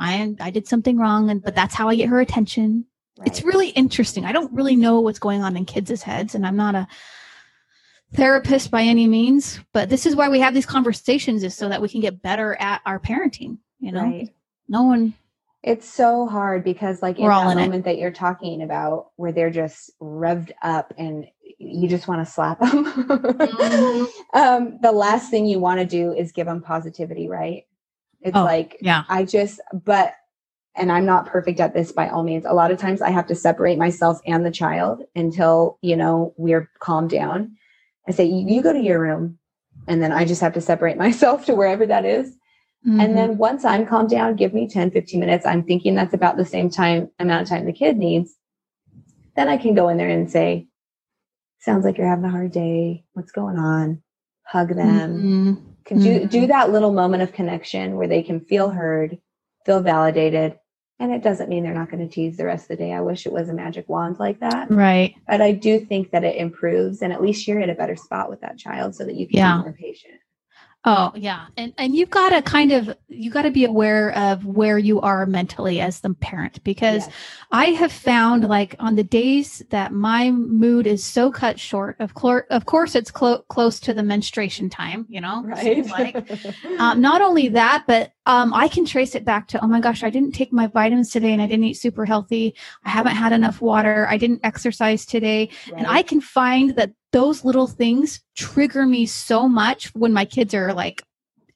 I 0.00 0.34
I 0.40 0.50
did 0.50 0.66
something 0.66 0.98
wrong, 0.98 1.30
and 1.30 1.42
but 1.42 1.54
that's 1.54 1.74
how 1.74 1.88
I 1.88 1.94
get 1.94 2.08
her 2.08 2.20
attention. 2.20 2.86
Right. 3.18 3.28
It's 3.28 3.42
really 3.42 3.68
interesting. 3.70 4.24
I 4.24 4.32
don't 4.32 4.52
really 4.52 4.76
know 4.76 5.00
what's 5.00 5.18
going 5.18 5.42
on 5.42 5.56
in 5.56 5.64
kids' 5.66 6.02
heads, 6.02 6.34
and 6.34 6.46
I'm 6.46 6.56
not 6.56 6.74
a 6.74 6.88
therapist 8.14 8.70
by 8.70 8.82
any 8.82 9.06
means, 9.06 9.60
but 9.72 9.88
this 9.88 10.06
is 10.06 10.16
why 10.16 10.28
we 10.28 10.40
have 10.40 10.54
these 10.54 10.66
conversations 10.66 11.44
is 11.44 11.54
so 11.54 11.68
that 11.68 11.82
we 11.82 11.88
can 11.88 12.00
get 12.00 12.22
better 12.22 12.56
at 12.58 12.80
our 12.86 12.98
parenting. 12.98 13.58
You 13.78 13.92
know, 13.92 14.04
right. 14.04 14.28
no 14.68 14.84
one. 14.84 15.14
It's 15.62 15.86
so 15.86 16.26
hard 16.26 16.64
because, 16.64 17.02
like, 17.02 17.18
in 17.18 17.28
that 17.28 17.50
in 17.50 17.58
moment 17.58 17.74
it. 17.74 17.84
that 17.84 17.98
you're 17.98 18.10
talking 18.10 18.62
about, 18.62 19.10
where 19.16 19.32
they're 19.32 19.50
just 19.50 19.90
revved 20.00 20.52
up 20.62 20.94
and 20.96 21.26
you 21.58 21.86
just 21.86 22.08
want 22.08 22.26
to 22.26 22.32
slap 22.32 22.58
them. 22.60 22.86
mm-hmm. 22.86 24.04
um, 24.38 24.78
the 24.80 24.92
last 24.92 25.30
thing 25.30 25.44
you 25.44 25.58
want 25.58 25.78
to 25.78 25.84
do 25.84 26.14
is 26.14 26.32
give 26.32 26.46
them 26.46 26.62
positivity, 26.62 27.28
right? 27.28 27.66
It's 28.22 28.36
oh, 28.36 28.44
like, 28.44 28.76
yeah, 28.80 29.04
I 29.08 29.24
just, 29.24 29.60
but, 29.72 30.14
and 30.76 30.92
I'm 30.92 31.06
not 31.06 31.26
perfect 31.26 31.60
at 31.60 31.74
this 31.74 31.92
by 31.92 32.08
all 32.08 32.22
means. 32.22 32.44
A 32.44 32.52
lot 32.52 32.70
of 32.70 32.78
times 32.78 33.02
I 33.02 33.10
have 33.10 33.26
to 33.28 33.34
separate 33.34 33.78
myself 33.78 34.20
and 34.26 34.44
the 34.44 34.50
child 34.50 35.02
until, 35.14 35.78
you 35.82 35.96
know, 35.96 36.34
we're 36.36 36.70
calmed 36.80 37.10
down. 37.10 37.56
I 38.08 38.12
say, 38.12 38.24
you, 38.24 38.62
go 38.62 38.72
to 38.72 38.80
your 38.80 39.00
room. 39.00 39.38
And 39.88 40.02
then 40.02 40.12
I 40.12 40.24
just 40.24 40.40
have 40.40 40.54
to 40.54 40.60
separate 40.60 40.96
myself 41.06 41.46
to 41.46 41.54
wherever 41.54 41.86
that 41.86 42.04
is. 42.04 42.36
Mm-hmm. 42.86 43.00
And 43.00 43.16
then 43.16 43.36
once 43.36 43.64
I'm 43.64 43.86
calmed 43.86 44.10
down, 44.10 44.36
give 44.36 44.54
me 44.54 44.68
10, 44.68 44.90
15 44.90 45.20
minutes. 45.20 45.44
I'm 45.44 45.62
thinking 45.64 45.94
that's 45.94 46.14
about 46.14 46.36
the 46.36 46.46
same 46.46 46.70
time 46.70 47.10
amount 47.18 47.42
of 47.42 47.48
time 47.48 47.66
the 47.66 47.72
kid 47.72 47.96
needs. 47.96 48.36
Then 49.36 49.48
I 49.48 49.56
can 49.56 49.74
go 49.74 49.88
in 49.88 49.96
there 49.96 50.08
and 50.08 50.30
say, 50.30 50.68
sounds 51.60 51.84
like 51.84 51.98
you're 51.98 52.08
having 52.08 52.24
a 52.24 52.30
hard 52.30 52.52
day. 52.52 53.04
What's 53.12 53.32
going 53.32 53.58
on? 53.58 54.02
Hug 54.44 54.74
them. 54.74 55.16
Mm-hmm 55.16 55.69
can 55.90 56.00
do 56.00 56.20
mm-hmm. 56.20 56.28
do 56.28 56.46
that 56.46 56.70
little 56.70 56.92
moment 56.92 57.20
of 57.20 57.32
connection 57.32 57.96
where 57.96 58.06
they 58.06 58.22
can 58.22 58.38
feel 58.38 58.70
heard 58.70 59.18
feel 59.66 59.80
validated 59.80 60.56
and 61.00 61.10
it 61.12 61.20
doesn't 61.20 61.48
mean 61.48 61.64
they're 61.64 61.74
not 61.74 61.90
going 61.90 62.06
to 62.06 62.14
tease 62.14 62.36
the 62.36 62.44
rest 62.44 62.70
of 62.70 62.78
the 62.78 62.84
day 62.84 62.92
i 62.92 63.00
wish 63.00 63.26
it 63.26 63.32
was 63.32 63.48
a 63.48 63.52
magic 63.52 63.88
wand 63.88 64.16
like 64.20 64.38
that 64.38 64.70
right 64.70 65.16
but 65.26 65.40
i 65.40 65.50
do 65.50 65.80
think 65.80 66.12
that 66.12 66.22
it 66.22 66.36
improves 66.36 67.02
and 67.02 67.12
at 67.12 67.20
least 67.20 67.48
you're 67.48 67.58
in 67.58 67.70
a 67.70 67.74
better 67.74 67.96
spot 67.96 68.30
with 68.30 68.40
that 68.40 68.56
child 68.56 68.94
so 68.94 69.04
that 69.04 69.16
you 69.16 69.26
can 69.26 69.38
yeah. 69.38 69.56
be 69.56 69.62
more 69.64 69.72
patient 69.72 70.14
Oh, 70.86 71.12
yeah. 71.14 71.46
And 71.58 71.74
and 71.76 71.94
you've 71.94 72.08
got 72.08 72.30
to 72.30 72.40
kind 72.40 72.72
of 72.72 72.96
you 73.08 73.30
got 73.30 73.42
to 73.42 73.50
be 73.50 73.66
aware 73.66 74.16
of 74.16 74.46
where 74.46 74.78
you 74.78 74.98
are 75.02 75.26
mentally 75.26 75.78
as 75.78 76.00
the 76.00 76.14
parent 76.14 76.64
because 76.64 77.06
yes. 77.06 77.14
I 77.52 77.66
have 77.66 77.92
found 77.92 78.48
like 78.48 78.76
on 78.78 78.94
the 78.94 79.04
days 79.04 79.62
that 79.68 79.92
my 79.92 80.30
mood 80.30 80.86
is 80.86 81.04
so 81.04 81.30
cut 81.30 81.60
short 81.60 81.96
of 82.00 82.14
clor- 82.14 82.46
of 82.48 82.64
course 82.64 82.94
it's 82.94 83.10
clo- 83.10 83.42
close 83.50 83.78
to 83.80 83.92
the 83.92 84.02
menstruation 84.02 84.70
time, 84.70 85.04
you 85.10 85.20
know. 85.20 85.42
Right. 85.44 85.86
like 85.86 86.16
um, 86.78 87.02
not 87.02 87.20
only 87.20 87.48
that, 87.48 87.84
but 87.86 88.12
um, 88.24 88.54
I 88.54 88.68
can 88.68 88.86
trace 88.86 89.14
it 89.14 89.24
back 89.24 89.48
to, 89.48 89.62
oh 89.62 89.66
my 89.66 89.80
gosh, 89.80 90.02
I 90.02 90.08
didn't 90.08 90.32
take 90.32 90.52
my 90.52 90.66
vitamins 90.66 91.10
today 91.10 91.32
and 91.32 91.42
I 91.42 91.46
didn't 91.46 91.64
eat 91.64 91.74
super 91.74 92.06
healthy. 92.06 92.54
I 92.84 92.90
haven't 92.90 93.16
had 93.16 93.32
enough 93.32 93.60
water. 93.60 94.06
I 94.08 94.16
didn't 94.16 94.40
exercise 94.44 95.04
today. 95.04 95.50
Right. 95.70 95.78
And 95.78 95.86
I 95.86 96.02
can 96.02 96.20
find 96.22 96.76
that 96.76 96.92
those 97.12 97.44
little 97.44 97.66
things 97.66 98.20
trigger 98.36 98.86
me 98.86 99.06
so 99.06 99.48
much 99.48 99.94
when 99.94 100.12
my 100.12 100.24
kids 100.24 100.54
are 100.54 100.72
like 100.72 101.02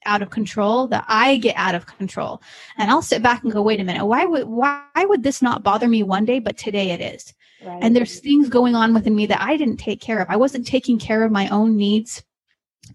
out 0.06 0.22
of 0.22 0.30
control 0.30 0.86
that 0.88 1.04
I 1.08 1.36
get 1.38 1.56
out 1.56 1.74
of 1.74 1.86
control. 1.86 2.42
And 2.76 2.90
I'll 2.90 3.02
sit 3.02 3.22
back 3.22 3.42
and 3.42 3.52
go, 3.52 3.62
wait 3.62 3.80
a 3.80 3.84
minute, 3.84 4.04
why 4.04 4.24
would 4.24 4.44
why 4.44 4.84
would 4.96 5.22
this 5.22 5.40
not 5.42 5.62
bother 5.62 5.88
me 5.88 6.02
one 6.02 6.24
day, 6.24 6.38
but 6.38 6.56
today 6.56 6.90
it 6.90 7.00
is? 7.00 7.32
Right. 7.64 7.78
And 7.82 7.96
there's 7.96 8.20
things 8.20 8.48
going 8.48 8.74
on 8.74 8.92
within 8.92 9.16
me 9.16 9.26
that 9.26 9.40
I 9.40 9.56
didn't 9.56 9.78
take 9.78 10.00
care 10.00 10.18
of. 10.18 10.28
I 10.28 10.36
wasn't 10.36 10.66
taking 10.66 10.98
care 10.98 11.24
of 11.24 11.32
my 11.32 11.48
own 11.48 11.76
needs 11.76 12.22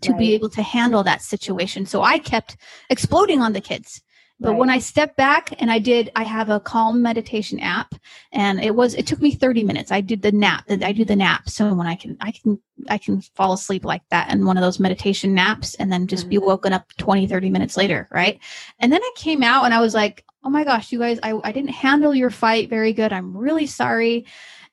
to 0.02 0.12
right. 0.12 0.20
be 0.20 0.34
able 0.34 0.50
to 0.50 0.62
handle 0.62 1.04
that 1.04 1.22
situation. 1.22 1.86
So 1.86 2.04
I 2.04 2.20
kept 2.20 2.58
exploding 2.90 3.42
on 3.42 3.54
the 3.54 3.62
kids. 3.62 4.02
But 4.40 4.52
right. 4.52 4.58
when 4.58 4.70
I 4.70 4.80
stepped 4.80 5.18
back 5.18 5.54
and 5.62 5.70
I 5.70 5.80
did, 5.80 6.12
I 6.16 6.24
have 6.24 6.50
a 6.50 6.62
calm 6.62 7.02
meditation 7.02 7.60
app 7.60 7.94
and 8.32 8.64
it 8.64 8.74
was, 8.74 8.96
it 8.96 9.06
took 9.06 9.22
me 9.22 9.32
30 9.32 9.64
minutes. 9.64 9.92
I 9.92 10.00
did 10.00 10.22
the 10.22 10.32
nap, 10.32 10.64
I 10.70 10.94
do 10.94 11.04
the 11.04 11.16
nap. 11.16 11.50
So 11.50 11.74
when 11.74 11.88
I 11.88 11.96
can, 11.96 12.16
I 12.22 12.32
can, 12.32 12.60
I 12.88 12.98
can 12.98 13.22
fall 13.22 13.52
asleep 13.52 13.84
like 13.84 14.04
that 14.12 14.32
in 14.32 14.46
one 14.46 14.56
of 14.56 14.62
those 14.62 14.80
meditation 14.80 15.34
naps 15.34 15.76
and 15.76 15.92
then 15.92 16.08
just 16.08 16.24
mm-hmm. 16.24 16.30
be 16.30 16.38
woken 16.38 16.72
up 16.72 16.88
20, 16.98 17.28
30 17.28 17.50
minutes 17.50 17.76
later. 17.76 18.08
Right. 18.12 18.40
And 18.80 18.94
then 18.94 19.02
I 19.04 19.12
came 19.18 19.44
out 19.44 19.66
and 19.66 19.74
I 19.74 19.82
was 19.82 19.94
like, 19.94 20.24
oh 20.44 20.50
my 20.50 20.64
gosh, 20.64 20.92
you 20.92 21.00
guys, 21.00 21.20
I, 21.22 21.38
I 21.44 21.52
didn't 21.52 21.72
handle 21.72 22.16
your 22.16 22.30
fight 22.30 22.70
very 22.70 22.94
good. 22.94 23.12
I'm 23.12 23.36
really 23.36 23.66
sorry. 23.66 24.26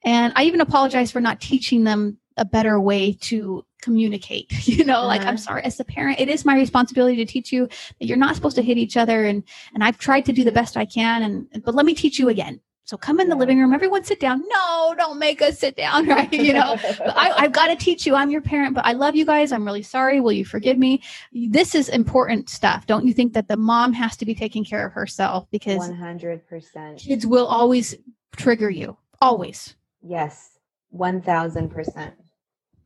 And 0.04 0.32
I 0.36 0.44
even 0.44 0.60
apologize 0.60 1.10
for 1.10 1.20
not 1.20 1.40
teaching 1.40 1.82
them 1.82 2.18
a 2.36 2.44
better 2.44 2.78
way 2.78 3.14
to 3.22 3.64
communicate 3.86 4.46
you 4.66 4.84
know 4.84 4.98
uh-huh. 4.98 5.06
like 5.06 5.20
i'm 5.22 5.28
uh-huh. 5.28 5.48
sorry 5.48 5.62
as 5.62 5.78
a 5.78 5.84
parent 5.84 6.18
it 6.18 6.28
is 6.28 6.44
my 6.44 6.56
responsibility 6.56 7.16
to 7.16 7.24
teach 7.24 7.52
you 7.52 7.68
that 7.98 8.06
you're 8.06 8.24
not 8.26 8.34
supposed 8.34 8.56
to 8.56 8.62
hit 8.62 8.76
each 8.76 8.96
other 8.96 9.24
and 9.26 9.44
and 9.74 9.84
i've 9.84 9.96
tried 9.96 10.24
to 10.24 10.32
do 10.32 10.42
the 10.42 10.56
best 10.60 10.76
i 10.76 10.84
can 10.84 11.22
and 11.22 11.64
but 11.64 11.74
let 11.74 11.86
me 11.86 11.94
teach 11.94 12.18
you 12.18 12.28
again. 12.28 12.60
So 12.84 12.96
come 12.96 13.18
in 13.18 13.28
the 13.28 13.34
living 13.34 13.58
room 13.58 13.72
everyone 13.72 14.04
sit 14.04 14.20
down. 14.20 14.42
No 14.48 14.94
don't 14.96 15.18
make 15.18 15.40
us 15.42 15.58
sit 15.58 15.76
down 15.76 16.06
right 16.16 16.32
you 16.32 16.52
know? 16.52 16.76
I, 17.24 17.32
i've 17.38 17.52
got 17.52 17.68
to 17.68 17.76
teach 17.76 18.06
you 18.06 18.14
i'm 18.14 18.30
your 18.30 18.40
parent 18.40 18.74
but 18.74 18.84
i 18.86 18.92
love 18.92 19.14
you 19.16 19.24
guys 19.24 19.50
i'm 19.52 19.64
really 19.64 19.82
sorry 19.82 20.20
will 20.20 20.32
you 20.40 20.44
forgive 20.44 20.78
me? 20.78 21.02
This 21.32 21.74
is 21.74 21.88
important 21.88 22.48
stuff 22.48 22.86
don't 22.86 23.04
you 23.06 23.12
think 23.12 23.32
that 23.34 23.48
the 23.48 23.56
mom 23.56 23.92
has 23.92 24.16
to 24.18 24.24
be 24.24 24.34
taking 24.34 24.64
care 24.64 24.86
of 24.86 24.92
herself 24.92 25.46
because 25.50 25.78
100% 25.78 26.98
kids 26.98 27.26
will 27.26 27.46
always 27.46 27.94
trigger 28.36 28.70
you 28.70 28.96
always. 29.20 29.74
Yes 30.02 30.58
1000% 30.94 32.12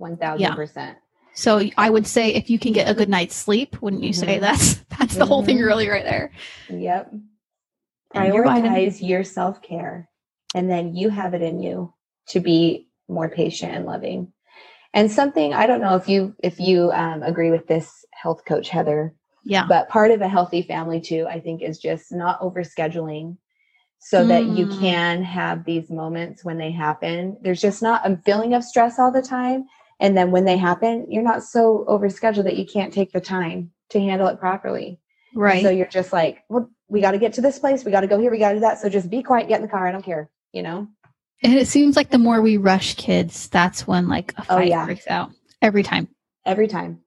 1000%. 0.00 0.96
So 1.34 1.62
I 1.76 1.90
would 1.90 2.06
say 2.06 2.34
if 2.34 2.50
you 2.50 2.58
can 2.58 2.72
get 2.72 2.88
a 2.88 2.94
good 2.94 3.08
night's 3.08 3.36
sleep, 3.36 3.80
wouldn't 3.80 4.02
you 4.02 4.10
mm-hmm. 4.10 4.26
say 4.26 4.38
that's 4.38 4.74
that's 4.98 5.14
the 5.14 5.20
mm-hmm. 5.20 5.28
whole 5.28 5.44
thing 5.44 5.58
mm-hmm. 5.58 5.66
really 5.66 5.88
right 5.88 6.04
there? 6.04 6.32
Yep. 6.68 7.12
Prioritize 8.14 9.06
your 9.06 9.22
self-care 9.22 10.08
and 10.54 10.68
then 10.68 10.96
you 10.96 11.08
have 11.10 11.34
it 11.34 11.42
in 11.42 11.62
you 11.62 11.94
to 12.28 12.40
be 12.40 12.88
more 13.08 13.28
patient 13.28 13.74
and 13.74 13.86
loving. 13.86 14.32
And 14.92 15.10
something 15.10 15.54
I 15.54 15.66
don't 15.66 15.80
know 15.80 15.94
if 15.94 16.08
you 16.08 16.34
if 16.42 16.58
you 16.58 16.90
um, 16.92 17.22
agree 17.22 17.50
with 17.50 17.66
this 17.68 18.04
health 18.12 18.44
coach 18.44 18.68
Heather. 18.68 19.14
Yeah. 19.44 19.66
But 19.66 19.88
part 19.88 20.10
of 20.10 20.20
a 20.20 20.28
healthy 20.28 20.62
family 20.62 21.00
too, 21.00 21.26
I 21.28 21.40
think, 21.40 21.62
is 21.62 21.78
just 21.78 22.12
not 22.12 22.40
overscheduling 22.40 23.36
so 24.00 24.24
mm. 24.24 24.28
that 24.28 24.44
you 24.44 24.66
mm. 24.66 24.80
can 24.80 25.22
have 25.22 25.64
these 25.64 25.90
moments 25.90 26.44
when 26.44 26.58
they 26.58 26.70
happen. 26.70 27.36
There's 27.40 27.60
just 27.60 27.82
not 27.82 28.10
a 28.10 28.16
feeling 28.24 28.54
of 28.54 28.64
stress 28.64 28.98
all 28.98 29.12
the 29.12 29.22
time. 29.22 29.66
And 30.00 30.16
then 30.16 30.30
when 30.30 30.44
they 30.46 30.56
happen, 30.56 31.06
you're 31.08 31.22
not 31.22 31.44
so 31.44 31.84
overscheduled 31.86 32.44
that 32.44 32.56
you 32.56 32.66
can't 32.66 32.92
take 32.92 33.12
the 33.12 33.20
time 33.20 33.70
to 33.90 34.00
handle 34.00 34.26
it 34.28 34.40
properly. 34.40 34.98
Right. 35.34 35.62
So 35.62 35.70
you're 35.70 35.86
just 35.86 36.12
like, 36.12 36.42
well, 36.48 36.68
we 36.88 37.00
got 37.00 37.12
to 37.12 37.18
get 37.18 37.34
to 37.34 37.40
this 37.40 37.58
place. 37.58 37.84
We 37.84 37.92
got 37.92 38.00
to 38.00 38.06
go 38.06 38.18
here. 38.18 38.30
We 38.30 38.38
got 38.38 38.48
to 38.50 38.54
do 38.56 38.60
that. 38.60 38.80
So 38.80 38.88
just 38.88 39.10
be 39.10 39.22
quiet, 39.22 39.46
get 39.46 39.56
in 39.56 39.62
the 39.62 39.68
car. 39.68 39.86
I 39.86 39.92
don't 39.92 40.04
care, 40.04 40.30
you 40.52 40.62
know? 40.62 40.88
And 41.42 41.54
it 41.54 41.68
seems 41.68 41.96
like 41.96 42.10
the 42.10 42.18
more 42.18 42.40
we 42.40 42.56
rush 42.56 42.94
kids, 42.94 43.48
that's 43.48 43.86
when 43.86 44.08
like 44.08 44.32
a 44.36 44.42
Oh, 44.42 44.56
fight 44.56 44.68
yeah. 44.68 44.86
breaks 44.86 45.06
out 45.06 45.30
every 45.62 45.82
time. 45.82 46.08
Every 46.44 46.66
time. 46.66 47.00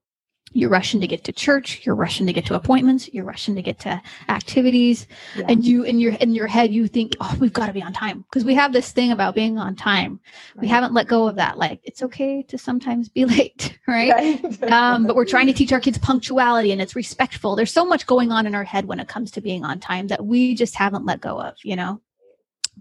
You're 0.53 0.69
rushing 0.69 1.01
to 1.01 1.07
get 1.07 1.23
to 1.25 1.31
church. 1.31 1.81
You're 1.83 1.95
rushing 1.95 2.25
to 2.27 2.33
get 2.33 2.45
to 2.45 2.55
appointments. 2.55 3.11
You're 3.13 3.25
rushing 3.25 3.55
to 3.55 3.61
get 3.61 3.79
to 3.79 4.01
activities. 4.29 5.07
Yeah. 5.35 5.45
And 5.49 5.65
you, 5.65 5.83
in 5.83 5.99
your 5.99 6.13
in 6.13 6.33
your 6.33 6.47
head, 6.47 6.73
you 6.73 6.87
think, 6.87 7.13
"Oh, 7.19 7.35
we've 7.39 7.53
got 7.53 7.67
to 7.67 7.73
be 7.73 7.81
on 7.81 7.93
time," 7.93 8.21
because 8.29 8.45
we 8.45 8.53
have 8.55 8.73
this 8.73 8.91
thing 8.91 9.11
about 9.11 9.35
being 9.35 9.57
on 9.57 9.75
time. 9.75 10.19
We 10.55 10.67
haven't 10.67 10.93
let 10.93 11.07
go 11.07 11.27
of 11.27 11.35
that. 11.35 11.57
Like 11.57 11.81
it's 11.83 12.03
okay 12.03 12.43
to 12.43 12.57
sometimes 12.57 13.09
be 13.09 13.25
late, 13.37 13.77
right? 13.87 14.11
Right. 14.11 14.63
um, 14.71 15.05
but 15.05 15.15
we're 15.15 15.25
trying 15.25 15.47
to 15.47 15.53
teach 15.53 15.71
our 15.71 15.79
kids 15.79 15.97
punctuality 15.97 16.71
and 16.71 16.81
it's 16.81 16.95
respectful. 16.95 17.55
There's 17.55 17.73
so 17.73 17.85
much 17.85 18.05
going 18.05 18.31
on 18.31 18.45
in 18.45 18.55
our 18.55 18.63
head 18.63 18.85
when 18.85 18.99
it 18.99 19.07
comes 19.07 19.31
to 19.31 19.41
being 19.41 19.65
on 19.65 19.79
time 19.79 20.07
that 20.07 20.25
we 20.25 20.55
just 20.55 20.75
haven't 20.75 21.05
let 21.05 21.21
go 21.21 21.39
of, 21.39 21.55
you 21.63 21.75
know. 21.75 22.01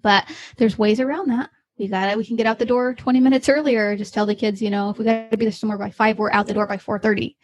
But 0.00 0.26
there's 0.56 0.78
ways 0.78 1.00
around 1.00 1.28
that. 1.28 1.50
We 1.82 1.88
got 1.88 2.08
it. 2.08 2.16
We 2.16 2.24
can 2.24 2.36
get 2.36 2.46
out 2.46 2.60
the 2.60 2.64
door 2.64 2.94
20 2.94 3.18
minutes 3.18 3.48
earlier. 3.48 3.96
Just 3.96 4.14
tell 4.14 4.24
the 4.24 4.36
kids, 4.36 4.62
you 4.62 4.70
know, 4.70 4.90
if 4.90 4.98
we 4.98 5.04
got 5.04 5.32
to 5.32 5.36
be 5.36 5.46
there 5.46 5.50
somewhere 5.50 5.76
by 5.76 5.90
five, 5.90 6.16
we're 6.16 6.30
out 6.30 6.46
the 6.46 6.54
door 6.54 6.64
by 6.64 6.76
4:30. 6.76 7.34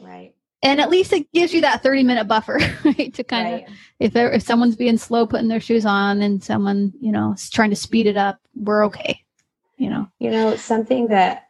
right. 0.00 0.32
And 0.62 0.80
at 0.80 0.88
least 0.88 1.12
it 1.12 1.30
gives 1.32 1.52
you 1.52 1.60
that 1.60 1.82
30 1.82 2.02
minute 2.02 2.26
buffer, 2.26 2.58
right? 2.86 3.12
To 3.12 3.22
kind 3.22 3.54
of 3.54 3.74
if 4.00 4.14
there, 4.14 4.32
if 4.32 4.44
someone's 4.44 4.76
being 4.76 4.96
slow 4.96 5.26
putting 5.26 5.48
their 5.48 5.60
shoes 5.60 5.84
on 5.84 6.22
and 6.22 6.42
someone, 6.42 6.94
you 7.02 7.12
know, 7.12 7.34
is 7.34 7.50
trying 7.50 7.68
to 7.68 7.76
speed 7.76 8.06
it 8.06 8.16
up, 8.16 8.38
we're 8.54 8.86
okay. 8.86 9.20
You 9.76 9.90
know. 9.90 10.08
You 10.18 10.30
know, 10.30 10.56
something 10.56 11.08
that 11.08 11.48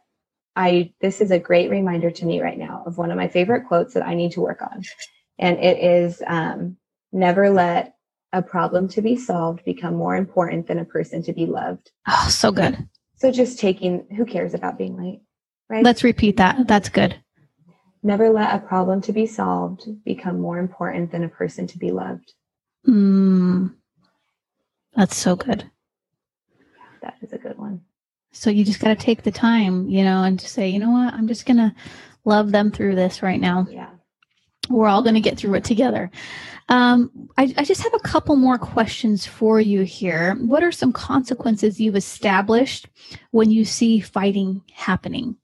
I, 0.57 0.91
this 0.99 1.21
is 1.21 1.31
a 1.31 1.39
great 1.39 1.69
reminder 1.69 2.11
to 2.11 2.25
me 2.25 2.41
right 2.41 2.57
now 2.57 2.83
of 2.85 2.97
one 2.97 3.09
of 3.09 3.15
my 3.15 3.29
favorite 3.29 3.67
quotes 3.69 3.93
that 3.93 4.05
I 4.05 4.15
need 4.15 4.33
to 4.33 4.41
work 4.41 4.61
on. 4.61 4.83
And 5.39 5.59
it 5.59 5.79
is 5.79 6.21
um, 6.27 6.75
never 7.13 7.49
let 7.49 7.95
a 8.33 8.41
problem 8.41 8.87
to 8.89 9.01
be 9.01 9.15
solved 9.15 9.63
become 9.63 9.95
more 9.95 10.15
important 10.15 10.67
than 10.67 10.79
a 10.79 10.85
person 10.85 11.23
to 11.23 11.31
be 11.33 11.45
loved. 11.45 11.91
Oh, 12.07 12.27
so 12.29 12.51
good. 12.51 12.77
So 13.15 13.31
just 13.31 13.59
taking, 13.59 14.05
who 14.17 14.25
cares 14.25 14.53
about 14.53 14.77
being 14.77 14.97
late? 14.97 15.21
Right. 15.69 15.83
Let's 15.83 16.03
repeat 16.03 16.37
that. 16.37 16.67
That's 16.67 16.89
good. 16.89 17.15
never 18.03 18.29
let 18.29 18.53
a 18.53 18.59
problem 18.59 19.01
to 19.01 19.13
be 19.13 19.25
solved 19.25 19.87
become 20.03 20.39
more 20.39 20.57
important 20.59 21.11
than 21.11 21.23
a 21.23 21.29
person 21.29 21.65
to 21.67 21.77
be 21.77 21.91
loved. 21.91 22.33
Mm, 22.87 23.73
that's 24.93 25.15
so 25.15 25.35
good. 25.35 25.69
That 27.01 27.15
is 27.21 27.31
a 27.33 27.37
good 27.37 27.57
one. 27.57 27.81
So 28.33 28.49
you 28.49 28.65
just 28.65 28.79
got 28.79 28.89
to 28.89 28.95
take 28.95 29.23
the 29.23 29.31
time, 29.31 29.87
you 29.87 30.03
know, 30.03 30.23
and 30.23 30.39
just 30.39 30.53
say, 30.53 30.67
you 30.67 30.79
know 30.79 30.91
what, 30.91 31.13
I'm 31.13 31.27
just 31.27 31.45
going 31.45 31.57
to 31.57 31.73
love 32.25 32.51
them 32.51 32.71
through 32.71 32.95
this 32.95 33.21
right 33.21 33.39
now. 33.39 33.67
Yeah. 33.69 33.89
We're 34.69 34.87
all 34.87 35.01
going 35.03 35.15
to 35.15 35.21
get 35.21 35.37
through 35.37 35.55
it 35.55 35.63
together. 35.63 36.09
Um, 36.69 37.29
I, 37.37 37.53
I 37.57 37.63
just 37.65 37.83
have 37.83 37.93
a 37.93 37.99
couple 37.99 38.35
more 38.37 38.57
questions 38.57 39.25
for 39.25 39.59
you 39.59 39.81
here. 39.81 40.35
What 40.35 40.63
are 40.63 40.71
some 40.71 40.93
consequences 40.93 41.79
you've 41.79 41.97
established 41.97 42.87
when 43.31 43.51
you 43.51 43.65
see 43.65 43.99
fighting 43.99 44.61
happening? 44.73 45.35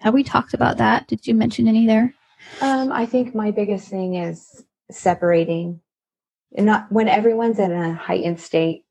Have 0.00 0.14
we 0.14 0.24
talked 0.24 0.54
about 0.54 0.78
that? 0.78 1.06
Did 1.06 1.26
you 1.26 1.34
mention 1.34 1.68
any 1.68 1.86
there? 1.86 2.12
Um, 2.60 2.92
I 2.92 3.06
think 3.06 3.34
my 3.34 3.50
biggest 3.52 3.88
thing 3.88 4.16
is 4.16 4.64
separating. 4.90 5.80
And 6.56 6.66
not 6.66 6.90
when 6.90 7.08
everyone's 7.08 7.58
in 7.58 7.72
a 7.72 7.94
heightened 7.94 8.40
state. 8.40 8.84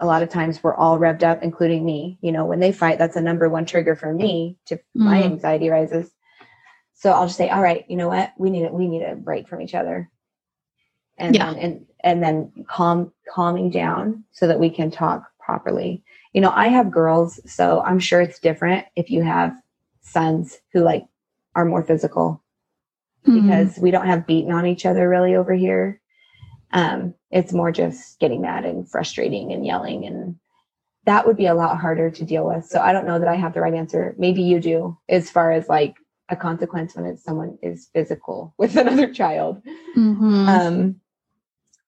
A 0.00 0.06
lot 0.06 0.22
of 0.22 0.28
times 0.28 0.62
we're 0.62 0.74
all 0.74 0.98
revved 0.98 1.24
up, 1.24 1.42
including 1.42 1.84
me. 1.84 2.18
You 2.22 2.32
know, 2.32 2.44
when 2.46 2.60
they 2.60 2.70
fight, 2.72 2.98
that's 2.98 3.16
a 3.16 3.20
number 3.20 3.48
one 3.48 3.66
trigger 3.66 3.96
for 3.96 4.12
me 4.14 4.56
to 4.66 4.78
my 4.94 5.20
Mm. 5.20 5.24
anxiety 5.24 5.68
rises. 5.70 6.10
So 6.98 7.12
I'll 7.12 7.26
just 7.26 7.36
say, 7.38 7.48
"All 7.48 7.62
right, 7.62 7.84
you 7.88 7.96
know 7.96 8.08
what? 8.08 8.32
We 8.38 8.50
need 8.50 8.64
it. 8.64 8.72
We 8.74 8.88
need 8.88 9.02
a 9.04 9.14
break 9.14 9.46
from 9.48 9.60
each 9.62 9.74
other." 9.76 10.10
And 11.16 11.34
Yeah. 11.34 11.50
and 11.52 11.86
and 12.04 12.22
then 12.22 12.52
calm 12.68 13.12
calming 13.32 13.70
down 13.70 14.24
so 14.32 14.46
that 14.48 14.58
we 14.58 14.68
can 14.68 14.90
talk 14.90 15.30
properly. 15.38 16.02
You 16.32 16.40
know, 16.40 16.52
I 16.54 16.68
have 16.68 16.90
girls, 16.90 17.40
so 17.50 17.82
I'm 17.82 18.00
sure 18.00 18.20
it's 18.20 18.40
different 18.40 18.84
if 18.96 19.10
you 19.10 19.22
have 19.22 19.54
sons 20.00 20.58
who 20.72 20.80
like 20.80 21.06
are 21.54 21.64
more 21.64 21.82
physical 21.84 22.42
Mhm. 23.26 23.34
because 23.42 23.78
we 23.78 23.90
don't 23.92 24.06
have 24.06 24.26
beaten 24.26 24.52
on 24.52 24.66
each 24.66 24.84
other 24.84 25.08
really 25.08 25.34
over 25.36 25.54
here. 25.54 26.00
Um, 26.72 27.14
it's 27.30 27.52
more 27.52 27.70
just 27.72 28.18
getting 28.18 28.40
mad 28.40 28.64
and 28.64 28.88
frustrating 28.90 29.52
and 29.52 29.64
yelling, 29.64 30.04
and 30.04 30.36
that 31.04 31.26
would 31.26 31.36
be 31.36 31.46
a 31.46 31.54
lot 31.54 31.78
harder 31.78 32.10
to 32.10 32.24
deal 32.24 32.44
with. 32.44 32.64
So 32.66 32.80
I 32.80 32.92
don't 32.92 33.06
know 33.06 33.18
that 33.20 33.28
I 33.28 33.36
have 33.36 33.54
the 33.54 33.60
right 33.60 33.74
answer. 33.74 34.14
Maybe 34.18 34.42
you 34.42 34.60
do, 34.60 34.98
as 35.08 35.30
far 35.30 35.52
as 35.52 35.68
like 35.68 35.94
a 36.28 36.36
consequence 36.36 36.94
when 36.94 37.06
it's 37.06 37.24
someone 37.24 37.58
is 37.62 37.88
physical 37.92 38.54
with 38.58 38.76
another 38.76 39.12
child. 39.12 39.62
Mhm. 39.96 40.48
Um, 40.48 41.00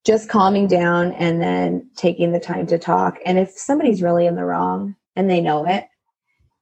just 0.05 0.31
calming 0.31 0.67
down 0.67 1.13
and 1.13 1.43
then 1.43 1.91
taking 1.97 2.33
the 2.33 2.41
time 2.41 2.67
to 2.67 2.79
talk. 2.79 3.19
And 3.27 3.39
if 3.39 3.51
somebody's 3.51 4.03
really 4.03 4.27
in 4.27 4.35
the 4.35 4.45
wrong 4.45 4.97
and 5.15 5.29
they 5.29 5.43
know 5.43 5.67
it, 5.67 5.87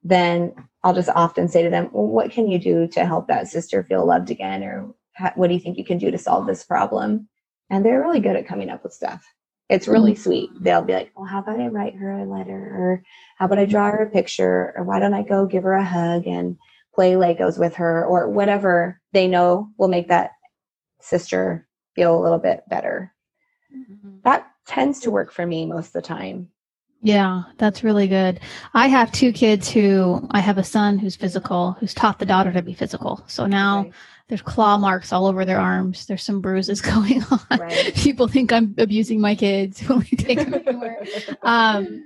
then 0.03 0.53
I'll 0.83 0.93
just 0.93 1.09
often 1.09 1.47
say 1.47 1.63
to 1.63 1.69
them, 1.69 1.89
well, 1.93 2.05
what 2.05 2.31
can 2.31 2.49
you 2.49 2.59
do 2.59 2.87
to 2.89 3.05
help 3.05 3.27
that 3.27 3.47
sister 3.47 3.83
feel 3.83 4.05
loved 4.05 4.29
again? 4.29 4.63
Or 4.63 4.93
what 5.35 5.47
do 5.47 5.53
you 5.53 5.59
think 5.59 5.77
you 5.77 5.85
can 5.85 5.97
do 5.97 6.11
to 6.11 6.17
solve 6.17 6.47
this 6.47 6.63
problem? 6.63 7.29
And 7.69 7.85
they're 7.85 8.01
really 8.01 8.19
good 8.19 8.35
at 8.35 8.47
coming 8.47 8.69
up 8.69 8.83
with 8.83 8.93
stuff. 8.93 9.25
It's 9.69 9.87
really 9.87 10.15
sweet. 10.15 10.49
They'll 10.59 10.81
be 10.81 10.93
like, 10.93 11.11
well, 11.15 11.27
how 11.27 11.39
about 11.39 11.59
I 11.59 11.67
write 11.67 11.95
her 11.95 12.11
a 12.11 12.25
letter? 12.25 12.51
Or 12.51 13.03
how 13.37 13.45
about 13.45 13.59
I 13.59 13.65
draw 13.65 13.91
her 13.91 14.03
a 14.03 14.09
picture? 14.09 14.73
Or 14.75 14.83
why 14.83 14.99
don't 14.99 15.13
I 15.13 15.21
go 15.21 15.45
give 15.45 15.63
her 15.63 15.73
a 15.73 15.85
hug 15.85 16.25
and 16.25 16.57
play 16.99 17.13
Legos 17.13 17.57
with 17.57 17.75
her? 17.75 18.05
Or 18.05 18.27
whatever 18.29 18.99
they 19.13 19.25
know 19.25 19.69
will 19.77 19.87
make 19.87 20.09
that 20.09 20.31
sister 20.99 21.65
feel 21.95 22.19
a 22.19 22.21
little 22.21 22.39
bit 22.39 22.63
better. 22.69 23.13
That 24.25 24.45
tends 24.67 24.99
to 25.01 25.11
work 25.11 25.31
for 25.31 25.45
me 25.45 25.65
most 25.65 25.87
of 25.87 25.93
the 25.93 26.01
time. 26.01 26.49
Yeah, 27.01 27.43
that's 27.57 27.85
really 27.85 28.09
good. 28.09 28.41
I 28.73 28.87
have 28.87 29.13
two 29.13 29.31
kids 29.31 29.69
who 29.69 30.27
I 30.31 30.41
have 30.41 30.57
a 30.57 30.63
son 30.65 30.99
who's 30.99 31.15
physical, 31.15 31.77
who's 31.79 31.93
taught 31.93 32.19
the 32.19 32.25
daughter 32.25 32.51
to 32.51 32.61
be 32.61 32.73
physical. 32.73 33.23
So 33.27 33.45
now 33.45 33.83
Right. 33.83 33.93
there's 34.27 34.41
claw 34.41 34.77
marks 34.77 35.13
all 35.13 35.25
over 35.25 35.45
their 35.45 35.59
arms. 35.61 36.05
There's 36.05 36.23
some 36.23 36.41
bruises 36.41 36.81
going 36.93 37.23
on. 37.31 37.59
Right. 37.59 37.95
People 37.95 38.27
think 38.27 38.51
I'm 38.51 38.75
abusing 38.77 39.21
my 39.21 39.35
kids 39.35 39.79
when 39.87 39.99
we 39.99 40.17
take 40.17 40.39
them 40.39 40.53
anywhere. 40.67 41.05
Um, 41.43 42.03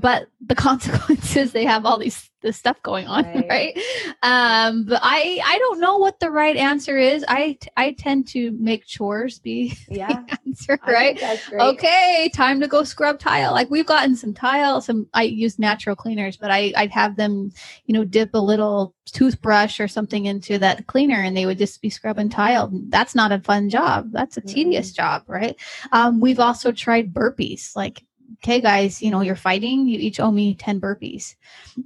but 0.00 0.26
the 0.40 0.54
consequences 0.68 1.52
they 1.52 1.64
have 1.64 1.84
all 1.86 1.98
these 1.98 2.30
this 2.40 2.56
stuff 2.58 2.80
going 2.82 3.06
on 3.06 3.24
right, 3.24 3.46
Right. 3.48 3.78
um 4.22 4.84
but 4.84 5.00
i 5.02 5.40
i 5.46 5.58
don't 5.58 5.80
know 5.80 5.96
what 5.96 6.20
the 6.20 6.30
right 6.30 6.56
answer 6.56 6.98
is. 6.98 7.24
I 7.26 7.58
i 7.78 7.92
tend 7.92 8.28
to 8.28 8.50
make 8.52 8.84
chores 8.86 9.38
be 9.38 9.76
yeah. 9.88 10.08
the 10.28 10.38
answer 10.46 10.78
I 10.82 10.92
right? 10.92 11.18
think 11.18 11.20
that's 11.20 11.48
great. 11.48 11.62
okay 11.62 12.30
time 12.34 12.60
to 12.60 12.68
go 12.68 12.84
scrub 12.84 13.18
tile. 13.18 13.52
Like 13.52 13.70
we've 13.70 13.86
gotten 13.86 14.14
some 14.14 14.34
tile 14.34 14.80
some 14.82 15.06
i 15.14 15.22
use 15.22 15.58
natural 15.58 15.96
cleaners 15.96 16.36
but 16.36 16.50
i 16.50 16.72
i'd 16.76 16.90
have 16.90 17.16
them 17.16 17.50
you 17.86 17.94
know 17.94 18.04
dip 18.04 18.34
a 18.34 18.38
little 18.38 18.94
toothbrush 19.06 19.80
or 19.80 19.88
something 19.88 20.26
into 20.26 20.58
that 20.58 20.86
cleaner 20.86 21.16
and 21.20 21.34
they 21.36 21.46
would 21.46 21.58
just 21.58 21.80
be 21.82 21.90
scrubbing 21.90 22.28
tile. 22.30 22.70
That's 22.88 23.14
not 23.14 23.32
a 23.32 23.40
fun 23.40 23.68
job. 23.70 24.10
That's 24.12 24.36
a 24.38 24.40
tedious 24.42 24.92
job 24.92 25.22
right? 25.28 25.56
Um, 25.92 26.20
we've 26.20 26.40
also 26.40 26.72
tried 26.72 27.12
burpees. 27.14 27.74
Like 27.76 28.02
okay 28.42 28.60
guys 28.60 29.02
you 29.02 29.10
know 29.10 29.20
you're 29.20 29.36
fighting 29.36 29.86
you 29.86 29.98
each 29.98 30.18
owe 30.20 30.30
me 30.30 30.54
10 30.54 30.80
burpees 30.80 31.34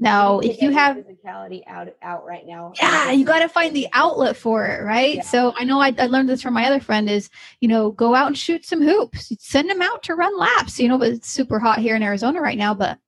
now 0.00 0.40
to 0.40 0.48
if 0.48 0.62
you 0.62 0.70
have 0.70 0.96
physicality 0.96 1.62
out 1.66 1.88
out 2.02 2.24
right 2.26 2.46
now. 2.46 2.72
yeah 2.80 3.10
you 3.10 3.24
got 3.24 3.40
to 3.40 3.48
find 3.48 3.74
the 3.74 3.88
outlet 3.92 4.36
for 4.36 4.66
it 4.66 4.82
right 4.82 5.16
Yeah. 5.16 5.22
so 5.22 5.52
i 5.56 5.64
know 5.64 5.80
I, 5.80 5.94
I 5.98 6.06
learned 6.06 6.28
this 6.28 6.42
from 6.42 6.54
my 6.54 6.66
other 6.66 6.80
friend 6.80 7.08
is 7.10 7.28
you 7.60 7.68
know 7.68 7.90
go 7.90 8.14
out 8.14 8.28
and 8.28 8.38
shoot 8.38 8.64
some 8.64 8.82
hoops 8.82 9.32
send 9.40 9.68
them 9.68 9.82
out 9.82 10.02
to 10.04 10.14
run 10.14 10.36
laps 10.38 10.78
you 10.78 10.88
know 10.88 10.98
but 10.98 11.08
it's 11.08 11.28
super 11.30 11.58
hot 11.58 11.78
here 11.78 11.96
in 11.96 12.02
arizona 12.02 12.40
right 12.40 12.58
now 12.58 12.74
but 12.74 12.98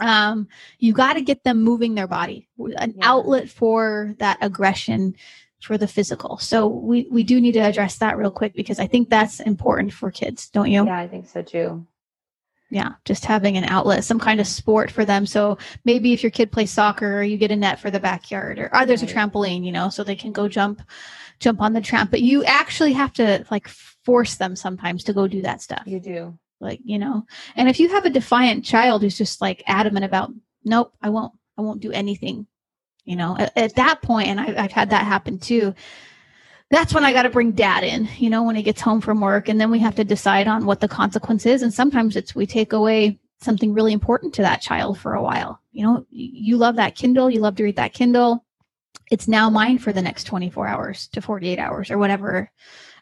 um 0.00 0.48
you 0.78 0.92
got 0.92 1.14
to 1.14 1.22
get 1.22 1.44
them 1.44 1.62
moving 1.62 1.94
their 1.94 2.08
body 2.08 2.48
an 2.58 2.94
Yeah. 2.96 3.08
outlet 3.10 3.48
for 3.48 4.14
that 4.18 4.38
aggression 4.40 5.14
for 5.62 5.78
the 5.78 5.88
physical 5.88 6.36
so 6.38 6.66
we 6.66 7.08
we 7.10 7.22
do 7.22 7.40
need 7.40 7.52
to 7.52 7.60
address 7.60 7.96
that 7.98 8.18
real 8.18 8.30
quick 8.30 8.54
because 8.54 8.78
i 8.78 8.86
think 8.86 9.08
that's 9.08 9.40
important 9.40 9.92
for 9.92 10.10
kids 10.10 10.50
don't 10.50 10.70
you 10.70 10.84
Yeah, 10.84 10.98
I 10.98 11.08
think 11.08 11.26
so 11.28 11.40
too. 11.42 11.86
Yeah 12.70 12.92
just 13.04 13.24
having 13.24 13.56
an 13.56 13.64
outlet 13.64 14.04
some 14.04 14.18
kind 14.18 14.40
of 14.40 14.46
sport 14.46 14.90
for 14.90 15.04
them. 15.04 15.26
So 15.26 15.58
maybe 15.84 16.12
if 16.12 16.22
your 16.22 16.30
kid 16.30 16.50
plays 16.52 16.70
soccer 16.70 17.18
or 17.18 17.22
you 17.22 17.36
get 17.36 17.50
a 17.50 17.56
net 17.56 17.80
for 17.80 17.90
the 17.90 18.00
backyard 18.00 18.58
or, 18.58 18.70
or 18.74 18.86
there's 18.86 19.02
a 19.02 19.06
trampoline 19.06 19.64
you 19.64 19.72
know 19.72 19.88
so 19.88 20.02
they 20.02 20.16
can 20.16 20.32
go 20.32 20.48
jump 20.48 20.82
jump 21.38 21.60
on 21.60 21.72
the 21.72 21.80
tramp 21.80 22.10
but 22.10 22.22
you 22.22 22.44
actually 22.44 22.92
have 22.92 23.12
to 23.12 23.44
like 23.50 23.68
force 23.68 24.36
them 24.36 24.56
sometimes 24.56 25.04
to 25.04 25.12
go 25.12 25.26
do 25.28 25.42
that 25.42 25.62
stuff. 25.62 25.82
You 25.86 26.00
do. 26.00 26.38
like 26.60 26.80
you 26.84 26.98
know 26.98 27.24
and 27.54 27.68
if 27.68 27.78
you 27.78 27.88
have 27.90 28.04
a 28.04 28.10
defiant 28.10 28.64
child 28.64 29.02
who's 29.02 29.18
just 29.18 29.40
like 29.40 29.62
adamant 29.66 30.04
about 30.04 30.32
nope 30.64 30.94
i 31.02 31.08
won't 31.10 31.32
i 31.58 31.62
won't 31.62 31.80
do 31.80 31.92
anything 31.92 32.46
you 33.04 33.16
know 33.16 33.36
at, 33.38 33.56
at 33.56 33.74
that 33.76 34.02
point 34.02 34.28
and 34.28 34.40
I, 34.40 34.64
i've 34.64 34.72
had 34.72 34.90
that 34.90 35.04
happen 35.04 35.38
too 35.38 35.74
that's 36.70 36.92
when 36.94 37.04
i 37.04 37.12
got 37.12 37.22
to 37.22 37.30
bring 37.30 37.52
dad 37.52 37.84
in 37.84 38.08
you 38.18 38.30
know 38.30 38.42
when 38.42 38.56
he 38.56 38.62
gets 38.62 38.80
home 38.80 39.00
from 39.00 39.20
work 39.20 39.48
and 39.48 39.60
then 39.60 39.70
we 39.70 39.78
have 39.78 39.94
to 39.94 40.04
decide 40.04 40.48
on 40.48 40.66
what 40.66 40.80
the 40.80 40.88
consequence 40.88 41.46
is 41.46 41.62
and 41.62 41.72
sometimes 41.72 42.16
it's 42.16 42.34
we 42.34 42.46
take 42.46 42.72
away 42.72 43.18
something 43.40 43.72
really 43.72 43.92
important 43.92 44.32
to 44.34 44.42
that 44.42 44.62
child 44.62 44.98
for 44.98 45.14
a 45.14 45.22
while 45.22 45.60
you 45.72 45.84
know 45.84 46.04
you 46.10 46.56
love 46.56 46.76
that 46.76 46.94
kindle 46.94 47.30
you 47.30 47.40
love 47.40 47.54
to 47.56 47.64
read 47.64 47.76
that 47.76 47.92
kindle 47.92 48.44
it's 49.10 49.28
now 49.28 49.48
mine 49.48 49.78
for 49.78 49.92
the 49.92 50.02
next 50.02 50.24
24 50.24 50.66
hours 50.66 51.08
to 51.08 51.20
48 51.20 51.58
hours 51.58 51.90
or 51.90 51.98
whatever 51.98 52.50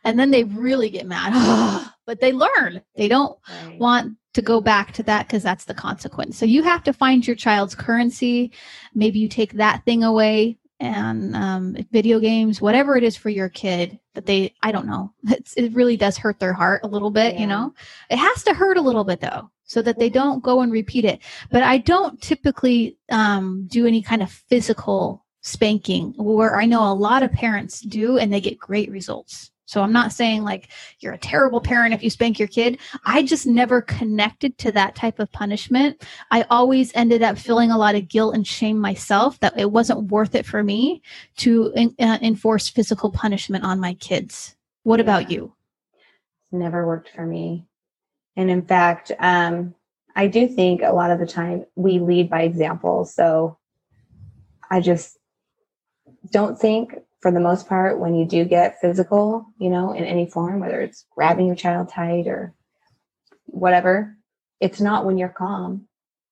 and 0.04 0.18
then 0.18 0.30
they 0.30 0.44
really 0.44 0.90
get 0.90 1.06
mad. 1.06 1.90
but 2.06 2.20
they 2.20 2.32
learn. 2.32 2.82
They 2.94 3.08
don't 3.08 3.36
Right. 3.66 3.80
want 3.80 4.16
to 4.34 4.42
go 4.42 4.60
back 4.60 4.92
to 4.92 5.02
that 5.04 5.26
because 5.26 5.42
that's 5.42 5.64
the 5.64 5.74
consequence. 5.74 6.36
So 6.36 6.44
you 6.44 6.62
have 6.62 6.82
to 6.84 6.92
find 6.92 7.26
your 7.26 7.36
child's 7.36 7.74
currency. 7.74 8.52
Maybe 8.94 9.18
you 9.18 9.28
take 9.28 9.54
that 9.54 9.84
thing 9.84 10.04
away 10.04 10.58
and 10.80 11.34
um, 11.36 11.76
video 11.92 12.18
games, 12.18 12.60
whatever 12.60 12.96
it 12.96 13.04
is 13.04 13.16
for 13.16 13.30
your 13.30 13.48
kid 13.48 13.98
that 14.14 14.26
they, 14.26 14.54
I 14.62 14.72
don't 14.72 14.86
know, 14.86 15.12
it's, 15.24 15.54
it 15.54 15.72
really 15.72 15.96
does 15.96 16.16
hurt 16.16 16.38
their 16.40 16.52
heart 16.52 16.82
a 16.84 16.88
little 16.88 17.10
bit, 17.10 17.34
Yeah. 17.34 17.40
you 17.40 17.46
know? 17.46 17.74
It 18.10 18.16
has 18.16 18.42
to 18.44 18.54
hurt 18.54 18.76
a 18.76 18.82
little 18.82 19.04
bit 19.04 19.20
though, 19.20 19.50
so 19.64 19.82
that 19.82 19.98
they 19.98 20.08
don't 20.10 20.42
go 20.42 20.60
and 20.60 20.72
repeat 20.72 21.04
it. 21.04 21.20
But 21.50 21.62
I 21.62 21.78
don't 21.78 22.20
typically 22.20 22.98
um, 23.10 23.66
do 23.68 23.86
any 23.86 24.02
kind 24.02 24.22
of 24.22 24.30
physical 24.30 25.24
spanking 25.42 26.14
where 26.16 26.56
I 26.56 26.64
know 26.64 26.90
a 26.90 26.94
lot 26.94 27.22
of 27.22 27.30
parents 27.32 27.80
do 27.80 28.18
and 28.18 28.32
they 28.32 28.40
get 28.40 28.58
great 28.58 28.90
results. 28.90 29.50
So 29.66 29.82
I'm 29.82 29.92
not 29.92 30.12
saying 30.12 30.44
like 30.44 30.68
you're 31.00 31.14
a 31.14 31.18
terrible 31.18 31.60
parent 31.60 31.94
if 31.94 32.02
you 32.02 32.10
spank 32.10 32.38
your 32.38 32.48
kid. 32.48 32.78
I 33.04 33.22
just 33.22 33.46
never 33.46 33.80
connected 33.80 34.58
to 34.58 34.72
that 34.72 34.94
type 34.94 35.18
of 35.18 35.32
punishment. 35.32 36.02
I 36.30 36.42
always 36.50 36.92
ended 36.94 37.22
up 37.22 37.38
feeling 37.38 37.70
a 37.70 37.78
lot 37.78 37.94
of 37.94 38.08
guilt 38.08 38.34
and 38.34 38.46
shame 38.46 38.78
myself 38.78 39.40
that 39.40 39.58
it 39.58 39.70
wasn't 39.70 40.10
worth 40.10 40.34
it 40.34 40.46
for 40.46 40.62
me 40.62 41.02
to 41.38 41.72
en- 41.74 41.94
uh, 41.98 42.18
enforce 42.20 42.68
physical 42.68 43.10
punishment 43.10 43.64
on 43.64 43.80
my 43.80 43.94
kids. 43.94 44.56
What 44.82 45.00
about 45.00 45.30
Yeah. 45.30 45.36
you? 45.36 45.52
never 46.52 46.86
worked 46.86 47.10
for 47.10 47.26
me. 47.26 47.66
And 48.36 48.48
in 48.48 48.62
fact, 48.62 49.10
um, 49.18 49.74
I 50.16 50.28
do 50.28 50.46
think 50.46 50.82
a 50.82 50.92
lot 50.92 51.10
of 51.10 51.18
the 51.18 51.26
time 51.26 51.66
we 51.74 51.98
lead 51.98 52.30
by 52.30 52.42
example. 52.42 53.04
So 53.04 53.58
I 54.70 54.80
just 54.80 55.18
don't 56.30 56.58
think, 56.58 56.94
for 57.24 57.30
the 57.30 57.40
most 57.40 57.66
part, 57.66 57.98
when 57.98 58.14
you 58.14 58.26
do 58.26 58.44
get 58.44 58.82
physical, 58.82 59.46
you 59.56 59.70
know, 59.70 59.92
in 59.94 60.04
any 60.04 60.26
form, 60.26 60.60
whether 60.60 60.82
it's 60.82 61.06
grabbing 61.16 61.46
your 61.46 61.56
child 61.56 61.88
tight 61.88 62.26
or 62.26 62.52
whatever, 63.46 64.14
it's 64.60 64.78
not 64.78 65.06
when 65.06 65.16
you're 65.16 65.30
calm 65.30 65.88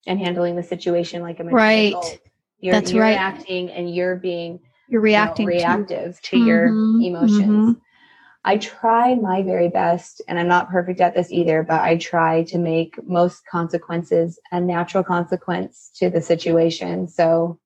and 0.07 0.19
handling 0.19 0.55
the 0.55 0.63
situation 0.63 1.23
like 1.23 1.41
a 1.41 1.45
mature 1.45 1.57
Right. 1.57 1.89
adult. 1.89 2.19
You're, 2.59 2.75
That's 2.75 2.93
you're 2.93 3.01
right. 3.05 3.15
reacting 3.15 3.71
and 3.71 3.95
you're 3.95 4.17
being 4.17 4.61
You're 4.87 5.01
you 5.01 5.05
know, 5.05 5.05
reacting 5.05 5.47
to 5.47 5.55
reactive 5.55 6.21
to, 6.21 6.37
your 6.37 6.69
Mhm, 6.73 7.07
emotions. 7.07 7.41
mhm. 7.41 7.81
I 8.45 8.59
try 8.59 9.15
my 9.15 9.43
very 9.43 9.71
best, 9.71 10.21
and 10.29 10.39
I'm 10.39 10.49
not 10.49 10.69
perfect 10.69 11.01
at 11.01 11.15
this 11.15 11.33
either, 11.33 11.63
but 11.63 11.81
I 11.81 11.97
try 11.97 12.43
to 12.43 12.59
make 12.59 13.03
most 13.03 13.47
consequences 13.47 14.39
a 14.51 14.61
natural 14.61 15.05
consequence 15.05 15.91
to 15.95 16.11
the 16.11 16.21
situation. 16.21 17.09
So, 17.09 17.59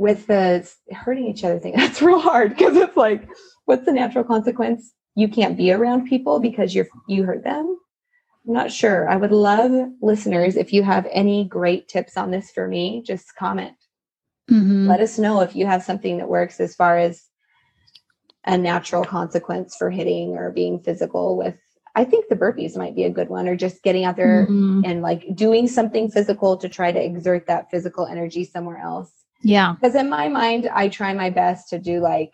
with 0.00 0.26
the 0.28 0.66
hurting 0.92 1.26
each 1.26 1.44
other 1.44 1.58
thing, 1.58 1.74
that's 1.76 2.00
real 2.00 2.18
hard 2.18 2.50
because 2.50 2.74
it's 2.74 2.96
like, 2.96 3.28
what's 3.66 3.84
the 3.84 3.92
natural 3.92 4.24
consequence? 4.24 4.94
You 5.14 5.28
can't 5.28 5.58
be 5.58 5.70
around 5.72 6.08
people 6.08 6.40
because 6.40 6.74
you're 6.74 6.88
you 7.06 7.24
hurt 7.24 7.44
them. 7.44 7.76
I'm 8.46 8.54
not 8.54 8.72
sure. 8.72 9.08
I 9.08 9.16
would 9.16 9.30
love 9.32 9.70
listeners 10.00 10.56
if 10.56 10.72
you 10.72 10.82
have 10.82 11.06
any 11.12 11.44
great 11.44 11.86
tips 11.88 12.16
on 12.16 12.30
this 12.30 12.50
for 12.50 12.66
me, 12.66 13.02
just 13.06 13.36
comment 13.36 13.76
Mhm. 14.50 14.88
let 14.88 15.00
us 15.00 15.18
know 15.18 15.40
if 15.42 15.54
you 15.54 15.66
have 15.66 15.82
something 15.84 16.16
that 16.18 16.28
works 16.28 16.58
as 16.58 16.74
far 16.74 16.98
as 16.98 17.22
a 18.46 18.56
natural 18.58 19.04
consequence 19.04 19.76
for 19.76 19.90
hitting 19.90 20.30
or 20.36 20.50
being 20.50 20.80
physical 20.80 21.36
with 21.36 21.56
i 21.94 22.04
think 22.04 22.24
the 22.28 22.34
burpees 22.36 22.76
might 22.76 22.96
be 22.96 23.04
a 23.04 23.10
good 23.10 23.28
one 23.28 23.46
or 23.46 23.54
just 23.54 23.82
getting 23.82 24.04
out 24.04 24.16
there 24.16 24.48
Mhm. 24.48 24.82
and 24.84 25.02
like 25.02 25.22
doing 25.36 25.68
something 25.68 26.10
physical 26.10 26.56
to 26.56 26.68
try 26.68 26.90
to 26.90 27.04
exert 27.04 27.46
that 27.46 27.70
physical 27.70 28.06
energy 28.06 28.44
somewhere 28.44 28.78
else 28.78 29.12
Yeah. 29.42 29.74
because 29.74 29.94
in 29.94 30.08
my 30.10 30.28
mind 30.28 30.68
i 30.74 30.88
try 30.88 31.14
my 31.14 31.30
best 31.30 31.68
to 31.70 31.78
do 31.78 32.00
like 32.00 32.32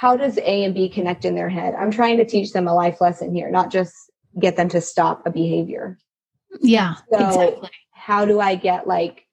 how 0.00 0.16
does 0.16 0.38
a 0.38 0.64
and 0.64 0.74
b 0.74 0.88
connect 0.88 1.24
in 1.24 1.34
their 1.34 1.48
head 1.48 1.74
i'm 1.74 1.90
trying 1.90 2.16
to 2.18 2.24
teach 2.24 2.52
them 2.52 2.68
a 2.68 2.74
life 2.74 3.00
lesson 3.00 3.34
here 3.34 3.50
not 3.50 3.70
just 3.70 3.94
get 4.40 4.56
them 4.56 4.68
to 4.70 4.80
stop 4.80 5.26
a 5.26 5.30
behavior 5.30 5.98
Yeah. 6.60 6.94
So- 7.10 7.26
exactly. 7.28 7.70
how 7.92 8.24
do 8.24 8.40
I 8.40 8.54
get 8.54 8.86
like 8.86 9.26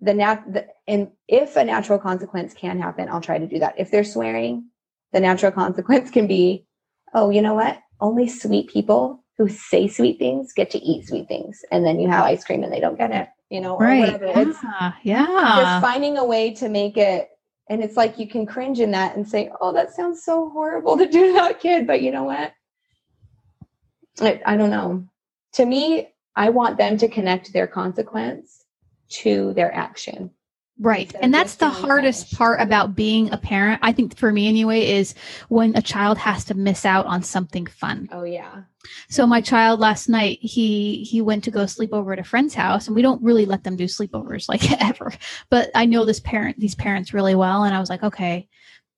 the 0.00 0.14
nat 0.14 0.42
the, 0.52 0.66
and 0.88 1.08
if 1.28 1.54
a 1.56 1.64
natural 1.64 1.98
consequence 1.98 2.54
can 2.54 2.80
happen, 2.80 3.08
I'll 3.08 3.20
try 3.20 3.38
to 3.38 3.46
do 3.46 3.60
that. 3.60 3.74
If 3.78 3.90
they're 3.90 4.02
swearing, 4.04 4.68
the 5.12 5.20
natural 5.20 5.52
consequence 5.62 6.10
can 6.10 6.26
be, 6.26 6.66
oh, 7.14 7.30
you 7.30 7.40
know 7.40 7.54
what? 7.54 7.78
Only 8.00 8.28
sweet 8.28 8.68
people 8.68 9.22
who 9.38 9.48
say 9.48 9.86
sweet 9.86 10.18
things 10.18 10.52
get 10.52 10.70
to 10.70 10.78
eat 10.78 11.06
sweet 11.06 11.28
things, 11.28 11.60
and 11.70 11.86
then 11.86 12.00
you 12.00 12.08
have 12.08 12.24
ice 12.24 12.44
cream 12.44 12.64
and 12.64 12.72
they 12.72 12.80
don't 12.80 12.98
get 12.98 13.12
it. 13.12 13.28
You 13.52 13.60
know, 13.60 13.74
or 13.74 13.84
Right. 13.84 14.18
It's 14.18 14.64
Yeah. 14.64 14.92
yeah. 15.02 15.56
just 15.62 15.82
finding 15.82 16.16
a 16.16 16.24
way 16.24 16.54
to 16.54 16.70
make 16.70 16.96
it. 16.96 17.28
And 17.68 17.84
it's 17.84 17.98
like 17.98 18.18
you 18.18 18.26
can 18.26 18.46
cringe 18.46 18.80
in 18.80 18.90
that 18.92 19.14
and 19.14 19.28
say, 19.28 19.50
"Oh, 19.60 19.74
that 19.74 19.92
sounds 19.92 20.24
so 20.24 20.48
horrible 20.48 20.96
to 20.96 21.06
do 21.06 21.26
to 21.26 21.32
that 21.40 21.60
kid," 21.60 21.86
but 21.86 22.00
you 22.00 22.10
know 22.12 22.24
what? 22.24 22.54
I, 24.22 24.40
I 24.46 24.56
don't 24.56 24.70
know. 24.70 25.06
To 25.52 25.66
me, 25.66 26.08
I 26.34 26.48
want 26.48 26.78
them 26.78 26.96
to 26.96 27.08
connect 27.08 27.52
their 27.52 27.66
consequence 27.66 28.64
to 29.20 29.52
their 29.52 29.72
action. 29.74 30.30
Right. 30.78 31.14
And 31.20 31.32
that's 31.32 31.56
the 31.56 31.68
hardest 31.68 32.24
punished. 32.24 32.38
part 32.38 32.60
about 32.60 32.94
being 32.96 33.32
a 33.32 33.36
parent. 33.36 33.80
I 33.82 33.92
think 33.92 34.16
for 34.16 34.32
me 34.32 34.48
anyway 34.48 34.90
is 34.90 35.14
when 35.48 35.76
a 35.76 35.82
child 35.82 36.18
has 36.18 36.44
to 36.46 36.54
miss 36.54 36.84
out 36.84 37.06
on 37.06 37.22
something 37.22 37.66
fun. 37.66 38.08
Oh 38.10 38.24
yeah, 38.24 38.62
So 39.08 39.26
my 39.26 39.40
child 39.40 39.80
last 39.80 40.08
night, 40.08 40.38
he 40.40 41.04
he 41.04 41.20
went 41.20 41.44
to 41.44 41.50
go 41.50 41.66
sleep 41.66 41.90
over 41.92 42.12
at 42.12 42.18
a 42.18 42.24
friend's 42.24 42.54
house 42.54 42.86
and 42.86 42.96
we 42.96 43.02
don't 43.02 43.22
really 43.22 43.44
let 43.46 43.64
them 43.64 43.76
do 43.76 43.84
sleepovers 43.84 44.48
like 44.48 44.72
ever. 44.82 45.12
But 45.50 45.70
I 45.74 45.84
know 45.86 46.04
this 46.04 46.20
parent 46.20 46.58
these 46.58 46.74
parents 46.74 47.14
really 47.14 47.34
well 47.34 47.64
and 47.64 47.74
I 47.74 47.80
was 47.80 47.90
like, 47.90 48.02
okay. 48.02 48.48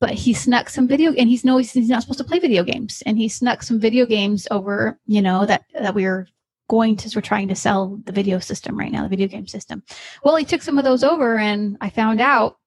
But 0.01 0.11
he 0.11 0.33
snuck 0.33 0.69
some 0.71 0.89
video 0.89 1.13
and 1.13 1.29
he's 1.29 1.45
no 1.45 1.59
he's, 1.59 1.73
he's 1.73 1.89
not 1.89 2.03
supposed 2.03 2.19
to 2.19 2.25
play 2.25 2.39
video 2.39 2.63
games 2.63 3.03
and 3.05 3.19
he 3.19 3.29
snuck 3.29 3.63
some 3.63 3.81
video 3.81 4.07
games 4.07 4.47
over, 4.51 4.99
you 5.07 5.23
know, 5.23 5.45
that 5.47 5.65
that 5.75 5.95
we 5.95 6.05
were 6.05 6.29
going 6.69 6.97
to 6.97 7.11
we're 7.15 7.21
trying 7.21 7.49
to 7.49 7.55
sell 7.55 8.01
the 8.05 8.13
video 8.13 8.39
system 8.39 8.79
right 8.79 8.91
now, 8.91 9.03
the 9.03 9.09
video 9.09 9.29
game 9.29 9.47
system. 9.47 9.83
Well, 10.25 10.37
he 10.37 10.45
took 10.45 10.63
some 10.63 10.79
of 10.79 10.85
those 10.85 11.05
over 11.05 11.37
and 11.37 11.77
I 11.81 11.91
found 11.91 12.21
out 12.21 12.59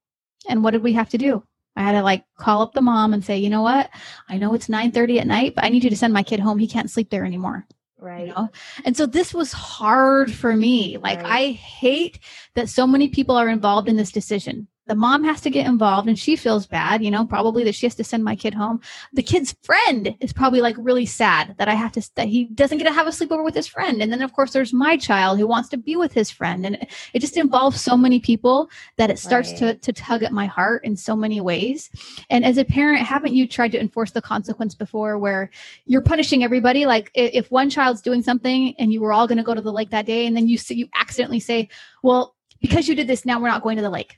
and 0.48 0.64
what 0.64 0.72
did 0.72 0.84
we 0.84 0.93
have 0.93 1.10
to 1.10 1.18
do? 1.18 1.43
I 1.76 1.82
had 1.82 1.91
to 1.91 2.02
like 2.02 2.24
call 2.38 2.62
up 2.62 2.74
the 2.74 2.82
mom 2.82 3.14
and 3.14 3.24
say, 3.24 3.38
you 3.38 3.50
know 3.50 3.62
what? 3.62 3.89
I 4.30 4.38
know 4.38 4.54
it's 4.54 4.68
9:30 4.68 5.20
at 5.20 5.28
night, 5.28 5.56
but 5.56 5.64
I 5.64 5.70
need 5.70 5.84
you 5.84 5.89
to 5.91 5.95
send 5.95 6.14
my 6.14 6.24
kid 6.24 6.39
home. 6.39 6.58
He 6.58 6.68
can't 6.68 6.89
sleep 6.89 7.10
there 7.10 7.26
anymore. 7.26 7.68
right. 8.00 8.28
You 8.28 8.34
know? 8.34 8.50
And 8.86 8.98
so 8.98 9.06
this 9.06 9.34
was 9.34 9.52
hard 9.52 10.32
for 10.32 10.56
me. 10.56 10.98
Like 10.98 11.22
Right. 11.22 11.32
I 11.32 11.52
hate 11.52 12.20
that 12.56 12.70
so 12.70 12.88
many 12.88 13.10
people 13.10 13.36
are 13.36 13.50
involved 13.50 13.89
in 13.89 13.98
this 13.98 14.12
decision. 14.12 14.68
The 14.88 14.96
mom 14.96 15.24
has 15.24 15.42
to 15.42 15.50
get 15.50 15.66
involved 15.68 16.08
and 16.08 16.18
she 16.18 16.36
feels 16.36 16.66
bad, 16.66 17.04
you 17.04 17.12
know, 17.12 17.26
probably 17.26 17.64
that 17.66 17.76
she 17.76 17.86
has 17.86 17.96
to 17.96 18.04
send 18.04 18.24
my 18.24 18.36
kid 18.36 18.54
home. 18.54 18.80
The 19.14 19.24
kid's 19.24 19.56
friend 19.64 20.16
is 20.20 20.34
probably 20.34 20.62
like 20.62 20.76
really 20.80 21.06
sad 21.06 21.56
that 21.58 21.68
I 21.68 21.74
have 21.74 21.92
to 21.94 22.10
that 22.16 22.28
he 22.28 22.46
doesn't 22.46 22.78
get 22.78 22.86
to 22.86 22.94
have 22.94 23.08
a 23.08 23.12
sleepover 23.12 23.44
with 23.44 23.56
his 23.56 23.68
friend. 23.68 24.02
And 24.02 24.12
then 24.12 24.22
of 24.22 24.34
course 24.34 24.54
there's 24.54 24.74
my 24.74 24.98
child 24.98 25.40
who 25.40 25.48
wants 25.48 25.70
to 25.70 25.78
be 25.78 25.96
with 25.96 26.14
his 26.14 26.32
friend. 26.32 26.66
And 26.66 26.76
it, 27.14 27.20
just 27.20 27.36
involves 27.38 27.82
so 27.82 27.98
many 27.98 28.20
people 28.20 28.70
that 28.96 29.10
it 29.10 29.20
starts 29.20 29.52
to 29.54 29.66
Right. 29.66 29.82
to 29.82 29.92
tug 29.92 30.24
at 30.24 30.32
my 30.32 30.46
heart 30.46 30.86
in 30.86 30.96
so 30.96 31.16
many 31.16 31.42
ways. 31.42 31.90
And 32.30 32.46
as 32.46 32.58
a 32.58 32.64
parent, 32.64 33.02
haven't 33.02 33.34
you 33.34 33.48
tried 33.48 33.72
to 33.74 33.80
enforce 33.80 34.12
the 34.12 34.22
consequence 34.22 34.76
before 34.76 35.18
where 35.18 35.50
you're 35.86 36.02
punishing 36.02 36.44
everybody? 36.44 36.86
Like 36.86 37.12
if 37.14 37.52
one 37.52 37.70
child's 37.70 38.02
doing 38.02 38.22
something 38.22 38.76
and 38.80 38.94
you 38.94 39.02
were 39.02 39.12
all 39.12 39.28
going 39.28 39.38
to 39.38 39.44
go 39.44 39.54
to 39.54 39.62
the 39.62 39.74
lake 39.74 39.90
that 39.90 40.06
day, 40.06 40.26
and 40.26 40.36
then 40.38 40.48
you 40.48 40.58
you 40.70 40.88
accidentally 40.96 41.40
say, 41.40 41.70
"Well, 42.04 42.36
because 42.62 42.88
you 42.88 42.96
did 42.96 43.08
this, 43.08 43.26
now 43.26 43.40
we're 43.40 43.50
not 43.50 43.64
going 43.64 43.78
to 43.78 43.84
the 43.84 43.90
lake. 43.90 44.18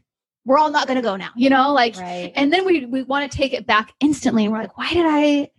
We're 0.50 0.58
all 0.58 0.72
not 0.72 0.88
going 0.88 0.96
to 0.96 1.04
go 1.04 1.16
now." 1.16 1.30
You 1.36 1.52
know, 1.52 1.72
like, 1.72 1.96
right. 1.96 2.34
and 2.36 2.52
then 2.52 2.66
we 2.66 2.88
we 2.88 3.04
want 3.04 3.32
to 3.32 3.38
take 3.38 3.54
it 3.54 3.68
back 3.68 3.94
instantly, 4.00 4.46
and 4.46 4.52
we're 4.52 4.60
like, 4.60 4.78
"Why 4.80 4.92
did 4.92 5.06
I?" 5.06 5.52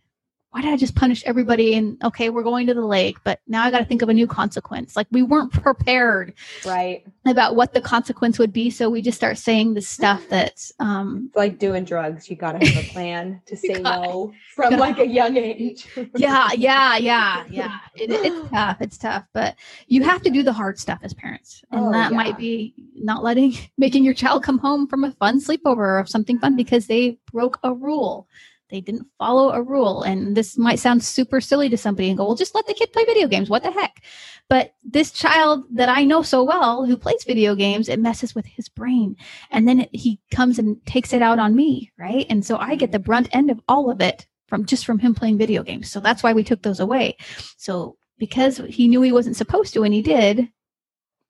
Why 0.53 0.63
did 0.63 0.73
I 0.73 0.77
just 0.77 0.97
punish 0.97 1.23
everybody? 1.27 1.75
And 1.75 1.97
okay, 2.03 2.29
we're 2.29 2.43
going 2.43 2.67
to 2.67 2.75
the 2.75 2.85
lake, 2.85 3.19
but 3.23 3.39
now 3.47 3.63
I 3.63 3.71
got 3.71 3.79
to 3.79 3.85
think 3.85 4.03
of 4.03 4.09
a 4.09 4.15
new 4.15 4.27
consequence. 4.27 4.97
Like 4.97 5.07
we 5.13 5.23
weren't 5.23 5.53
prepared 5.53 6.35
right. 6.67 7.07
about 7.25 7.55
what 7.55 7.73
the 7.73 7.81
consequence 7.81 8.37
would 8.41 8.53
be, 8.53 8.69
so 8.69 8.91
we 8.91 9.01
just 9.01 9.17
start 9.17 9.39
saying 9.39 9.75
the 9.75 9.81
stuff 9.81 10.25
that's 10.29 10.73
um, 10.81 11.27
It's 11.29 11.37
like 11.37 11.61
doing 11.61 11.85
drugs. 11.85 12.29
You 12.29 12.35
got 12.35 12.61
to 12.61 12.67
have 12.67 12.85
a 12.85 12.89
plan 12.89 13.41
to 13.47 13.57
say 13.57 13.81
got- 13.81 14.03
no 14.03 14.33
from 14.57 14.71
gotta- 14.71 14.81
like 14.81 14.99
a 14.99 15.07
young 15.07 15.37
age. 15.37 15.87
yeah, 16.17 16.49
yeah, 16.57 16.97
yeah, 16.97 17.45
yeah. 17.49 17.79
It, 17.95 18.11
it's 18.11 18.51
tough. 18.51 18.81
It's 18.81 18.99
tough, 18.99 19.25
but 19.33 19.55
you 19.87 20.03
have 20.03 20.23
to 20.23 20.31
do 20.31 20.43
the 20.43 20.53
hard 20.53 20.79
stuff 20.81 20.99
as 21.03 21.15
parents, 21.15 21.63
and 21.71 21.87
Oh, 21.87 21.93
that 21.93 22.11
yeah. 22.11 22.17
might 22.17 22.37
be 22.37 22.75
not 22.97 23.23
letting, 23.23 23.55
making 23.79 24.03
your 24.05 24.15
child 24.15 24.43
come 24.43 24.59
home 24.59 24.89
from 24.89 25.05
a 25.05 25.13
fun 25.13 25.41
sleepover 25.41 26.01
or 26.01 26.05
something 26.09 26.41
fun 26.41 26.57
because 26.57 26.89
they 26.89 27.19
broke 27.31 27.61
a 27.63 27.73
rule. 27.73 28.27
They 28.71 28.81
didn't 28.81 29.07
follow 29.19 29.51
a 29.51 29.63
rule, 29.63 30.03
and 30.03 30.37
this 30.37 30.57
might 30.57 30.79
sound 30.79 31.03
super 31.03 31.41
silly 31.41 31.69
to 31.69 31.77
somebody 31.77 32.09
and 32.09 32.17
go, 32.19 32.27
"Well, 32.27 32.37
just 32.37 32.55
let 32.55 32.67
the 32.67 32.75
kid 32.75 32.93
play 32.93 33.05
video 33.05 33.27
games. 33.29 33.51
What 33.51 33.63
the 33.63 33.71
heck?" 33.71 34.03
But 34.49 34.75
this 34.85 35.11
child 35.13 35.65
that 35.73 35.89
I 35.89 36.05
know 36.05 36.23
so 36.23 36.43
well 36.45 36.85
who 36.85 36.97
plays 36.97 37.25
video 37.25 37.55
games, 37.55 37.89
it 37.89 37.99
messes 38.01 38.35
with 38.35 38.47
his 38.47 38.69
brain, 38.69 39.17
and 39.51 39.67
then 39.69 39.81
it, 39.81 39.91
he 39.93 40.21
comes 40.31 40.59
and 40.59 40.85
takes 40.87 41.13
it 41.13 41.23
out 41.23 41.39
on 41.39 41.55
me, 41.57 41.93
right? 41.99 42.27
And 42.31 42.45
so 42.45 42.57
I 42.57 42.75
get 42.77 42.93
the 42.93 42.99
brunt 42.99 43.29
end 43.33 43.51
of 43.51 43.61
all 43.69 43.91
of 43.91 44.01
it 44.01 44.27
from 44.47 44.67
just 44.67 44.85
from 44.87 44.99
him 44.99 45.15
playing 45.15 45.39
video 45.39 45.63
games. 45.63 45.91
So 45.91 46.01
that's 46.01 46.23
why 46.23 46.33
we 46.33 46.43
took 46.45 46.63
those 46.63 46.81
away. 46.81 47.17
So 47.57 47.97
because 48.19 48.59
he 48.69 48.89
knew 48.89 49.03
he 49.03 49.13
wasn't 49.13 49.37
supposed 49.37 49.73
to 49.75 49.85
and 49.85 49.95
he 49.95 50.03
did, 50.03 50.49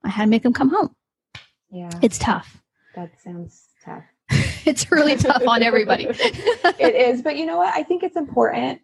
I 0.02 0.08
had 0.08 0.24
to 0.24 0.30
make 0.30 0.44
him 0.44 0.52
come 0.54 0.70
home. 0.70 0.94
yeah, 1.70 1.90
It's 2.02 2.18
tough. 2.18 2.62
that 2.96 3.10
sounds 3.22 3.68
tough. 3.84 4.04
it's 4.66 4.90
really 4.90 5.16
tough 5.16 5.42
on 5.46 5.62
everybody. 5.62 6.04
it 6.08 6.94
is, 6.94 7.22
but 7.22 7.36
you 7.36 7.46
know 7.46 7.56
what? 7.56 7.74
I 7.74 7.82
think 7.82 8.02
it's 8.02 8.16
important 8.16 8.80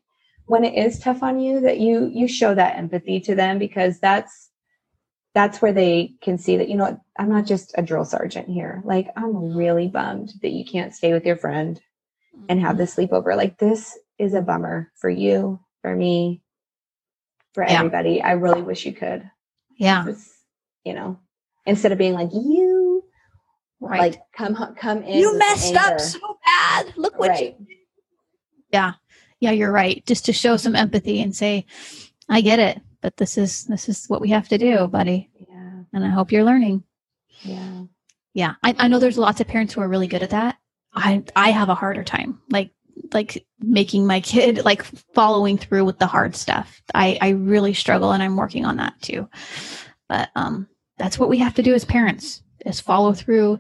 when 0.46 0.64
it 0.64 0.74
is 0.74 0.98
tough 0.98 1.22
on 1.22 1.40
you 1.40 1.60
that 1.60 1.78
you 1.78 2.10
you 2.12 2.28
show 2.28 2.54
that 2.54 2.76
empathy 2.76 3.20
to 3.20 3.34
them 3.34 3.58
because 3.58 3.98
that's 3.98 4.50
that's 5.34 5.60
where 5.60 5.72
they 5.72 6.14
can 6.22 6.38
see 6.38 6.56
that 6.56 6.68
you 6.68 6.76
know 6.76 7.00
I'm 7.18 7.28
not 7.28 7.46
just 7.46 7.74
a 7.76 7.82
drill 7.82 8.04
sergeant 8.04 8.48
here. 8.48 8.82
Like 8.84 9.08
I'm 9.16 9.56
really 9.56 9.88
bummed 9.88 10.32
that 10.42 10.52
you 10.52 10.64
can't 10.64 10.94
stay 10.94 11.12
with 11.12 11.24
your 11.24 11.36
friend 11.36 11.80
and 12.48 12.60
have 12.60 12.76
the 12.76 12.84
mm-hmm. 12.84 13.14
sleepover. 13.14 13.36
Like 13.36 13.58
this 13.58 13.98
is 14.18 14.34
a 14.34 14.42
bummer 14.42 14.90
for 14.96 15.10
you, 15.10 15.60
for 15.82 15.94
me, 15.94 16.42
for 17.54 17.64
Yeah. 17.64 17.78
everybody. 17.78 18.22
I 18.22 18.32
really 18.32 18.62
wish 18.62 18.86
you 18.86 18.92
could. 18.92 19.28
Yeah. 19.78 20.06
It's, 20.08 20.32
you 20.84 20.94
know, 20.94 21.18
instead 21.64 21.92
of 21.92 21.98
being 21.98 22.14
like 22.14 22.30
you, 22.32 22.75
Right. 23.80 24.00
like 24.12 24.20
come 24.32 24.56
come 24.78 25.02
in. 25.02 25.18
you 25.20 25.30
with 25.30 25.38
messed 25.38 25.74
up 25.76 26.00
so 26.00 26.18
bad. 26.44 26.94
Look 26.96 27.18
what 27.18 27.30
Right. 27.30 27.56
you 27.60 27.66
Yeah. 28.72 28.92
Yeah, 29.38 29.50
you're 29.50 29.70
right. 29.72 30.04
Just 30.06 30.24
to 30.26 30.32
show 30.32 30.56
some 30.56 30.74
empathy 30.74 31.20
and 31.20 31.36
say, 31.36 31.66
I 32.28 32.40
get 32.40 32.58
it, 32.58 32.80
but 33.02 33.16
this 33.18 33.36
is 33.36 33.64
this 33.64 33.88
is 33.88 34.06
what 34.08 34.20
we 34.22 34.30
have 34.30 34.48
to 34.48 34.58
do, 34.58 34.86
buddy. 34.88 35.30
Yeah, 35.48 35.82
And 35.92 36.04
I 36.04 36.08
hope 36.08 36.32
you're 36.32 36.44
learning. 36.44 36.84
yeah. 37.42 37.82
Yeah. 38.32 38.54
I, 38.62 38.74
I 38.78 38.88
know 38.88 38.98
there's 38.98 39.18
lots 39.18 39.40
of 39.40 39.46
parents 39.48 39.72
who 39.74 39.80
are 39.82 39.88
really 39.88 40.06
good 40.08 40.22
at 40.22 40.30
that. 40.30 40.56
I 40.94 41.22
I 41.36 41.50
have 41.50 41.68
a 41.68 41.74
harder 41.74 42.02
time. 42.04 42.40
Like 42.50 42.70
like 43.12 43.46
making 43.60 44.06
my 44.06 44.20
kid 44.20 44.64
like 44.64 44.82
following 45.14 45.58
through 45.58 45.84
with 45.84 45.98
the 45.98 46.06
hard 46.06 46.34
stuff. 46.34 46.80
I, 46.94 47.18
I 47.20 47.28
really 47.30 47.74
struggle 47.74 48.12
and 48.12 48.22
I'm 48.22 48.36
working 48.36 48.64
on 48.64 48.78
that 48.78 48.94
too. 49.02 49.28
But 50.08 50.30
um 50.34 50.66
that's 50.98 51.18
what 51.18 51.28
we 51.28 51.38
have 51.38 51.54
to 51.54 51.62
do 51.62 51.74
as 51.74 51.84
parents 51.84 52.42
is 52.66 52.80
follow 52.80 53.12
through 53.12 53.58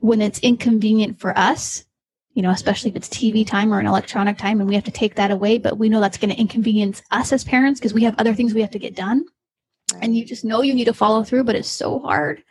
when 0.00 0.20
it's 0.20 0.38
inconvenient 0.40 1.18
for 1.20 1.36
us, 1.38 1.84
you 2.34 2.42
know, 2.42 2.50
especially 2.50 2.90
if 2.90 2.96
it's 2.96 3.08
TV 3.08 3.46
time 3.46 3.72
or 3.72 3.78
an 3.80 3.86
electronic 3.86 4.36
time 4.38 4.60
and 4.60 4.68
we 4.68 4.74
have 4.74 4.84
to 4.84 4.90
take 4.90 5.14
that 5.14 5.30
away, 5.30 5.58
but 5.58 5.78
we 5.78 5.88
know 5.88 6.00
that's 6.00 6.18
going 6.18 6.30
to 6.30 6.40
inconvenience 6.40 7.02
us 7.10 7.32
as 7.32 7.44
parents 7.44 7.80
because 7.80 7.94
we 7.94 8.04
have 8.04 8.14
other 8.18 8.34
things 8.34 8.54
we 8.54 8.60
have 8.60 8.70
to 8.72 8.78
get 8.78 8.94
done 8.94 9.24
and 10.02 10.16
you 10.16 10.24
just 10.24 10.44
know 10.44 10.60
you 10.62 10.74
need 10.74 10.84
to 10.84 10.92
follow 10.92 11.24
through, 11.24 11.44
but 11.44 11.54
it's 11.56 11.68
so 11.68 11.98
hard. 11.98 12.42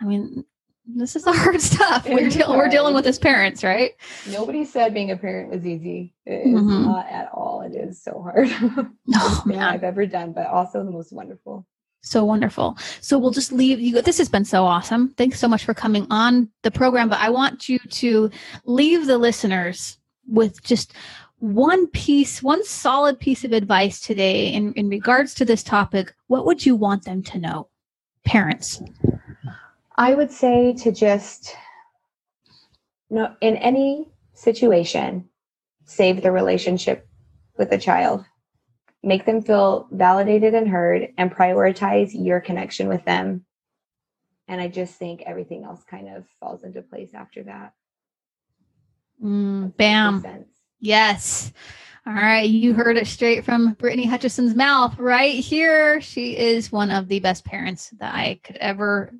I 0.00 0.04
mean, 0.04 0.44
this 0.86 1.16
is 1.16 1.24
the 1.24 1.32
hard 1.42 1.60
stuff 1.60 2.06
we're, 2.06 2.26
is 2.26 2.34
deal- 2.36 2.50
we're 2.56 2.68
dealing 2.68 2.94
with 2.94 3.06
as 3.06 3.18
parents, 3.18 3.64
right? 3.64 3.92
Nobody 4.30 4.64
said 4.66 4.92
being 4.92 5.10
a 5.10 5.16
parent 5.16 5.50
was 5.50 5.66
easy. 5.66 6.14
It 6.26 6.46
is 6.46 6.60
Mhm. 6.60 6.84
not 6.84 7.06
at 7.08 7.30
all. 7.32 7.62
It 7.62 7.74
is 7.74 8.02
so 8.02 8.20
hard. 8.22 8.48
Oh, 9.16 9.42
man. 9.46 9.58
I've 9.60 9.84
ever 9.84 10.06
done, 10.06 10.32
but 10.32 10.46
also 10.46 10.84
the 10.84 10.90
most 10.90 11.12
wonderful. 11.12 11.66
So 12.04 12.22
wonderful. 12.22 12.76
So 13.00 13.18
we'll 13.18 13.30
just 13.30 13.50
leave 13.50 13.80
you. 13.80 14.02
This 14.02 14.18
has 14.18 14.28
been 14.28 14.44
so 14.44 14.66
awesome. 14.66 15.08
Thanks 15.16 15.40
so 15.40 15.48
much 15.48 15.64
for 15.64 15.72
coming 15.72 16.06
on 16.10 16.50
the 16.62 16.70
program. 16.70 17.08
But 17.08 17.20
I 17.20 17.30
want 17.30 17.66
you 17.68 17.78
to 17.78 18.30
leave 18.66 19.06
the 19.06 19.16
listeners 19.16 19.98
with 20.28 20.62
just 20.62 20.92
one 21.38 21.86
piece, 21.88 22.42
one 22.42 22.62
solid 22.64 23.18
piece 23.18 23.42
of 23.42 23.52
advice 23.52 24.00
today 24.00 24.48
in, 24.48 24.74
in 24.74 24.90
regards 24.90 25.32
to 25.34 25.46
this 25.46 25.62
topic. 25.62 26.14
What 26.26 26.44
would 26.44 26.66
you 26.66 26.76
want 26.76 27.06
them 27.06 27.22
to 27.22 27.38
know? 27.38 27.68
Parents. 28.24 28.82
I 29.96 30.14
would 30.14 30.30
say 30.30 30.74
to 30.74 30.92
just 30.92 31.56
no 33.08 33.34
in 33.40 33.56
any 33.56 34.08
situation, 34.34 35.28
save 35.86 36.22
the 36.22 36.32
relationship 36.32 37.08
with 37.56 37.70
the 37.70 37.78
child. 37.78 38.24
Make 39.04 39.26
them 39.26 39.42
feel 39.42 39.86
validated 39.90 40.54
and 40.54 40.68
heard 40.68 41.12
and 41.18 41.30
prioritize 41.34 42.10
your 42.14 42.40
connection 42.40 42.88
with 42.88 43.04
them. 43.04 43.44
And 44.48 44.60
I 44.60 44.68
just 44.68 44.94
think 44.96 45.22
everything 45.22 45.64
else 45.64 45.82
kind 45.84 46.08
of 46.08 46.24
falls 46.40 46.64
into 46.64 46.82
place 46.82 47.10
after 47.14 47.42
that. 47.44 47.72
Mm, 49.22 49.76
Does 49.76 49.88
that 49.92 50.12
make 50.12 50.22
bam. 50.22 50.44
Yes. 50.80 51.52
All 52.06 52.12
right. 52.12 52.48
You 52.48 52.74
heard 52.74 52.98
it 52.98 53.06
straight 53.06 53.44
from 53.44 53.72
Brittany 53.74 54.04
Hutchison's 54.04 54.54
mouth 54.54 54.98
right 54.98 55.34
here. 55.34 56.00
She 56.02 56.36
is 56.36 56.70
one 56.70 56.90
of 56.90 57.08
the 57.08 57.20
best 57.20 57.44
parents 57.44 57.90
that 57.98 58.14
I 58.14 58.40
could 58.44 58.56
ever 58.56 59.12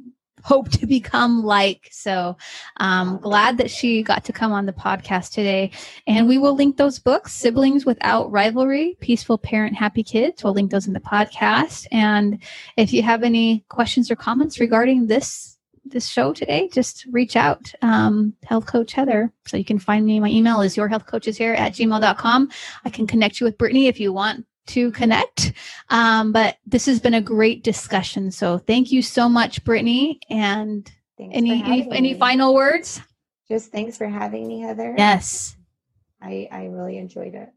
hope 0.45 0.71
to 0.71 0.87
become 0.87 1.43
like. 1.43 1.89
So 1.91 2.37
um 2.77 3.19
glad 3.19 3.59
that 3.59 3.71
she 3.71 4.03
got 4.03 4.25
to 4.25 4.33
come 4.33 4.53
on 4.53 4.67
the 4.67 4.73
podcast 4.73 5.33
today. 5.33 5.71
And 6.07 6.29
we 6.29 6.39
will 6.39 6.55
link 6.55 6.77
those 6.77 6.99
books, 6.99 7.33
Siblings 7.33 7.85
Without 7.85 8.31
Rivalry, 8.31 8.97
Peaceful 9.01 9.39
Parent, 9.39 9.75
Happy 9.75 10.03
Kids. 10.03 10.45
We'll 10.45 10.53
link 10.53 10.71
those 10.71 10.87
in 10.87 10.93
the 10.93 11.01
podcast. 11.01 11.87
And 11.91 12.43
if 12.77 12.93
you 12.93 13.03
have 13.03 13.23
any 13.23 13.65
questions 13.69 14.11
or 14.11 14.17
comments 14.17 14.61
regarding 14.61 15.07
this 15.07 15.59
this 15.87 16.09
show 16.09 16.33
today, 16.33 16.69
just 16.73 17.07
reach 17.11 17.37
out. 17.37 17.73
Um, 17.83 18.35
Health 18.45 18.67
Coach 18.67 18.93
Heather. 18.93 19.31
So 19.47 19.57
you 19.57 19.65
can 19.65 19.79
find 19.79 20.05
me. 20.07 20.19
My 20.19 20.31
email 20.31 20.63
is 20.63 20.77
yourhealthcoacheshere 20.77 21.59
at 21.59 21.75
gmail.com. 21.75 22.51
I 22.85 22.91
can 22.91 23.07
connect 23.07 23.41
you 23.41 23.45
with 23.45 23.59
Brittany 23.59 23.87
if 23.87 24.01
you 24.01 24.13
want 24.13 24.47
to 24.67 24.91
connect. 24.93 25.53
Um, 25.91 26.33
but 26.33 26.59
this 26.67 26.87
has 26.87 27.01
been 27.01 27.15
a 27.15 27.21
great 27.21 27.63
discussion. 27.63 28.31
So 28.31 28.59
thank 28.59 28.91
you 28.91 29.03
so 29.03 29.29
much, 29.29 29.65
Brittany. 29.65 30.21
And 30.31 30.91
Thanks 31.19 31.37
any 31.37 31.63
any, 31.63 31.91
any 31.93 32.15
final 32.15 32.55
words? 32.55 33.01
Just 33.49 33.71
thanks 33.71 33.97
for 33.97 34.07
having 34.07 34.49
me, 34.49 34.61
Heather. 34.61 34.95
Yes. 34.97 35.57
I, 36.21 36.49
I 36.51 36.67
really 36.67 36.97
enjoyed 36.97 37.35
it. 37.35 37.51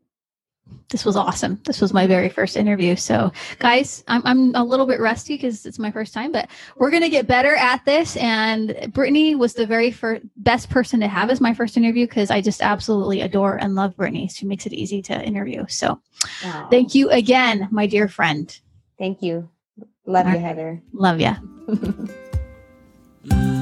This 0.89 1.03
was 1.03 1.17
awesome. 1.17 1.59
This 1.65 1.81
was 1.81 1.93
my 1.93 2.07
very 2.07 2.29
first 2.29 2.55
interview. 2.55 2.95
So, 2.95 3.33
guys, 3.59 4.05
I'm, 4.07 4.21
I'm 4.25 4.55
a 4.55 4.63
little 4.63 4.85
bit 4.85 5.01
rusty 5.01 5.35
because 5.35 5.65
it's 5.65 5.79
my 5.79 5.91
first 5.91 6.13
time, 6.13 6.31
but 6.31 6.49
we're 6.77 6.91
going 6.91 7.03
to 7.03 7.09
get 7.09 7.27
better 7.27 7.55
at 7.55 7.83
this. 7.83 8.15
And 8.15 8.89
Brittany 8.93 9.35
was 9.35 9.53
the 9.53 9.65
very 9.65 9.91
first, 9.91 10.23
best 10.37 10.69
person 10.69 11.01
to 11.01 11.07
have 11.09 11.29
as 11.29 11.41
my 11.41 11.53
first 11.53 11.75
interview 11.75 12.07
because 12.07 12.31
I 12.31 12.39
just 12.39 12.61
absolutely 12.61 13.19
adore 13.19 13.57
and 13.57 13.75
love 13.75 13.97
Brittany. 13.97 14.29
She 14.29 14.45
makes 14.45 14.65
it 14.65 14.71
easy 14.71 15.01
to 15.03 15.21
interview. 15.21 15.65
So, 15.67 15.99
Aw. 16.45 16.67
thank 16.71 16.95
you 16.95 17.09
again, 17.09 17.67
my 17.69 17.85
dear 17.85 18.07
friend. 18.07 18.57
Thank 18.97 19.21
you. 19.21 19.49
Love 20.05 20.27
All 20.27 20.33
you. 20.33 20.39
Heather. 20.39 20.81
Love 20.93 21.19
ya. 21.19 21.35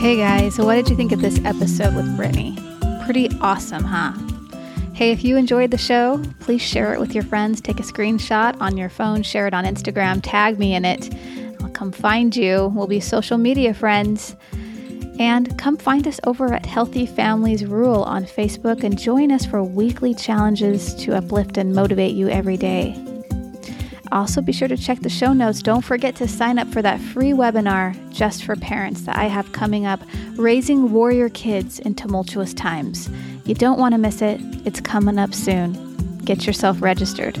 Hey 0.00 0.16
guys, 0.16 0.54
so 0.54 0.64
what 0.64 0.76
did 0.76 0.88
you 0.88 0.96
think 0.96 1.12
of 1.12 1.20
this 1.20 1.38
episode 1.44 1.94
with 1.94 2.16
Brittany? 2.16 2.56
Pretty 3.04 3.28
awesome, 3.42 3.84
huh? 3.84 4.12
Hey, 4.94 5.10
if 5.10 5.22
you 5.22 5.36
enjoyed 5.36 5.72
the 5.72 5.76
show, 5.76 6.22
please 6.38 6.62
share 6.62 6.94
it 6.94 7.00
with 7.00 7.14
your 7.14 7.22
friends. 7.22 7.60
Take 7.60 7.80
a 7.80 7.82
screenshot 7.82 8.58
on 8.62 8.78
your 8.78 8.88
phone, 8.88 9.22
share 9.22 9.46
it 9.46 9.52
on 9.52 9.66
Instagram, 9.66 10.20
tag 10.22 10.58
me 10.58 10.74
in 10.74 10.86
it. 10.86 11.14
I'll 11.60 11.68
come 11.68 11.92
find 11.92 12.34
you. 12.34 12.72
We'll 12.74 12.86
be 12.86 12.98
social 12.98 13.36
media 13.36 13.74
friends. 13.74 14.36
And 15.18 15.58
come 15.58 15.76
find 15.76 16.08
us 16.08 16.18
over 16.24 16.50
at 16.54 16.64
Healthy 16.64 17.04
Families 17.04 17.66
Rule 17.66 18.02
on 18.04 18.24
Facebook 18.24 18.82
and 18.82 18.98
join 18.98 19.30
us 19.30 19.44
for 19.44 19.62
weekly 19.62 20.14
challenges 20.14 20.94
to 20.94 21.14
uplift 21.14 21.58
and 21.58 21.74
motivate 21.74 22.14
you 22.14 22.30
every 22.30 22.56
day. 22.56 22.96
Also, 24.12 24.40
be 24.40 24.52
sure 24.52 24.68
to 24.68 24.76
check 24.76 25.00
the 25.00 25.08
show 25.08 25.32
notes. 25.32 25.62
Don't 25.62 25.84
forget 25.84 26.16
to 26.16 26.26
sign 26.26 26.58
up 26.58 26.68
for 26.68 26.82
that 26.82 27.00
free 27.00 27.30
webinar 27.30 27.94
just 28.10 28.44
for 28.44 28.56
parents 28.56 29.02
that 29.02 29.16
I 29.16 29.24
have 29.24 29.52
coming 29.52 29.86
up 29.86 30.00
Raising 30.34 30.92
Warrior 30.92 31.28
Kids 31.28 31.78
in 31.78 31.94
Tumultuous 31.94 32.52
Times. 32.52 33.08
You 33.44 33.54
don't 33.54 33.78
want 33.78 33.92
to 33.92 33.98
miss 33.98 34.20
it, 34.20 34.40
it's 34.64 34.80
coming 34.80 35.18
up 35.18 35.32
soon. 35.32 36.18
Get 36.24 36.46
yourself 36.46 36.82
registered. 36.82 37.38